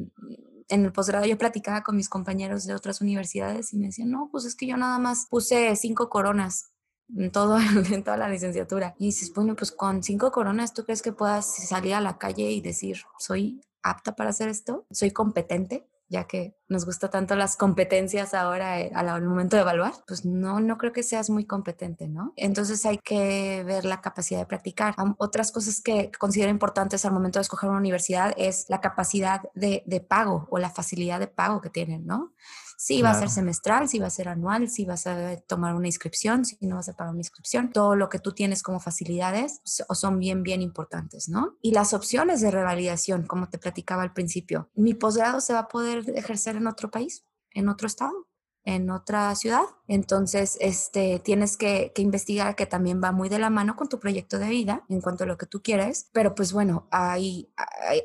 en 0.71 0.85
el 0.85 0.91
posgrado 0.91 1.25
yo 1.25 1.37
platicaba 1.37 1.83
con 1.83 1.95
mis 1.97 2.09
compañeros 2.09 2.65
de 2.65 2.73
otras 2.73 3.01
universidades 3.01 3.73
y 3.73 3.77
me 3.77 3.87
decían, 3.87 4.09
no, 4.09 4.29
pues 4.31 4.45
es 4.45 4.55
que 4.55 4.65
yo 4.65 4.77
nada 4.77 4.97
más 4.99 5.27
puse 5.29 5.75
cinco 5.75 6.09
coronas 6.09 6.71
en, 7.15 7.31
todo, 7.31 7.57
en 7.91 8.03
toda 8.03 8.17
la 8.17 8.29
licenciatura. 8.29 8.95
Y 8.97 9.07
dices, 9.07 9.33
bueno, 9.33 9.55
pues 9.55 9.71
con 9.71 10.01
cinco 10.01 10.31
coronas, 10.31 10.73
¿tú 10.73 10.85
crees 10.85 11.01
que 11.01 11.11
puedas 11.11 11.67
salir 11.67 11.93
a 11.93 12.01
la 12.01 12.17
calle 12.17 12.49
y 12.51 12.61
decir, 12.61 13.01
soy 13.19 13.61
apta 13.83 14.15
para 14.15 14.29
hacer 14.29 14.49
esto? 14.49 14.85
¿Soy 14.91 15.11
competente? 15.11 15.87
Ya 16.11 16.25
que 16.25 16.57
nos 16.67 16.85
gusta 16.85 17.09
tanto 17.09 17.35
las 17.35 17.55
competencias 17.55 18.33
ahora 18.33 18.81
eh, 18.81 18.91
al 18.93 19.23
momento 19.23 19.55
de 19.55 19.61
evaluar, 19.61 19.93
pues 20.05 20.25
no, 20.25 20.59
no 20.59 20.77
creo 20.77 20.91
que 20.91 21.03
seas 21.03 21.29
muy 21.29 21.45
competente, 21.45 22.09
¿no? 22.09 22.33
Entonces 22.35 22.85
hay 22.85 22.97
que 22.97 23.63
ver 23.63 23.85
la 23.85 24.01
capacidad 24.01 24.39
de 24.39 24.45
practicar. 24.45 24.93
Otras 25.17 25.53
cosas 25.53 25.81
que 25.81 26.11
considero 26.19 26.51
importantes 26.51 27.05
al 27.05 27.13
momento 27.13 27.39
de 27.39 27.43
escoger 27.43 27.69
una 27.69 27.79
universidad 27.79 28.33
es 28.35 28.65
la 28.67 28.81
capacidad 28.81 29.41
de, 29.55 29.83
de 29.85 30.01
pago 30.01 30.47
o 30.51 30.57
la 30.57 30.69
facilidad 30.69 31.19
de 31.21 31.27
pago 31.27 31.61
que 31.61 31.69
tienen, 31.69 32.05
¿no? 32.05 32.33
Si 32.83 33.03
va 33.03 33.11
a 33.11 33.19
ser 33.19 33.29
semestral, 33.29 33.87
si 33.87 33.99
va 33.99 34.07
a 34.07 34.09
ser 34.09 34.27
anual, 34.27 34.67
si 34.67 34.85
vas 34.85 35.05
a 35.05 35.37
tomar 35.41 35.75
una 35.75 35.85
inscripción, 35.85 36.45
si 36.45 36.57
no 36.61 36.77
vas 36.77 36.89
a 36.89 36.93
pagar 36.93 37.11
una 37.11 37.19
inscripción. 37.19 37.71
Todo 37.71 37.95
lo 37.95 38.09
que 38.09 38.17
tú 38.17 38.31
tienes 38.31 38.63
como 38.63 38.79
facilidades 38.79 39.61
son 39.63 40.17
bien, 40.17 40.41
bien 40.41 40.63
importantes, 40.63 41.29
¿no? 41.29 41.59
Y 41.61 41.73
las 41.73 41.93
opciones 41.93 42.41
de 42.41 42.49
revalidación, 42.49 43.27
como 43.27 43.49
te 43.49 43.59
platicaba 43.59 44.01
al 44.01 44.13
principio. 44.13 44.71
Mi 44.73 44.95
posgrado 44.95 45.41
se 45.41 45.53
va 45.53 45.59
a 45.59 45.67
poder 45.67 46.09
ejercer 46.15 46.55
en 46.55 46.65
otro 46.65 46.89
país, 46.89 47.23
en 47.51 47.69
otro 47.69 47.85
estado 47.85 48.30
en 48.63 48.89
otra 48.89 49.33
ciudad. 49.35 49.63
Entonces, 49.87 50.57
este, 50.61 51.19
tienes 51.19 51.57
que, 51.57 51.91
investigar 51.97 52.55
que 52.55 52.65
también 52.65 53.01
va 53.03 53.11
muy 53.11 53.29
de 53.29 53.39
la 53.39 53.49
mano 53.49 53.75
con 53.75 53.89
tu 53.89 53.99
proyecto 53.99 54.39
de 54.39 54.49
vida 54.49 54.83
en 54.89 55.01
cuanto 55.01 55.23
a 55.23 55.27
lo 55.27 55.37
que 55.37 55.45
tú 55.45 55.61
quieres. 55.61 56.09
Pero 56.13 56.35
pues 56.35 56.53
bueno, 56.53 56.87
hay, 56.91 57.51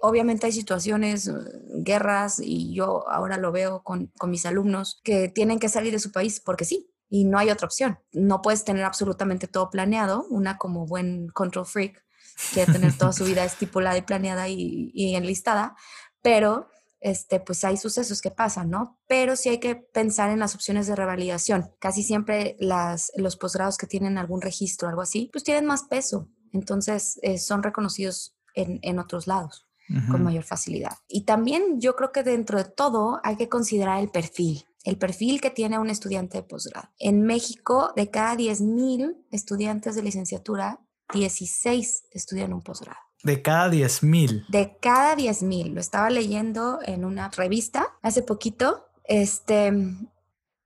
obviamente 0.03 0.47
hay 0.47 0.53
situaciones, 0.53 1.29
mm, 1.29 1.83
guerras, 1.83 2.41
y 2.43 2.75
yo 2.75 3.09
ahora 3.09 3.37
lo 3.37 3.53
veo 3.53 3.83
con, 3.83 4.13
con 4.19 4.31
mis 4.31 4.47
alumnos 4.47 5.01
que 5.05 5.29
tienen 5.29 5.59
que 5.59 5.69
salir 5.69 5.93
de 5.93 5.99
su 5.99 6.13
país 6.13 6.41
porque 6.41 6.65
sí. 6.65 6.91
Y 7.09 7.25
no 7.25 7.39
hay 7.39 7.51
otra 7.51 7.67
opción. 7.67 7.99
No 8.13 8.43
puedes 8.43 8.65
tener 8.65 8.85
absolutamente 8.85 9.47
todo 9.47 9.71
planeado. 9.71 10.27
Una 10.29 10.59
como 10.59 10.87
buen 10.87 11.29
control 11.29 11.67
freak, 11.67 12.05
que 12.53 12.67
tener 12.67 12.97
toda 12.97 13.13
su 13.13 13.25
vida 13.27 13.45
estipulada 13.45 13.97
y 13.97 14.03
planeada 14.03 14.49
y, 14.49 14.91
y 14.93 15.15
enlistada, 15.15 15.77
pero 16.23 16.69
este, 17.01 17.41
pues 17.41 17.65
hay 17.65 17.77
sucesos 17.77 18.21
que 18.21 18.31
pasan, 18.31 18.71
¿no? 18.71 18.99
Pero 19.07 19.37
sí 19.37 19.49
hay 19.49 19.61
que 19.61 19.77
pensar 19.77 20.31
en 20.31 20.39
las 20.39 20.55
opciones 20.55 20.87
de 20.87 20.97
revalidación. 20.97 21.71
Casi 21.79 22.03
siempre 22.03 22.57
las, 22.59 23.13
los 23.17 23.37
posgrados 23.37 23.79
que 23.79 23.87
tienen 23.87 24.19
algún 24.19 24.41
registro 24.41 24.89
o 24.89 24.91
algo 24.91 25.03
así, 25.03 25.29
pues 25.33 25.45
tienen 25.45 25.67
más 25.67 25.85
peso. 25.85 26.29
Entonces 26.53 27.19
eh, 27.23 27.39
son 27.39 27.63
reconocidos 27.63 28.37
en, 28.55 28.79
en 28.83 28.99
otros 28.99 29.27
lados 29.27 29.65
con 30.11 30.25
mayor 30.25 30.43
facilidad. 30.43 30.97
Y 31.07 31.27
también 31.27 31.81
yo 31.81 31.95
creo 31.95 32.11
que 32.11 32.25
dentro 32.25 32.59
de 32.59 32.65
todo 32.65 33.21
hay 33.23 33.37
que 33.37 33.49
considerar 33.49 34.01
el 34.01 34.09
perfil 34.09 34.67
el 34.87 34.99
perfil 34.99 35.41
que 35.41 35.51
tiene 35.51 35.81
un 35.81 35.91
estudiante 35.91 36.39
de 36.39 36.45
posgrado. 36.45 36.89
En 37.01 37.23
México, 37.23 37.93
de 37.97 38.09
cada 38.09 38.37
10.000 38.37 39.17
estudiantes 39.33 39.97
de 39.97 40.03
licenciatura, 40.05 40.81
16 41.13 42.05
estudian 42.13 42.53
un 42.53 42.63
posgrado. 42.63 43.01
De 43.27 43.43
cada 43.43 43.69
10 43.69 44.05
mil. 44.05 44.47
De 44.49 44.79
cada 44.81 45.17
10 45.17 45.43
mil. 45.43 45.75
Lo 45.75 45.81
estaba 45.81 46.11
leyendo 46.11 46.79
en 46.87 47.05
una 47.05 47.29
revista 47.29 47.99
hace 48.01 48.23
poquito. 48.23 48.87
Este, 49.03 49.73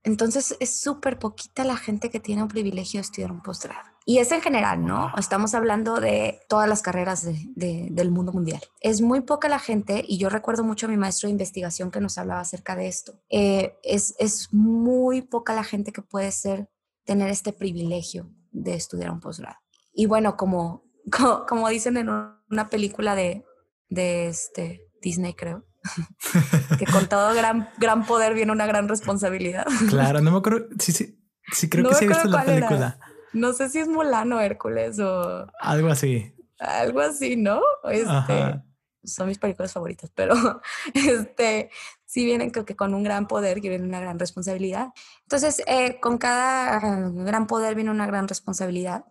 entonces 0.03 0.55
es 0.61 0.79
súper 0.79 1.19
poquita 1.19 1.65
la 1.65 1.79
gente 1.79 2.11
que 2.11 2.21
tiene 2.21 2.43
un 2.43 2.49
privilegio 2.49 2.99
de 2.99 3.03
estudiar 3.03 3.33
un 3.33 3.41
posgrado. 3.41 3.89
Y 4.05 4.19
es 4.19 4.31
en 4.31 4.43
general, 4.43 4.85
¿no? 4.85 5.11
Estamos 5.17 5.55
hablando 5.55 6.01
de 6.01 6.41
todas 6.51 6.69
las 6.69 6.83
carreras 6.83 7.25
del 7.25 8.11
mundo 8.11 8.31
mundial. 8.31 8.61
Es 8.83 9.01
muy 9.01 9.23
poca 9.23 9.49
la 9.49 9.59
gente, 9.59 10.05
y 10.07 10.19
yo 10.19 10.29
recuerdo 10.29 10.63
mucho 10.63 10.85
a 10.85 10.91
mi 10.91 10.99
maestro 10.99 11.29
de 11.29 11.33
investigación 11.33 11.91
que 11.91 12.01
nos 12.01 12.19
hablaba 12.19 12.41
acerca 12.41 12.77
de 12.77 12.89
esto. 12.89 13.15
Eh, 13.31 13.79
es, 13.83 14.15
es 14.19 14.53
muy 14.53 15.23
poca 15.23 15.55
la 15.55 15.65
gente 15.65 15.93
que 15.93 16.03
puede 16.03 16.31
ser, 16.31 16.69
tener 17.05 17.31
este 17.31 17.55
privilegio 17.55 18.29
de 18.51 18.75
estudiar 18.75 19.13
un 19.13 19.21
posgrado. 19.21 19.57
Y 19.95 20.05
bueno, 20.05 20.37
como, 20.37 20.90
como, 21.11 21.69
dicen 21.69 21.97
en 21.97 22.09
una 22.09 22.69
película 22.71 23.15
de, 23.15 23.45
de 23.89 24.29
este, 24.29 24.89
Disney, 25.03 25.35
creo, 25.35 25.65
que 26.79 26.87
con 26.87 27.09
todo 27.09 27.35
gran, 27.35 27.69
gran 27.79 28.07
poder 28.07 28.35
viene 28.35 28.53
una 28.53 28.67
gran 28.67 28.89
responsabilidad. 28.89 29.67
Claro, 29.89 30.21
no 30.21 30.31
me 30.31 30.39
acuerdo. 30.39 30.67
Sí, 30.79 30.93
sí, 30.93 31.21
sí 31.53 31.69
creo 31.69 31.89
que 31.89 31.95
sí 31.95 32.05
he 32.05 32.09
visto 32.09 32.29
la 32.29 32.45
película. 32.45 32.99
No 33.33 33.53
sé 33.53 33.69
si 33.69 33.79
es 33.79 33.89
Mulano 33.89 34.41
Hércules 34.41 34.99
o. 34.99 35.47
Algo 35.61 35.89
así. 35.89 36.35
Algo 36.59 37.01
así, 37.01 37.37
¿no? 37.37 37.61
Este, 37.85 38.61
son 39.05 39.29
mis 39.29 39.39
películas 39.39 39.73
favoritas, 39.73 40.11
pero 40.15 40.35
este, 40.95 41.71
sí 42.05 42.25
vienen 42.25 42.51
que, 42.51 42.65
que 42.65 42.77
con 42.77 42.93
un 42.93 43.03
gran 43.03 43.27
poder 43.27 43.61
que 43.61 43.69
viene 43.69 43.85
una 43.85 44.01
gran 44.01 44.19
responsabilidad. 44.19 44.89
Entonces, 45.23 45.63
eh, 45.67 46.01
con 46.01 46.19
cada 46.19 46.79
gran 47.11 47.47
poder 47.47 47.75
viene 47.75 47.91
una 47.91 48.07
gran 48.07 48.29
responsabilidad. 48.29 49.05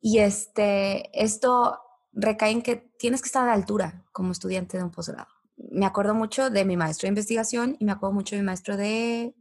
Y 0.00 0.18
este, 0.18 1.10
esto 1.12 1.80
recae 2.12 2.50
en 2.50 2.62
que 2.62 2.76
tienes 2.98 3.22
que 3.22 3.26
estar 3.26 3.48
a 3.48 3.52
altura 3.52 4.04
como 4.12 4.32
estudiante 4.32 4.76
de 4.76 4.84
un 4.84 4.90
posgrado. 4.90 5.28
Me 5.56 5.86
acuerdo 5.86 6.14
mucho 6.14 6.50
de 6.50 6.64
mi 6.64 6.76
maestro 6.76 7.06
de 7.06 7.10
investigación 7.10 7.76
y 7.78 7.84
me 7.84 7.92
acuerdo 7.92 8.14
mucho 8.14 8.36
de 8.36 8.42
mi 8.42 8.46
maestro 8.46 8.76
de 8.76 9.34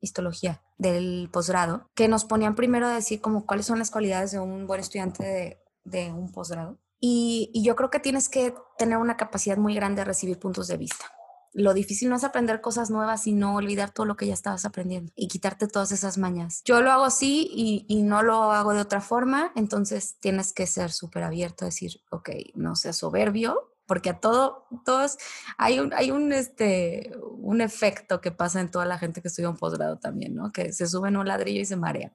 histología 0.00 0.62
del 0.78 1.30
posgrado, 1.32 1.90
que 1.94 2.08
nos 2.08 2.24
ponían 2.24 2.56
primero 2.56 2.86
a 2.86 2.94
decir 2.94 3.20
como 3.20 3.46
cuáles 3.46 3.66
son 3.66 3.78
las 3.78 3.90
cualidades 3.90 4.32
de 4.32 4.40
un 4.40 4.66
buen 4.66 4.80
estudiante 4.80 5.24
de, 5.24 5.62
de 5.84 6.12
un 6.12 6.32
posgrado. 6.32 6.78
Y, 6.98 7.50
y, 7.52 7.64
yo 7.64 7.74
creo 7.74 7.90
que 7.90 7.98
tienes 7.98 8.28
que 8.28 8.54
tener 8.78 8.98
una 8.98 9.16
capacidad 9.16 9.56
muy 9.56 9.74
grande 9.74 10.02
de 10.02 10.04
recibir 10.04 10.38
puntos 10.38 10.68
de 10.68 10.76
vista. 10.76 11.04
Lo 11.52 11.74
difícil 11.74 12.08
no 12.08 12.16
es 12.16 12.24
aprender 12.24 12.60
cosas 12.60 12.90
nuevas, 12.90 13.22
sino 13.22 13.54
olvidar 13.54 13.90
todo 13.90 14.06
lo 14.06 14.16
que 14.16 14.26
ya 14.26 14.34
estabas 14.34 14.64
aprendiendo 14.64 15.12
y 15.14 15.28
quitarte 15.28 15.68
todas 15.68 15.92
esas 15.92 16.18
mañas. 16.18 16.62
Yo 16.64 16.80
lo 16.82 16.90
hago 16.90 17.04
así 17.04 17.50
y, 17.52 17.84
y 17.88 18.02
no 18.02 18.22
lo 18.22 18.52
hago 18.52 18.72
de 18.72 18.80
otra 18.80 19.00
forma, 19.00 19.52
entonces 19.54 20.16
tienes 20.20 20.52
que 20.52 20.66
ser 20.66 20.92
súper 20.92 21.22
abierto 21.24 21.64
a 21.64 21.66
decir, 21.66 22.00
ok, 22.10 22.30
no 22.54 22.76
seas 22.76 22.96
soberbio, 22.96 23.71
porque 23.92 24.08
a 24.08 24.20
todo, 24.20 24.64
todos, 24.86 25.18
hay 25.58 25.78
un, 25.78 25.92
hay 25.92 26.10
un, 26.10 26.32
este, 26.32 27.12
un 27.36 27.60
efecto 27.60 28.22
que 28.22 28.30
pasa 28.30 28.58
en 28.58 28.70
toda 28.70 28.86
la 28.86 28.96
gente 28.96 29.20
que 29.20 29.28
estudia 29.28 29.50
un 29.50 29.58
posgrado 29.58 29.98
también, 29.98 30.34
¿no? 30.34 30.50
Que 30.50 30.72
se 30.72 30.86
suben 30.86 31.18
un 31.18 31.28
ladrillo 31.28 31.60
y 31.60 31.66
se 31.66 31.76
marean. 31.76 32.10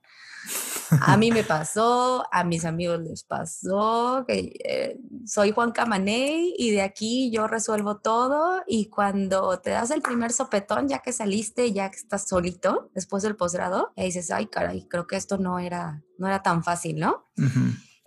A 1.02 1.18
mí 1.18 1.30
me 1.30 1.44
pasó, 1.44 2.26
a 2.32 2.44
mis 2.44 2.66
amigos 2.66 3.00
les 3.02 3.22
pasó, 3.22 4.26
que 4.28 4.54
eh, 4.66 5.00
soy 5.28 5.52
Juan 5.52 5.72
Camaney 5.72 6.56
y 6.58 6.72
de 6.72 6.82
aquí 6.82 7.30
yo 7.30 7.46
resuelvo 7.46 7.98
todo 7.98 8.64
y 8.66 8.88
cuando 8.88 9.60
te 9.60 9.70
das 9.70 9.92
el 9.92 10.02
primer 10.02 10.32
sopetón, 10.32 10.88
ya 10.88 11.04
que 11.04 11.14
saliste, 11.14 11.72
ya 11.74 11.92
que 11.92 11.98
estás 11.98 12.28
solito 12.28 12.90
después 12.96 13.22
del 13.22 13.36
posgrado, 13.36 13.94
y 13.96 14.06
dices, 14.06 14.32
ay, 14.32 14.48
caray, 14.48 14.88
creo 14.88 15.06
que 15.06 15.16
esto 15.16 15.38
no 15.38 15.60
era, 15.60 16.02
no 16.18 16.26
era 16.26 16.42
tan 16.42 16.64
fácil, 16.64 16.98
¿no? 16.98 17.28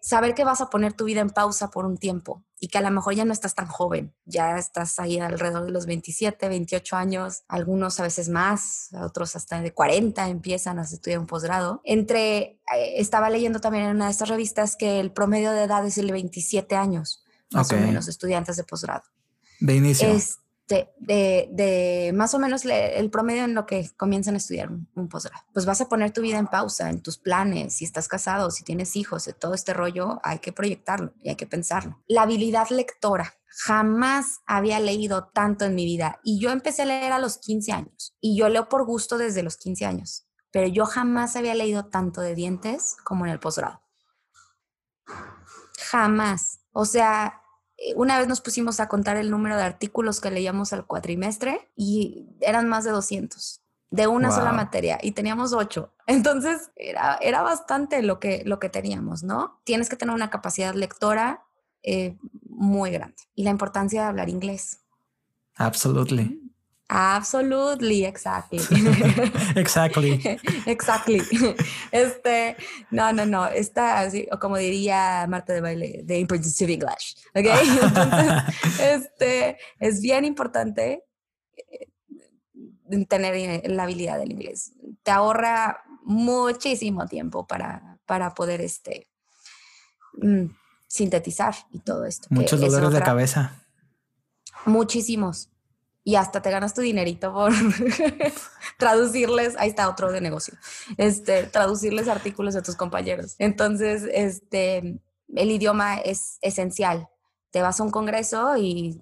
Saber 0.02 0.34
que 0.34 0.44
vas 0.44 0.60
a 0.60 0.70
poner 0.70 0.92
tu 0.92 1.04
vida 1.04 1.20
en 1.20 1.30
pausa 1.30 1.70
por 1.70 1.84
un 1.84 1.96
tiempo 1.96 2.44
y 2.58 2.68
que 2.68 2.78
a 2.78 2.80
lo 2.82 2.90
mejor 2.90 3.14
ya 3.14 3.24
no 3.24 3.32
estás 3.32 3.54
tan 3.54 3.66
joven, 3.66 4.14
ya 4.24 4.58
estás 4.58 4.98
ahí 4.98 5.18
alrededor 5.18 5.64
de 5.64 5.72
los 5.72 5.86
27, 5.86 6.48
28 6.48 6.96
años, 6.96 7.42
algunos 7.48 7.98
a 8.00 8.02
veces 8.02 8.28
más, 8.28 8.90
otros 9.00 9.36
hasta 9.36 9.60
de 9.60 9.72
40 9.72 10.28
empiezan 10.28 10.78
a 10.78 10.82
estudiar 10.82 11.20
un 11.20 11.26
posgrado. 11.26 11.80
Entre, 11.84 12.36
eh, 12.38 12.58
estaba 12.96 13.30
leyendo 13.30 13.60
también 13.60 13.84
en 13.84 13.96
una 13.96 14.06
de 14.06 14.12
estas 14.12 14.28
revistas 14.28 14.76
que 14.76 15.00
el 15.00 15.12
promedio 15.12 15.52
de 15.52 15.64
edad 15.64 15.86
es 15.86 15.96
el 15.98 16.10
27 16.12 16.76
años, 16.76 17.24
más 17.50 17.72
o 17.72 17.76
menos, 17.76 18.08
estudiantes 18.08 18.56
de 18.56 18.64
posgrado. 18.64 19.04
De 19.60 19.74
inicio 19.74 20.08
de, 20.70 21.48
de, 21.50 22.12
más 22.14 22.34
o 22.34 22.38
menos 22.38 22.64
el 22.64 23.10
promedio 23.10 23.44
en 23.44 23.54
lo 23.54 23.66
que 23.66 23.90
comienzan 23.96 24.34
a 24.34 24.38
estudiar 24.38 24.70
un, 24.70 25.08
posgrado. 25.08 25.44
Pues 25.52 25.66
vas 25.66 25.80
a 25.80 25.88
poner 25.88 26.12
tu 26.12 26.22
vida 26.22 26.38
en 26.38 26.46
pausa, 26.46 26.88
en 26.88 27.02
tus 27.02 27.18
planes, 27.18 27.74
si 27.74 27.84
estás 27.84 28.08
casado, 28.08 28.50
si 28.50 28.62
tienes 28.62 28.96
hijos, 28.96 29.28
todo 29.38 29.54
este 29.54 29.74
rollo, 29.74 30.20
hay 30.22 30.38
que 30.38 30.52
proyectarlo 30.52 31.12
y 31.22 31.28
hay 31.28 31.36
que 31.36 31.46
pensarlo. 31.46 32.02
La 32.06 32.22
habilidad 32.22 32.68
lectora. 32.70 33.34
Jamás 33.64 34.40
había 34.46 34.78
leído 34.78 35.28
tanto 35.34 35.64
en 35.64 35.74
mi 35.74 35.84
vida 35.84 36.20
y 36.22 36.38
yo 36.38 36.50
empecé 36.50 36.82
a 36.82 36.86
leer 36.86 37.12
a 37.12 37.18
los 37.18 37.36
15 37.38 37.72
años 37.72 38.16
y 38.20 38.38
yo 38.38 38.48
leo 38.48 38.68
por 38.68 38.86
gusto 38.86 39.18
desde 39.18 39.42
los 39.42 39.56
15 39.56 39.86
años, 39.86 40.28
pero 40.52 40.68
yo 40.68 40.86
jamás 40.86 41.34
había 41.34 41.56
leído 41.56 41.86
tanto 41.86 42.20
de 42.20 42.36
dientes 42.36 42.96
como 43.02 43.26
en 43.26 43.32
el 43.32 43.40
posgrado. 43.40 43.82
Jamás. 45.90 46.60
O 46.72 46.84
sea, 46.84 47.34
eh, 47.34 47.39
una 47.96 48.18
vez 48.18 48.28
nos 48.28 48.40
pusimos 48.40 48.80
a 48.80 48.88
contar 48.88 49.16
el 49.16 49.30
número 49.30 49.56
de 49.56 49.62
artículos 49.62 50.20
que 50.20 50.30
leíamos 50.30 50.72
al 50.72 50.86
cuatrimestre 50.86 51.68
y 51.76 52.26
eran 52.40 52.68
más 52.68 52.84
de 52.84 52.90
200 52.90 53.60
de 53.90 54.06
una 54.06 54.30
sola 54.30 54.52
materia 54.52 54.98
y 55.02 55.12
teníamos 55.12 55.52
ocho. 55.52 55.92
Entonces 56.06 56.70
era, 56.76 57.18
era 57.20 57.42
bastante 57.42 58.02
lo 58.02 58.20
que, 58.20 58.42
lo 58.46 58.58
que 58.58 58.68
teníamos, 58.68 59.22
¿no? 59.22 59.60
Tienes 59.64 59.88
que 59.88 59.96
tener 59.96 60.14
una 60.14 60.30
capacidad 60.30 60.74
lectora 60.74 61.44
eh, 61.82 62.16
muy 62.48 62.90
grande 62.90 63.16
y 63.34 63.44
la 63.44 63.50
importancia 63.50 64.02
de 64.02 64.08
hablar 64.08 64.28
inglés. 64.28 64.80
Absolutely. 65.56 66.49
Absolutely, 66.92 68.04
exactly. 68.04 68.58
exactly. 69.54 70.20
exactly. 70.66 71.22
Este, 71.92 72.56
no, 72.90 73.12
no, 73.12 73.24
no, 73.24 73.46
está 73.46 74.00
así, 74.00 74.26
o 74.32 74.40
como 74.40 74.56
diría 74.56 75.24
Marta 75.28 75.52
de 75.52 75.60
Baile, 75.60 76.00
de 76.02 76.18
Impressive 76.18 76.72
English, 76.72 77.16
¿ok? 77.32 77.46
Entonces, 77.82 78.32
este, 78.80 79.58
es 79.78 80.00
bien 80.00 80.24
importante 80.24 81.04
eh, 81.56 83.06
tener 83.06 83.62
la 83.70 83.84
habilidad 83.84 84.18
del 84.18 84.32
inglés. 84.32 84.72
Te 85.04 85.12
ahorra 85.12 85.84
muchísimo 86.02 87.06
tiempo 87.06 87.46
para, 87.46 88.00
para 88.04 88.34
poder, 88.34 88.60
este, 88.62 89.08
mm, 90.14 90.46
sintetizar 90.88 91.54
y 91.70 91.78
todo 91.78 92.04
esto. 92.04 92.26
Muchos 92.30 92.60
dolores 92.60 92.90
de 92.90 93.00
cabeza. 93.00 93.64
Muchísimos 94.66 95.49
y 96.10 96.16
hasta 96.16 96.42
te 96.42 96.50
ganas 96.50 96.74
tu 96.74 96.80
dinerito 96.80 97.32
por 97.32 97.52
traducirles, 98.78 99.54
ahí 99.58 99.68
está 99.68 99.88
otro 99.88 100.10
de 100.10 100.20
negocio, 100.20 100.54
este, 100.96 101.44
traducirles 101.44 102.08
artículos 102.08 102.56
a 102.56 102.62
tus 102.62 102.74
compañeros. 102.74 103.36
Entonces, 103.38 104.02
este, 104.12 105.00
el 105.36 105.50
idioma 105.52 105.98
es 105.98 106.38
esencial. 106.40 107.08
Te 107.52 107.62
vas 107.62 107.78
a 107.78 107.84
un 107.84 107.90
congreso 107.90 108.56
y, 108.56 109.00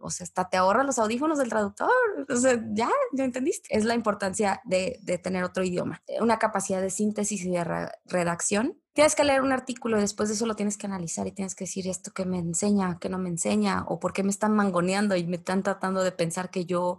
o 0.00 0.10
sea, 0.10 0.24
hasta 0.24 0.48
te 0.48 0.56
ahorras 0.56 0.86
los 0.86 0.98
audífonos 0.98 1.38
del 1.38 1.50
traductor. 1.50 1.88
O 2.28 2.36
sea, 2.36 2.60
ya, 2.72 2.90
ya 3.12 3.24
entendiste. 3.24 3.68
Es 3.70 3.84
la 3.84 3.94
importancia 3.94 4.60
de, 4.64 4.98
de 5.02 5.18
tener 5.18 5.44
otro 5.44 5.62
idioma. 5.62 6.02
Una 6.20 6.40
capacidad 6.40 6.82
de 6.82 6.90
síntesis 6.90 7.44
y 7.44 7.50
de 7.50 7.88
redacción 8.06 8.76
tienes 8.98 9.14
que 9.14 9.22
leer 9.22 9.42
un 9.42 9.52
artículo 9.52 9.96
y 9.96 10.00
después 10.00 10.28
de 10.28 10.34
eso 10.34 10.44
lo 10.44 10.56
tienes 10.56 10.76
que 10.76 10.88
analizar 10.88 11.24
y 11.28 11.30
tienes 11.30 11.54
que 11.54 11.66
decir 11.66 11.86
esto 11.86 12.10
que 12.10 12.24
me 12.24 12.40
enseña, 12.40 12.98
que 12.98 13.08
no 13.08 13.16
me 13.16 13.28
enseña, 13.28 13.84
o 13.86 14.00
por 14.00 14.12
qué 14.12 14.24
me 14.24 14.30
están 14.30 14.56
mangoneando 14.56 15.14
y 15.14 15.24
me 15.24 15.36
están 15.36 15.62
tratando 15.62 16.02
de 16.02 16.10
pensar 16.10 16.50
que 16.50 16.64
yo 16.64 16.98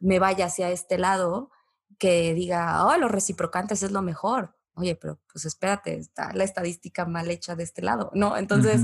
me 0.00 0.18
vaya 0.18 0.46
hacia 0.46 0.72
este 0.72 0.98
lado, 0.98 1.52
que 2.00 2.34
diga, 2.34 2.84
oh, 2.84 2.96
los 2.96 3.12
reciprocantes 3.12 3.84
es 3.84 3.92
lo 3.92 4.02
mejor. 4.02 4.56
Oye, 4.74 4.96
pero 4.96 5.20
pues 5.32 5.44
espérate, 5.44 5.94
está 5.94 6.32
la 6.32 6.42
estadística 6.42 7.04
mal 7.04 7.30
hecha 7.30 7.54
de 7.54 7.62
este 7.62 7.80
lado, 7.80 8.10
¿no? 8.12 8.36
Entonces, 8.36 8.80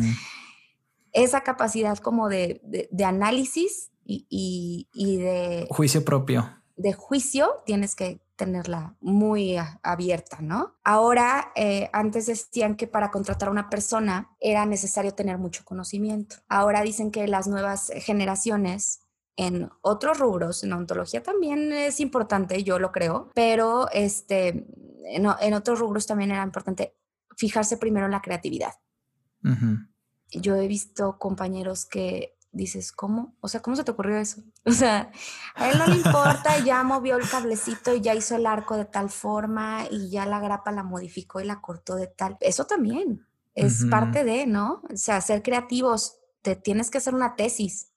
esa 1.10 1.40
capacidad 1.40 1.98
como 1.98 2.28
de, 2.28 2.60
de, 2.62 3.04
análisis 3.04 3.90
y, 4.04 4.86
y 4.92 5.16
de... 5.16 5.66
Juicio 5.68 6.04
propio. 6.04 6.48
De 6.76 6.92
juicio 6.92 7.60
tienes 7.66 7.96
que 7.96 8.20
tenerla 8.42 8.96
muy 9.00 9.56
abierta, 9.84 10.38
¿no? 10.40 10.74
Ahora, 10.82 11.52
eh, 11.54 11.88
antes 11.92 12.26
decían 12.26 12.74
que 12.74 12.88
para 12.88 13.12
contratar 13.12 13.46
a 13.48 13.52
una 13.52 13.70
persona 13.70 14.34
era 14.40 14.66
necesario 14.66 15.14
tener 15.14 15.38
mucho 15.38 15.64
conocimiento. 15.64 16.36
Ahora 16.48 16.82
dicen 16.82 17.12
que 17.12 17.28
las 17.28 17.46
nuevas 17.46 17.92
generaciones 17.94 19.02
en 19.36 19.70
otros 19.80 20.18
rubros, 20.18 20.64
en 20.64 20.72
ontología 20.72 21.22
también 21.22 21.72
es 21.72 22.00
importante, 22.00 22.64
yo 22.64 22.80
lo 22.80 22.90
creo, 22.90 23.30
pero 23.32 23.88
este, 23.92 24.66
en, 25.04 25.54
otros 25.54 25.78
rubros 25.78 26.08
también 26.08 26.32
era 26.32 26.42
importante 26.42 26.96
fijarse 27.36 27.76
primero 27.76 28.06
en 28.06 28.12
la 28.12 28.22
creatividad. 28.22 28.72
Yo 30.32 30.56
he 30.56 30.66
visto 30.66 31.16
compañeros 31.16 31.86
que 31.86 32.36
dices, 32.52 32.92
¿cómo? 32.92 33.34
O 33.40 33.48
sea, 33.48 33.60
¿cómo 33.60 33.76
se 33.76 33.84
te 33.84 33.90
ocurrió 33.90 34.18
eso? 34.18 34.42
O 34.64 34.72
sea, 34.72 35.10
a 35.54 35.70
él 35.70 35.78
no 35.78 35.86
le 35.86 35.96
importa, 35.96 36.58
ya 36.64 36.82
movió 36.84 37.16
el 37.16 37.28
cablecito 37.28 37.94
y 37.94 38.00
ya 38.00 38.14
hizo 38.14 38.36
el 38.36 38.46
arco 38.46 38.76
de 38.76 38.84
tal 38.84 39.10
forma 39.10 39.86
y 39.90 40.10
ya 40.10 40.26
la 40.26 40.38
grapa 40.40 40.70
la 40.70 40.82
modificó 40.82 41.40
y 41.40 41.44
la 41.44 41.60
cortó 41.60 41.96
de 41.96 42.06
tal. 42.06 42.36
Eso 42.40 42.66
también 42.66 43.26
es 43.54 43.84
parte 43.90 44.24
de, 44.24 44.46
¿no? 44.46 44.82
O 44.90 44.96
sea, 44.96 45.20
ser 45.20 45.42
creativos 45.42 46.18
te 46.42 46.56
tienes 46.56 46.90
que 46.90 46.98
hacer 46.98 47.14
una 47.14 47.36
tesis. 47.36 47.88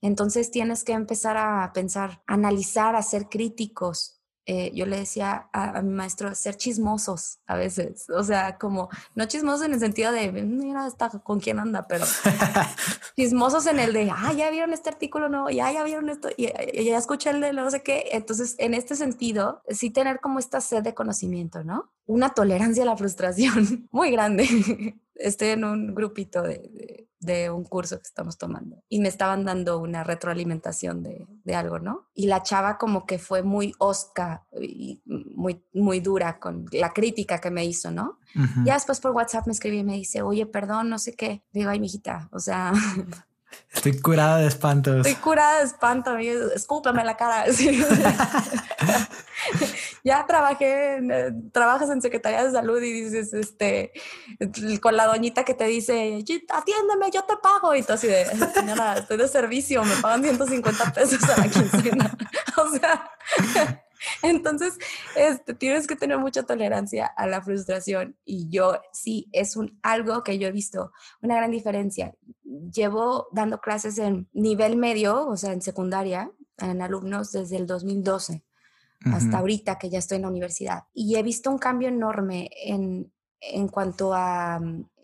Entonces 0.00 0.50
tienes 0.50 0.84
que 0.84 0.92
empezar 0.92 1.36
a 1.36 1.72
pensar, 1.72 2.22
analizar, 2.26 2.96
a 2.96 3.02
ser 3.02 3.28
críticos, 3.28 4.15
eh, 4.48 4.70
yo 4.72 4.86
le 4.86 4.98
decía 4.98 5.48
a, 5.52 5.82
mi 5.82 5.92
maestro 5.92 6.32
ser 6.36 6.56
chismosos 6.56 7.40
a 7.46 7.56
veces, 7.56 8.08
o 8.10 8.22
sea, 8.22 8.58
como 8.58 8.88
no 9.16 9.26
chismosos 9.26 9.66
en 9.66 9.74
el 9.74 9.80
sentido 9.80 10.12
de, 10.12 10.30
mira, 10.30 10.86
está 10.86 11.08
con 11.10 11.40
quién 11.40 11.58
anda, 11.58 11.88
pero 11.88 12.04
chismosos 13.16 13.66
en 13.66 13.80
el 13.80 13.92
de, 13.92 14.08
ah, 14.14 14.32
ya 14.32 14.48
vieron 14.50 14.72
este 14.72 14.88
artículo, 14.88 15.28
no, 15.28 15.50
ya, 15.50 15.72
ya 15.72 15.82
vieron 15.82 16.08
esto, 16.10 16.28
y, 16.36 16.46
ya 16.84 16.96
escuché 16.96 17.30
el 17.30 17.40
de 17.40 17.52
no 17.52 17.68
sé 17.70 17.82
qué. 17.82 18.10
Entonces, 18.12 18.54
en 18.58 18.74
este 18.74 18.94
sentido, 18.94 19.62
sí 19.68 19.90
tener 19.90 20.20
como 20.20 20.38
esta 20.38 20.60
sed 20.60 20.82
de 20.82 20.94
conocimiento, 20.94 21.64
¿no? 21.64 21.92
Una 22.06 22.30
tolerancia 22.30 22.84
a 22.84 22.86
la 22.86 22.96
frustración 22.96 23.88
muy 23.90 24.12
grande. 24.12 24.96
Estoy 25.18 25.48
en 25.48 25.64
un 25.64 25.94
grupito 25.94 26.42
de 26.42 27.06
de 27.26 27.50
un 27.50 27.64
curso 27.64 27.96
que 27.98 28.06
estamos 28.06 28.38
tomando 28.38 28.82
y 28.88 29.00
me 29.00 29.08
estaban 29.08 29.44
dando 29.44 29.78
una 29.78 30.04
retroalimentación 30.04 31.02
de, 31.02 31.26
de, 31.44 31.54
algo, 31.54 31.78
¿no? 31.78 32.06
Y 32.14 32.26
la 32.26 32.42
chava 32.42 32.78
como 32.78 33.06
que 33.06 33.18
fue 33.18 33.42
muy 33.42 33.74
osca 33.78 34.46
y 34.60 35.02
muy, 35.04 35.62
muy 35.72 36.00
dura 36.00 36.38
con 36.38 36.66
la 36.72 36.92
crítica 36.92 37.40
que 37.40 37.50
me 37.50 37.64
hizo, 37.64 37.90
¿no? 37.90 38.18
Ya 38.64 38.74
después 38.74 39.00
por 39.00 39.12
WhatsApp 39.12 39.46
me 39.46 39.52
escribí 39.52 39.78
y 39.78 39.84
me 39.84 39.94
dice, 39.94 40.20
oye, 40.20 40.44
perdón, 40.44 40.90
no 40.90 40.98
sé 40.98 41.14
qué. 41.14 41.42
Digo, 41.52 41.70
ay, 41.70 41.80
mijita, 41.80 42.28
o 42.32 42.38
sea... 42.38 42.72
Estoy 43.72 44.00
curada 44.00 44.38
de 44.38 44.46
espantos. 44.48 45.06
Estoy 45.06 45.22
curada 45.22 45.58
de 45.58 45.64
espanto, 45.64 46.16
escúpame 46.16 47.04
la 47.04 47.16
cara. 47.16 47.44
ya 50.04 50.26
trabajé, 50.26 50.98
eh, 50.98 51.32
trabajas 51.52 51.90
en 51.90 52.00
Secretaría 52.00 52.44
de 52.44 52.52
Salud 52.52 52.80
y 52.82 52.92
dices, 52.92 53.34
este, 53.34 53.92
con 54.80 54.96
la 54.96 55.06
doñita 55.06 55.44
que 55.44 55.54
te 55.54 55.64
dice, 55.64 56.24
atiéndeme, 56.48 57.10
yo 57.12 57.22
te 57.24 57.36
pago. 57.42 57.74
Y 57.74 57.82
tú 57.82 57.92
así 57.92 58.06
de, 58.06 58.24
señora, 58.54 58.98
estoy 58.98 59.18
de 59.18 59.28
servicio, 59.28 59.84
me 59.84 59.96
pagan 59.96 60.22
150 60.22 60.92
pesos 60.92 61.22
a 61.24 61.40
la 61.40 61.48
quincena. 61.48 62.16
o 62.56 62.68
sea, 62.70 63.10
entonces, 64.22 64.78
este, 65.16 65.54
tienes 65.54 65.86
que 65.86 65.96
tener 65.96 66.18
mucha 66.18 66.44
tolerancia 66.44 67.06
a 67.06 67.26
la 67.26 67.42
frustración 67.42 68.16
y 68.24 68.48
yo 68.48 68.80
sí, 68.92 69.28
es 69.32 69.56
un, 69.56 69.78
algo 69.82 70.22
que 70.22 70.38
yo 70.38 70.48
he 70.48 70.52
visto, 70.52 70.92
una 71.20 71.36
gran 71.36 71.50
diferencia. 71.50 72.14
Llevo 72.72 73.28
dando 73.32 73.60
clases 73.60 73.98
en 73.98 74.28
nivel 74.32 74.76
medio, 74.76 75.26
o 75.26 75.36
sea, 75.36 75.52
en 75.52 75.62
secundaria, 75.62 76.30
en 76.58 76.80
alumnos 76.80 77.32
desde 77.32 77.56
el 77.56 77.66
2012 77.66 78.44
hasta 79.04 79.38
ahorita 79.38 79.78
que 79.78 79.90
ya 79.90 79.98
estoy 79.98 80.16
en 80.16 80.22
la 80.22 80.28
universidad. 80.28 80.84
Y 80.92 81.16
he 81.16 81.22
visto 81.22 81.50
un 81.50 81.58
cambio 81.58 81.88
enorme 81.88 82.50
en, 82.64 83.12
en 83.40 83.68
cuanto 83.68 84.12
a, 84.14 84.58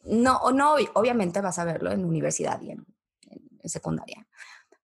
no, 0.05 0.51
no, 0.53 0.75
obviamente 0.95 1.41
vas 1.41 1.59
a 1.59 1.65
verlo 1.65 1.91
en 1.91 2.05
universidad 2.05 2.61
y 2.61 2.71
en, 2.73 2.87
secundaria, 3.65 4.27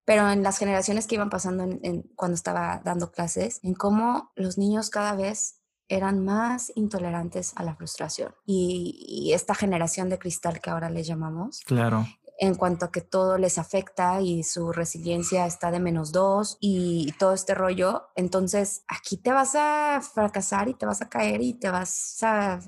pero 0.05 0.31
en 0.31 0.45
las 0.45 0.57
generaciones 0.57 1.09
que 1.09 1.17
iban 1.17 1.31
pasando 1.31 1.65
en, 1.65 2.03
cuando 2.15 2.37
estaba 2.37 2.81
dando 2.85 3.11
clases, 3.11 3.59
en 3.65 3.75
cómo 3.75 4.31
los 4.37 4.57
niños 4.57 4.89
cada 4.89 5.17
vez 5.17 5.57
eran 5.89 6.25
más 6.25 6.71
intolerantes 6.77 7.55
a 7.57 7.65
la 7.65 7.75
frustración. 7.75 8.33
Y, 8.47 9.05
y, 9.09 9.33
esta 9.33 9.57
generación 9.57 10.11
de 10.11 10.21
cristal 10.21 10.61
que 10.61 10.71
ahora 10.71 10.91
le 10.91 11.03
llamamos, 11.03 11.63
claro 11.67 12.07
en 12.39 12.55
cuanto 12.55 12.87
a 12.87 12.93
que 12.93 13.01
todo 13.01 13.37
les 13.37 13.59
afecta 13.59 14.21
y 14.21 14.45
su 14.45 14.73
resiliencia 14.73 15.45
está 15.45 15.73
de 15.73 15.81
menos 15.81 16.13
dos 16.13 16.57
y 16.61 17.13
todo 17.19 17.33
este 17.33 17.55
rollo. 17.55 18.09
Entonces, 18.15 18.85
aquí 18.87 19.17
te 19.17 19.33
vas 19.33 19.57
a 19.57 20.01
fracasar 20.01 20.69
y 20.69 20.75
te 20.75 20.87
vas 20.87 21.03
a 21.03 21.09
caer 21.09 21.43
y 21.43 21.55
te 21.55 21.69
vas 21.69 22.23
a, 22.23 22.61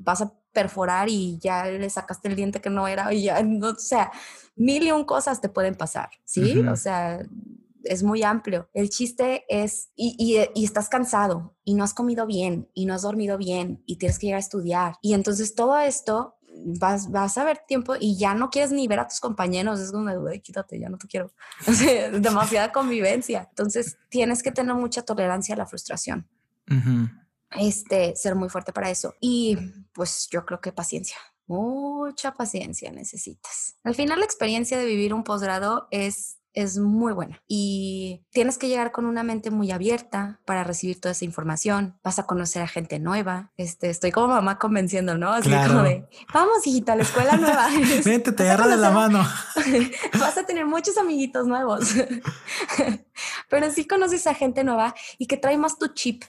vas 0.00 0.22
a 0.22 0.32
perforar 0.52 1.10
y 1.10 1.38
ya 1.38 1.66
le 1.66 1.90
sacaste 1.90 2.28
el 2.28 2.36
diente 2.36 2.60
que 2.60 2.70
no 2.70 2.88
era 2.88 3.12
y 3.12 3.24
ya, 3.24 3.42
no, 3.42 3.68
o 3.68 3.74
sea, 3.74 4.10
mil 4.56 4.82
y 4.82 4.92
un 4.92 5.04
cosas 5.04 5.40
te 5.40 5.50
pueden 5.50 5.74
pasar, 5.74 6.08
¿sí? 6.24 6.58
O 6.60 6.76
sea, 6.76 7.20
es 7.84 8.02
muy 8.02 8.22
amplio. 8.22 8.70
El 8.72 8.88
chiste 8.88 9.44
es, 9.48 9.90
y, 9.94 10.16
y, 10.18 10.48
y, 10.54 10.64
estás 10.64 10.88
cansado 10.88 11.54
y 11.64 11.74
no 11.74 11.84
has 11.84 11.94
comido 11.94 12.26
bien 12.26 12.70
y 12.74 12.86
no 12.86 12.94
has 12.94 13.02
dormido 13.02 13.36
bien 13.36 13.82
y 13.86 13.96
tienes 13.96 14.18
que 14.18 14.26
llegar 14.26 14.38
a 14.38 14.40
estudiar. 14.40 14.94
Y 15.02 15.14
entonces 15.14 15.54
todo 15.54 15.78
esto 15.78 16.36
vas, 16.54 17.10
vas 17.10 17.38
a 17.38 17.44
ver 17.44 17.62
tiempo 17.66 17.94
y 17.98 18.16
ya 18.16 18.34
no 18.34 18.50
quieres 18.50 18.72
ni 18.72 18.86
ver 18.86 19.00
a 19.00 19.08
tus 19.08 19.20
compañeros, 19.20 19.80
es 19.80 19.92
como, 19.92 20.14
güey, 20.20 20.40
quítate, 20.40 20.78
ya 20.78 20.88
no 20.88 20.98
te 20.98 21.06
quiero. 21.06 21.32
demasiada 22.20 22.72
convivencia. 22.72 23.48
Entonces, 23.50 23.98
tienes 24.08 24.42
que 24.42 24.52
tener 24.52 24.74
mucha 24.74 25.02
tolerancia 25.02 25.54
a 25.54 25.58
la 25.58 25.66
frustración. 25.66 26.28
Este, 27.50 28.16
ser 28.16 28.34
muy 28.34 28.48
fuerte 28.48 28.72
para 28.72 28.90
eso. 28.90 29.14
Y 29.20 29.58
pues 29.92 30.28
yo 30.30 30.44
creo 30.46 30.60
que 30.60 30.72
paciencia. 30.72 31.16
Mucha 31.46 32.32
paciencia 32.32 32.90
necesitas. 32.92 33.76
Al 33.84 33.94
final, 33.94 34.20
la 34.20 34.24
experiencia 34.24 34.78
de 34.78 34.86
vivir 34.86 35.12
un 35.12 35.24
posgrado 35.24 35.88
es 35.90 36.38
es 36.54 36.78
muy 36.78 37.12
buena 37.12 37.40
y 37.48 38.24
tienes 38.30 38.58
que 38.58 38.68
llegar 38.68 38.92
con 38.92 39.06
una 39.06 39.22
mente 39.22 39.50
muy 39.50 39.70
abierta 39.70 40.40
para 40.44 40.64
recibir 40.64 41.00
toda 41.00 41.12
esa 41.12 41.24
información. 41.24 41.98
Vas 42.02 42.18
a 42.18 42.26
conocer 42.26 42.62
a 42.62 42.68
gente 42.68 42.98
nueva. 42.98 43.52
Este, 43.56 43.88
estoy 43.90 44.12
como 44.12 44.28
mamá 44.28 44.58
convenciendo, 44.58 45.16
¿no? 45.16 45.30
Así 45.30 45.50
como 45.50 45.82
de, 45.82 46.06
vamos, 46.32 46.66
hijita, 46.66 46.92
a 46.92 46.96
la 46.96 47.02
escuela 47.02 47.36
nueva. 47.36 47.68
Vente, 48.04 48.32
te 48.32 48.42
agarra 48.50 48.68
de 48.68 48.76
la 48.76 48.90
mano. 48.90 49.26
Vas 50.18 50.36
a 50.36 50.44
tener 50.44 50.66
muchos 50.66 50.96
amiguitos 50.98 51.46
nuevos. 51.46 51.94
Pero 53.48 53.70
sí 53.70 53.86
conoces 53.86 54.26
a 54.26 54.34
gente 54.34 54.64
nueva 54.64 54.94
y 55.18 55.26
que 55.26 55.36
trae 55.36 55.56
más 55.56 55.78
tu 55.78 55.88
chip. 55.88 56.24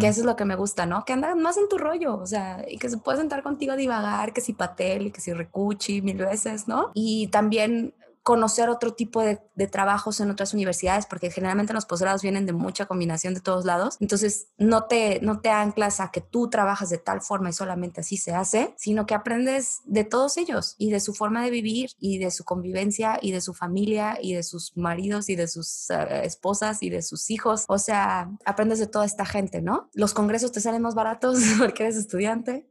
Que 0.00 0.08
eso 0.08 0.20
es 0.20 0.26
lo 0.26 0.34
que 0.34 0.46
me 0.46 0.56
gusta, 0.56 0.86
¿no? 0.86 1.04
Que 1.04 1.12
andan 1.12 1.42
más 1.42 1.58
en 1.58 1.68
tu 1.68 1.76
rollo, 1.76 2.16
o 2.16 2.26
sea, 2.26 2.64
y 2.66 2.78
que 2.78 2.88
se 2.88 2.96
puede 2.96 3.18
sentar 3.18 3.42
contigo 3.42 3.74
a 3.74 3.76
divagar, 3.76 4.32
que 4.32 4.40
si 4.40 4.54
Patel 4.54 5.08
y 5.08 5.10
que 5.10 5.20
si 5.20 5.34
Recuchi 5.34 6.00
mil 6.00 6.16
veces, 6.16 6.68
¿no? 6.68 6.90
Y 6.94 7.26
también 7.26 7.94
conocer 8.22 8.68
otro 8.68 8.94
tipo 8.94 9.20
de, 9.22 9.40
trabajos 9.70 10.20
en 10.20 10.30
otras 10.30 10.54
universidades, 10.54 11.06
porque 11.06 11.30
generalmente 11.30 11.72
los 11.72 11.86
posgrados 11.86 12.22
vienen 12.22 12.46
de 12.46 12.52
mucha 12.52 12.86
combinación 12.86 13.32
de 13.34 13.40
todos 13.40 13.64
lados. 13.64 13.96
Entonces, 14.00 14.48
no 14.58 14.84
te, 14.84 15.20
no 15.22 15.40
te 15.40 15.50
anclas 15.50 16.00
a 16.00 16.10
que 16.10 16.20
tú 16.20 16.50
trabajas 16.50 16.90
de 16.90 16.98
tal 16.98 17.20
forma 17.20 17.50
y 17.50 17.52
solamente 17.52 18.00
así 18.00 18.16
se 18.16 18.32
hace, 18.32 18.74
sino 18.76 19.06
que 19.06 19.14
aprendes 19.14 19.80
de 19.84 20.04
todos 20.04 20.36
ellos 20.36 20.74
y 20.78 20.90
de 20.90 20.98
su 20.98 21.14
forma 21.14 21.44
de 21.44 21.50
vivir 21.50 21.90
y 22.00 22.18
de 22.18 22.30
su 22.32 22.44
convivencia 22.44 23.18
y 23.22 23.30
de 23.30 23.40
su 23.40 23.54
familia 23.54 24.18
y 24.20 24.34
de 24.34 24.42
sus 24.42 24.76
maridos 24.76 25.28
y 25.28 25.36
de 25.36 25.46
sus 25.46 25.90
eh, 25.90 26.24
esposas 26.24 26.82
y 26.82 26.90
de 26.90 27.02
sus 27.02 27.30
hijos. 27.30 27.64
O 27.68 27.78
sea, 27.78 28.30
aprendes 28.44 28.80
de 28.80 28.88
toda 28.88 29.04
esta 29.04 29.24
gente, 29.24 29.62
¿no? 29.62 29.90
Los 29.94 30.12
congresos 30.12 30.50
te 30.50 30.60
salen 30.60 30.82
más 30.82 30.94
baratos 30.94 31.38
porque 31.58 31.84
eres 31.84 31.96
estudiante. 31.96 32.68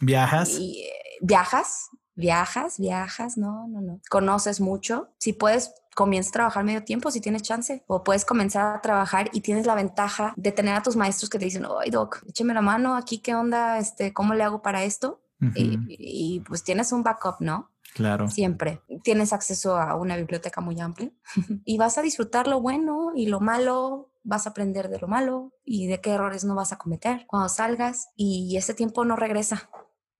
¿Viajas? 0.00 0.50
Y, 0.50 0.82
eh, 0.82 0.92
viajas, 1.20 1.90
viajas, 2.18 2.78
viajas, 2.78 3.38
no, 3.38 3.68
no, 3.68 3.80
no. 3.80 4.00
Conoces 4.10 4.60
mucho. 4.60 5.10
Si 5.18 5.32
puedes, 5.32 5.72
comienza 5.94 6.30
a 6.30 6.32
trabajar 6.32 6.64
medio 6.64 6.84
tiempo 6.84 7.10
si 7.10 7.20
tienes 7.20 7.42
chance. 7.42 7.84
O 7.86 8.02
puedes 8.02 8.24
comenzar 8.24 8.76
a 8.76 8.80
trabajar 8.80 9.30
y 9.32 9.40
tienes 9.40 9.66
la 9.66 9.74
ventaja 9.74 10.34
de 10.36 10.52
tener 10.52 10.74
a 10.74 10.82
tus 10.82 10.96
maestros 10.96 11.30
que 11.30 11.38
te 11.38 11.44
dicen, 11.44 11.64
oye, 11.64 11.90
doc, 11.90 12.22
écheme 12.26 12.54
la 12.54 12.60
mano 12.60 12.96
aquí, 12.96 13.18
¿qué 13.18 13.34
onda? 13.34 13.78
Este, 13.78 14.12
¿Cómo 14.12 14.34
le 14.34 14.42
hago 14.42 14.60
para 14.60 14.84
esto? 14.84 15.22
y, 15.54 16.40
pues 16.40 16.64
tienes 16.64 16.90
un 16.90 17.04
backup, 17.04 17.36
¿no? 17.38 17.70
Claro. 17.94 18.28
Siempre. 18.28 18.82
Tienes 19.04 19.32
acceso 19.32 19.76
a 19.76 19.94
una 19.94 20.16
biblioteca 20.16 20.60
muy 20.60 20.80
amplia 20.80 21.12
y 21.64 21.78
vas 21.78 21.96
a 21.96 22.02
disfrutar 22.02 22.48
lo 22.48 22.60
bueno 22.60 23.12
y 23.14 23.26
lo 23.26 23.38
malo, 23.38 24.10
vas 24.24 24.48
a 24.48 24.50
aprender 24.50 24.88
de 24.88 24.98
lo 24.98 25.06
malo 25.06 25.52
y 25.64 25.86
de 25.86 26.00
qué 26.00 26.10
errores 26.10 26.44
no 26.44 26.56
vas 26.56 26.72
a 26.72 26.78
cometer 26.78 27.24
cuando 27.28 27.48
salgas 27.48 28.08
y 28.16 28.56
ese 28.56 28.74
tiempo 28.74 29.04
no 29.04 29.14
regresa. 29.14 29.70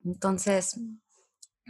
Entonces, 0.05 0.81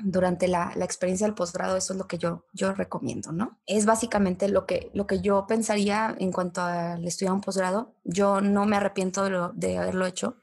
durante 0.04 0.48
la, 0.48 0.72
experiencia 0.76 1.26
del 1.26 1.34
posgrado, 1.34 1.76
eso 1.76 1.92
es 1.92 1.98
lo 1.98 2.06
que 2.06 2.18
yo, 2.18 2.46
yo 2.52 2.72
recomiendo, 2.72 3.32
¿no? 3.32 3.58
Es 3.66 3.86
básicamente 3.86 4.48
lo 4.48 4.66
que, 4.66 4.90
lo 4.94 5.06
que 5.06 5.20
yo 5.20 5.46
pensaría 5.46 6.14
en 6.18 6.32
cuanto 6.32 6.62
al 6.62 7.04
estudiar 7.06 7.34
un 7.34 7.40
posgrado. 7.40 7.94
Yo 8.04 8.40
no 8.40 8.66
me 8.66 8.76
arrepiento 8.76 9.24
de, 9.24 9.50
de 9.54 9.78
haberlo 9.78 10.06
hecho. 10.06 10.36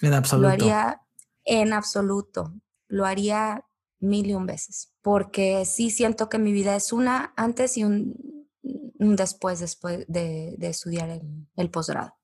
En 0.00 0.14
absoluto. 0.14 0.48
Lo 0.48 0.52
haría 0.52 1.02
en 1.44 1.72
absoluto. 1.72 2.54
Lo 2.88 3.06
haría 3.06 3.64
mil 4.00 4.26
y 4.26 4.34
un 4.34 4.46
veces. 4.46 4.92
Porque 5.02 5.64
sí 5.64 5.90
siento 5.90 6.28
que 6.28 6.38
mi 6.38 6.52
vida 6.52 6.76
es 6.76 6.92
una 6.92 7.32
antes 7.36 7.76
y 7.76 7.84
un, 7.84 8.16
después, 8.62 9.60
después 9.60 10.04
de, 10.08 10.56
estudiar 10.60 11.10
el, 11.10 11.48
el 11.56 11.70
posgrado 11.70 12.14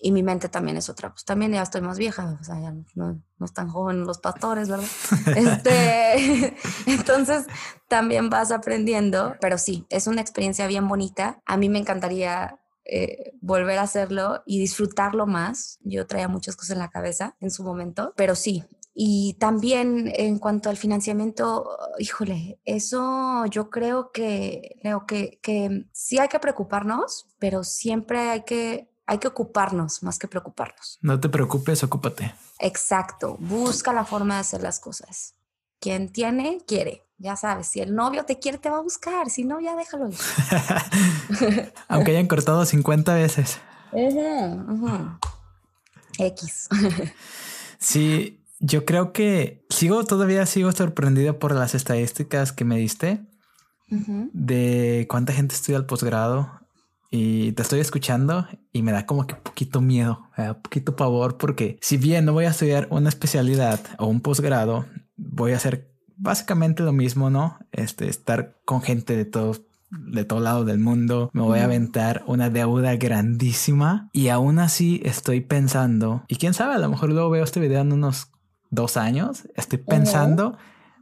y 0.00 0.12
mi 0.12 0.22
mente 0.22 0.48
también 0.48 0.76
es 0.76 0.88
otra. 0.88 1.10
Pues 1.10 1.24
también 1.24 1.52
ya 1.52 1.62
estoy 1.62 1.80
más 1.80 1.98
vieja, 1.98 2.36
o 2.40 2.44
sea, 2.44 2.60
ya 2.60 2.74
no, 2.94 3.22
no 3.38 3.46
están 3.46 3.68
jóvenes 3.68 4.06
los 4.06 4.18
pastores, 4.18 4.68
¿verdad? 4.68 4.86
este, 5.36 6.56
entonces 6.86 7.46
también 7.88 8.30
vas 8.30 8.50
aprendiendo, 8.50 9.36
pero 9.40 9.58
sí, 9.58 9.86
es 9.88 10.06
una 10.06 10.20
experiencia 10.20 10.66
bien 10.66 10.88
bonita. 10.88 11.40
A 11.46 11.56
mí 11.56 11.68
me 11.68 11.78
encantaría 11.78 12.60
eh, 12.84 13.32
volver 13.40 13.78
a 13.78 13.82
hacerlo 13.82 14.42
y 14.46 14.58
disfrutarlo 14.58 15.26
más. 15.26 15.78
Yo 15.82 16.06
traía 16.06 16.28
muchas 16.28 16.56
cosas 16.56 16.72
en 16.72 16.78
la 16.78 16.90
cabeza 16.90 17.36
en 17.40 17.50
su 17.50 17.64
momento, 17.64 18.12
pero 18.16 18.34
sí. 18.34 18.64
Y 18.98 19.34
también 19.34 20.10
en 20.14 20.38
cuanto 20.38 20.70
al 20.70 20.78
financiamiento, 20.78 21.68
híjole, 21.98 22.60
eso 22.64 23.44
yo 23.46 23.68
creo 23.68 24.10
que, 24.10 24.76
creo 24.80 25.04
que, 25.04 25.38
que 25.42 25.86
sí 25.92 26.18
hay 26.18 26.28
que 26.28 26.38
preocuparnos, 26.38 27.26
pero 27.38 27.62
siempre 27.62 28.30
hay 28.30 28.44
que 28.44 28.88
hay 29.06 29.18
que 29.18 29.28
ocuparnos 29.28 30.02
más 30.02 30.18
que 30.18 30.28
preocuparnos. 30.28 30.98
No 31.00 31.18
te 31.18 31.28
preocupes, 31.28 31.82
ocúpate. 31.82 32.34
Exacto, 32.58 33.36
busca 33.38 33.92
la 33.92 34.04
forma 34.04 34.34
de 34.34 34.40
hacer 34.40 34.62
las 34.62 34.80
cosas. 34.80 35.34
Quien 35.80 36.10
tiene, 36.10 36.58
quiere. 36.66 37.04
Ya 37.18 37.36
sabes, 37.36 37.68
si 37.68 37.80
el 37.80 37.94
novio 37.94 38.24
te 38.24 38.38
quiere, 38.38 38.58
te 38.58 38.68
va 38.68 38.78
a 38.78 38.82
buscar. 38.82 39.30
Si 39.30 39.44
no, 39.44 39.60
ya 39.60 39.76
déjalo 39.76 40.08
ir. 40.08 40.18
Aunque 41.88 42.10
hayan 42.10 42.26
cortado 42.26 42.64
50 42.64 43.14
veces. 43.14 43.58
X. 46.18 46.68
sí, 47.78 48.44
yo 48.58 48.84
creo 48.84 49.12
que 49.12 49.64
sigo 49.70 50.04
todavía 50.04 50.44
sigo 50.46 50.72
sorprendido 50.72 51.38
por 51.38 51.54
las 51.54 51.74
estadísticas 51.74 52.52
que 52.52 52.64
me 52.64 52.76
diste 52.76 53.24
de 53.88 55.06
cuánta 55.08 55.32
gente 55.32 55.54
estudia 55.54 55.78
el 55.78 55.86
posgrado 55.86 56.65
y 57.10 57.52
te 57.52 57.62
estoy 57.62 57.80
escuchando 57.80 58.46
y 58.72 58.82
me 58.82 58.92
da 58.92 59.06
como 59.06 59.26
que 59.26 59.34
un 59.34 59.40
poquito 59.40 59.80
miedo, 59.80 60.28
un 60.36 60.62
poquito 60.62 60.96
pavor 60.96 61.36
porque 61.36 61.78
si 61.80 61.96
bien 61.96 62.24
no 62.24 62.32
voy 62.32 62.46
a 62.46 62.50
estudiar 62.50 62.88
una 62.90 63.08
especialidad 63.08 63.80
o 63.98 64.06
un 64.06 64.20
posgrado, 64.20 64.86
voy 65.16 65.52
a 65.52 65.56
hacer 65.56 65.90
básicamente 66.16 66.82
lo 66.82 66.92
mismo, 66.92 67.30
¿no? 67.30 67.58
Este, 67.72 68.08
estar 68.08 68.56
con 68.64 68.82
gente 68.82 69.16
de 69.16 69.24
todos 69.24 69.62
de 69.90 70.24
todo 70.24 70.40
lado 70.40 70.64
del 70.64 70.78
mundo, 70.78 71.30
me 71.32 71.42
voy 71.42 71.60
a 71.60 71.64
aventar 71.64 72.24
una 72.26 72.50
deuda 72.50 72.96
grandísima 72.96 74.10
y 74.12 74.28
aún 74.28 74.58
así 74.58 75.00
estoy 75.04 75.40
pensando, 75.40 76.24
y 76.26 76.36
quién 76.36 76.54
sabe, 76.54 76.74
a 76.74 76.78
lo 76.78 76.88
mejor 76.88 77.10
luego 77.10 77.30
veo 77.30 77.44
este 77.44 77.60
video 77.60 77.82
en 77.82 77.92
unos 77.92 78.32
dos 78.70 78.96
años, 78.96 79.48
estoy 79.54 79.78
pensando 79.78 80.58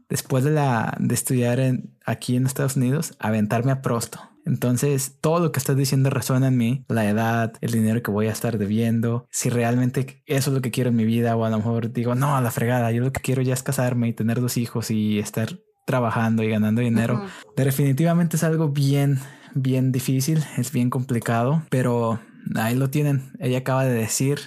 después 0.09 0.45
de 0.45 0.51
la 0.51 0.95
de 1.01 1.15
estudiar 1.15 1.61
en, 1.61 1.97
aquí 2.05 2.37
en 2.37 2.45
Estados 2.45 2.77
Unidos, 2.77 3.15
aventarme 3.19 3.73
a 3.73 3.81
prosto. 3.81 4.21
Entonces, 4.45 5.19
todo 5.21 5.41
lo 5.41 5.53
que 5.53 5.59
estás 5.59 5.77
diciendo 5.77 6.11
resuena 6.11 6.49
en 6.49 6.57
mí, 6.57 6.85
la 6.89 7.09
edad, 7.09 7.55
el 7.61 7.73
dinero 7.73 8.03
que 8.03 8.11
voy 8.11 8.27
a 8.27 8.33
estar 8.33 8.59
debiendo, 8.59 9.27
si 9.31 9.49
realmente 9.49 10.23
eso 10.27 10.51
es 10.51 10.55
lo 10.55 10.61
que 10.61 10.71
quiero 10.71 10.91
en 10.91 10.97
mi 10.97 11.05
vida 11.05 11.37
o 11.37 11.45
a 11.45 11.51
lo 11.51 11.57
mejor 11.59 11.93
digo, 11.93 12.15
no, 12.15 12.37
a 12.37 12.41
la 12.41 12.51
fregada, 12.51 12.91
yo 12.93 13.03
lo 13.03 13.13
que 13.13 13.21
quiero 13.21 13.43
ya 13.43 13.55
es 13.55 13.63
casarme 13.63 14.09
y 14.09 14.13
tener 14.13 14.41
dos 14.41 14.57
hijos 14.57 14.91
y 14.91 15.19
estar 15.19 15.59
trabajando 15.87 16.43
y 16.43 16.49
ganando 16.49 16.81
dinero. 16.81 17.25
Definitivamente 17.57 18.37
es 18.37 18.45
algo 18.45 18.69
bien, 18.69 19.19
bien 19.55 19.93
difícil, 19.93 20.45
es 20.57 20.73
bien 20.73 20.91
complicado, 20.91 21.63
pero 21.71 22.21
ahí 22.57 22.75
lo 22.75 22.91
tienen. 22.91 23.33
Ella 23.39 23.59
acaba 23.59 23.85
de 23.85 23.95
decir 23.95 24.39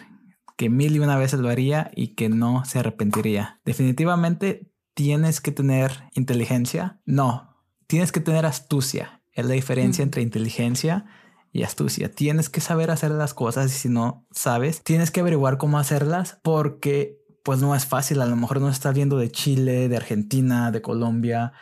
que 0.57 0.69
mil 0.69 0.95
y 0.95 0.99
una 0.99 1.17
veces 1.17 1.39
lo 1.39 1.49
haría 1.49 1.91
y 1.95 2.15
que 2.15 2.29
no 2.29 2.65
se 2.65 2.79
arrepentiría. 2.79 3.61
Definitivamente 3.63 4.71
tienes 4.95 5.41
que 5.41 5.51
tener 5.51 5.91
inteligencia. 6.13 6.99
No, 7.05 7.55
tienes 7.85 8.11
que 8.11 8.19
tener 8.19 8.45
astucia. 8.45 9.16
Es 9.37 9.45
la 9.45 9.53
diferencia 9.53 10.01
entre 10.01 10.23
inteligencia 10.23 11.05
y 11.53 11.61
astucia. 11.61 12.11
Tienes 12.11 12.49
que 12.49 12.59
saber 12.59 12.89
hacer 12.89 13.11
las 13.11 13.35
cosas 13.35 13.67
y 13.67 13.75
si 13.75 13.87
no 13.87 14.25
sabes, 14.31 14.81
tienes 14.83 15.11
que 15.11 15.19
averiguar 15.19 15.59
cómo 15.59 15.77
hacerlas 15.77 16.39
porque 16.41 17.19
pues 17.43 17.59
no 17.61 17.75
es 17.75 17.85
fácil. 17.85 18.19
A 18.21 18.25
lo 18.25 18.35
mejor 18.35 18.59
no 18.59 18.67
estás 18.67 18.95
viendo 18.95 19.15
de 19.15 19.29
Chile, 19.29 19.89
de 19.89 19.95
Argentina, 19.95 20.71
de 20.71 20.81
Colombia 20.81 21.53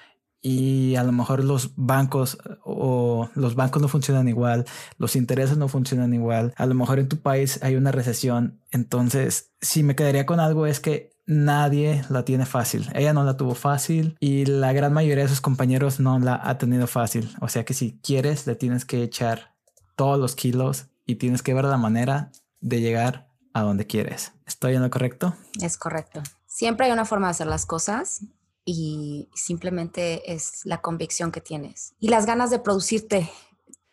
y 0.42 0.96
a 0.96 1.04
lo 1.04 1.12
mejor 1.12 1.44
los 1.44 1.74
bancos 1.76 2.38
o 2.64 3.30
los 3.36 3.56
bancos 3.56 3.82
no 3.82 3.90
funcionan 3.90 4.30
igual, 4.30 4.64
los 4.98 5.18
intereses 5.18 5.58
no 5.58 5.68
funcionan 5.68 6.14
igual. 6.14 6.54
A 6.56 6.66
lo 6.68 6.76
mejor 6.76 7.00
en 7.00 7.10
tu 7.10 7.18
país 7.18 7.60
hay 7.62 7.76
una 7.76 7.92
recesión. 7.92 8.62
Entonces, 8.72 9.52
si 9.60 9.84
me 9.84 9.96
quedaría 9.96 10.26
con 10.26 10.40
algo 10.40 10.66
es 10.66 10.80
que 10.80 11.15
nadie 11.26 12.04
la 12.10 12.26
tiene 12.26 12.46
fácil. 12.46 12.90
Ella 12.94 13.14
no 13.14 13.24
la 13.24 13.38
tuvo 13.38 13.56
fácil 13.56 14.18
y 14.20 14.46
la 14.46 14.74
gran 14.74 14.94
mayoría 14.94 15.24
de 15.24 15.30
sus 15.30 15.42
compañeros 15.42 16.00
no 16.00 16.20
la 16.20 16.40
ha 16.44 16.58
tenido 16.58 16.88
fácil. 16.88 17.36
O 17.42 17.48
sea 17.48 17.66
que 17.66 17.74
si 17.74 18.00
quieres, 18.02 18.48
le 18.48 18.56
tienes 18.56 18.86
que 18.86 19.04
echar 19.04 19.56
todos 19.96 20.20
los 20.20 20.36
kilos 20.36 20.88
y 21.06 21.16
tienes 21.16 21.42
que 21.42 21.54
ver 21.54 21.66
la 21.66 21.78
manera 21.78 22.32
de 22.60 22.82
llegar 22.82 23.30
a 23.54 23.62
donde 23.62 23.88
quieres. 23.88 24.34
¿Estoy 24.46 24.76
en 24.76 24.82
lo 24.82 24.90
correcto? 24.90 25.36
Es 25.62 25.78
correcto. 25.78 26.22
Siempre 26.46 26.88
hay 26.88 26.92
una 26.92 27.06
forma 27.06 27.28
de 27.28 27.32
hacer 27.32 27.48
las 27.48 27.66
cosas 27.66 28.22
y 28.64 29.30
simplemente 29.36 30.34
es 30.34 30.62
la 30.66 30.82
convicción 30.82 31.32
que 31.32 31.42
tienes 31.42 31.94
y 32.00 32.10
las 32.10 32.26
ganas 32.26 32.50
de 32.50 32.60
producirte 32.60 33.30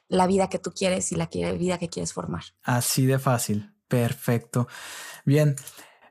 la 0.08 0.26
vida 0.26 0.48
que 0.48 0.58
tú 0.58 0.72
quieres 0.72 1.10
y 1.12 1.16
la 1.16 1.26
vida 1.26 1.78
que 1.78 1.88
quieres 1.88 2.12
formar. 2.12 2.44
Así 2.62 3.06
de 3.06 3.18
fácil. 3.18 3.74
Perfecto. 3.88 4.68
Bien. 5.24 5.56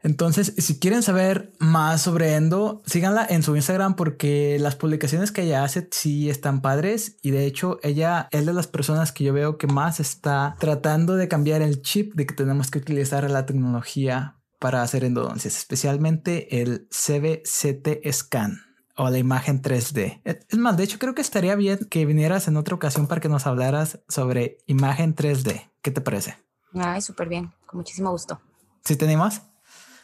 Entonces, 0.03 0.53
si 0.57 0.79
quieren 0.79 1.03
saber 1.03 1.53
más 1.59 2.01
sobre 2.01 2.35
Endo, 2.35 2.81
síganla 2.85 3.25
en 3.29 3.43
su 3.43 3.55
Instagram 3.55 3.95
porque 3.95 4.57
las 4.59 4.75
publicaciones 4.75 5.31
que 5.31 5.43
ella 5.43 5.63
hace 5.63 5.87
sí 5.91 6.29
están 6.29 6.61
padres 6.61 7.17
y 7.21 7.31
de 7.31 7.45
hecho 7.45 7.79
ella 7.83 8.27
es 8.31 8.45
de 8.45 8.53
las 8.53 8.67
personas 8.67 9.11
que 9.11 9.23
yo 9.23 9.33
veo 9.33 9.57
que 9.57 9.67
más 9.67 9.99
está 9.99 10.55
tratando 10.59 11.15
de 11.15 11.27
cambiar 11.27 11.61
el 11.61 11.81
chip 11.81 12.13
de 12.15 12.25
que 12.25 12.33
tenemos 12.33 12.71
que 12.71 12.79
utilizar 12.79 13.29
la 13.29 13.45
tecnología 13.45 14.37
para 14.59 14.83
hacer 14.83 15.03
endodoncias, 15.03 15.57
especialmente 15.57 16.61
el 16.61 16.87
CBCT 16.89 18.11
scan 18.11 18.61
o 18.95 19.09
la 19.09 19.17
imagen 19.17 19.61
3D. 19.61 20.21
Es 20.23 20.57
más, 20.57 20.77
de 20.77 20.83
hecho 20.83 20.99
creo 20.99 21.15
que 21.15 21.21
estaría 21.21 21.55
bien 21.55 21.79
que 21.89 22.05
vinieras 22.05 22.47
en 22.47 22.57
otra 22.57 22.75
ocasión 22.75 23.07
para 23.07 23.21
que 23.21 23.29
nos 23.29 23.47
hablaras 23.47 23.99
sobre 24.07 24.59
imagen 24.67 25.15
3D. 25.15 25.71
¿Qué 25.81 25.91
te 25.91 26.01
parece? 26.01 26.37
Ay, 26.73 27.01
súper 27.01 27.27
bien, 27.27 27.51
con 27.65 27.79
muchísimo 27.79 28.11
gusto. 28.11 28.39
¿Sí 28.83 28.95
tenemos? 28.95 29.41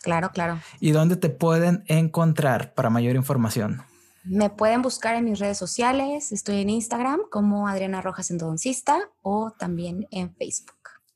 Claro, 0.03 0.31
claro. 0.31 0.59
¿Y 0.79 0.91
dónde 0.91 1.15
te 1.15 1.29
pueden 1.29 1.83
encontrar 1.87 2.73
para 2.73 2.89
mayor 2.89 3.15
información? 3.15 3.81
Me 4.29 4.49
pueden 4.49 4.81
buscar 4.81 5.15
en 5.15 5.23
mis 5.23 5.39
redes 5.39 5.57
sociales. 5.57 6.33
Estoy 6.33 6.61
en 6.61 6.69
Instagram 6.69 7.21
como 7.31 7.67
Adriana 7.67 8.01
Rojas 8.01 8.29
Endodoncista 8.29 8.99
o 9.21 9.51
también 9.57 10.05
en 10.11 10.35
Facebook. 10.35 10.75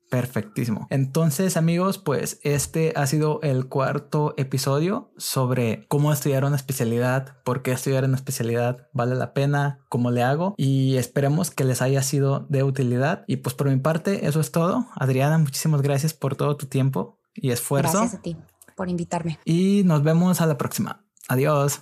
Perfectísimo. 0.10 0.88
Entonces, 0.90 1.56
amigos, 1.56 1.98
pues 1.98 2.40
este 2.44 2.92
ha 2.96 3.08
sido 3.08 3.40
el 3.44 3.68
cuarto 3.68 4.34
episodio 4.36 5.12
sobre 5.18 5.86
cómo 5.88 6.12
estudiar 6.12 6.44
una 6.44 6.58
especialidad, 6.58 7.38
por 7.44 7.62
qué 7.64 7.72
estudiar 7.72 8.04
una 8.04 8.18
especialidad, 8.18 8.90
vale 8.92 9.16
la 9.16 9.34
pena, 9.34 9.80
cómo 9.88 10.12
le 10.12 10.22
hago 10.22 10.54
y 10.58 10.98
esperemos 10.98 11.50
que 11.50 11.64
les 11.64 11.82
haya 11.82 12.04
sido 12.04 12.46
de 12.50 12.64
utilidad. 12.64 13.24
Y 13.26 13.38
pues 13.38 13.56
por 13.56 13.70
mi 13.70 13.78
parte, 13.78 14.28
eso 14.28 14.42
es 14.42 14.52
todo. 14.52 14.86
Adriana, 14.96 15.38
muchísimas 15.38 15.82
gracias 15.82 16.14
por 16.14 16.36
todo 16.36 16.58
tu 16.58 16.66
tiempo 16.66 17.18
y 17.34 17.52
esfuerzo. 17.52 18.00
Gracias 18.00 18.20
a 18.20 18.22
ti 18.22 18.38
por 18.82 18.90
invitarme. 18.90 19.38
Y 19.46 19.84
nos 19.86 20.02
vemos 20.02 20.42
a 20.42 20.48
la 20.48 20.58
próxima. 20.58 21.06
Adiós. 21.28 21.82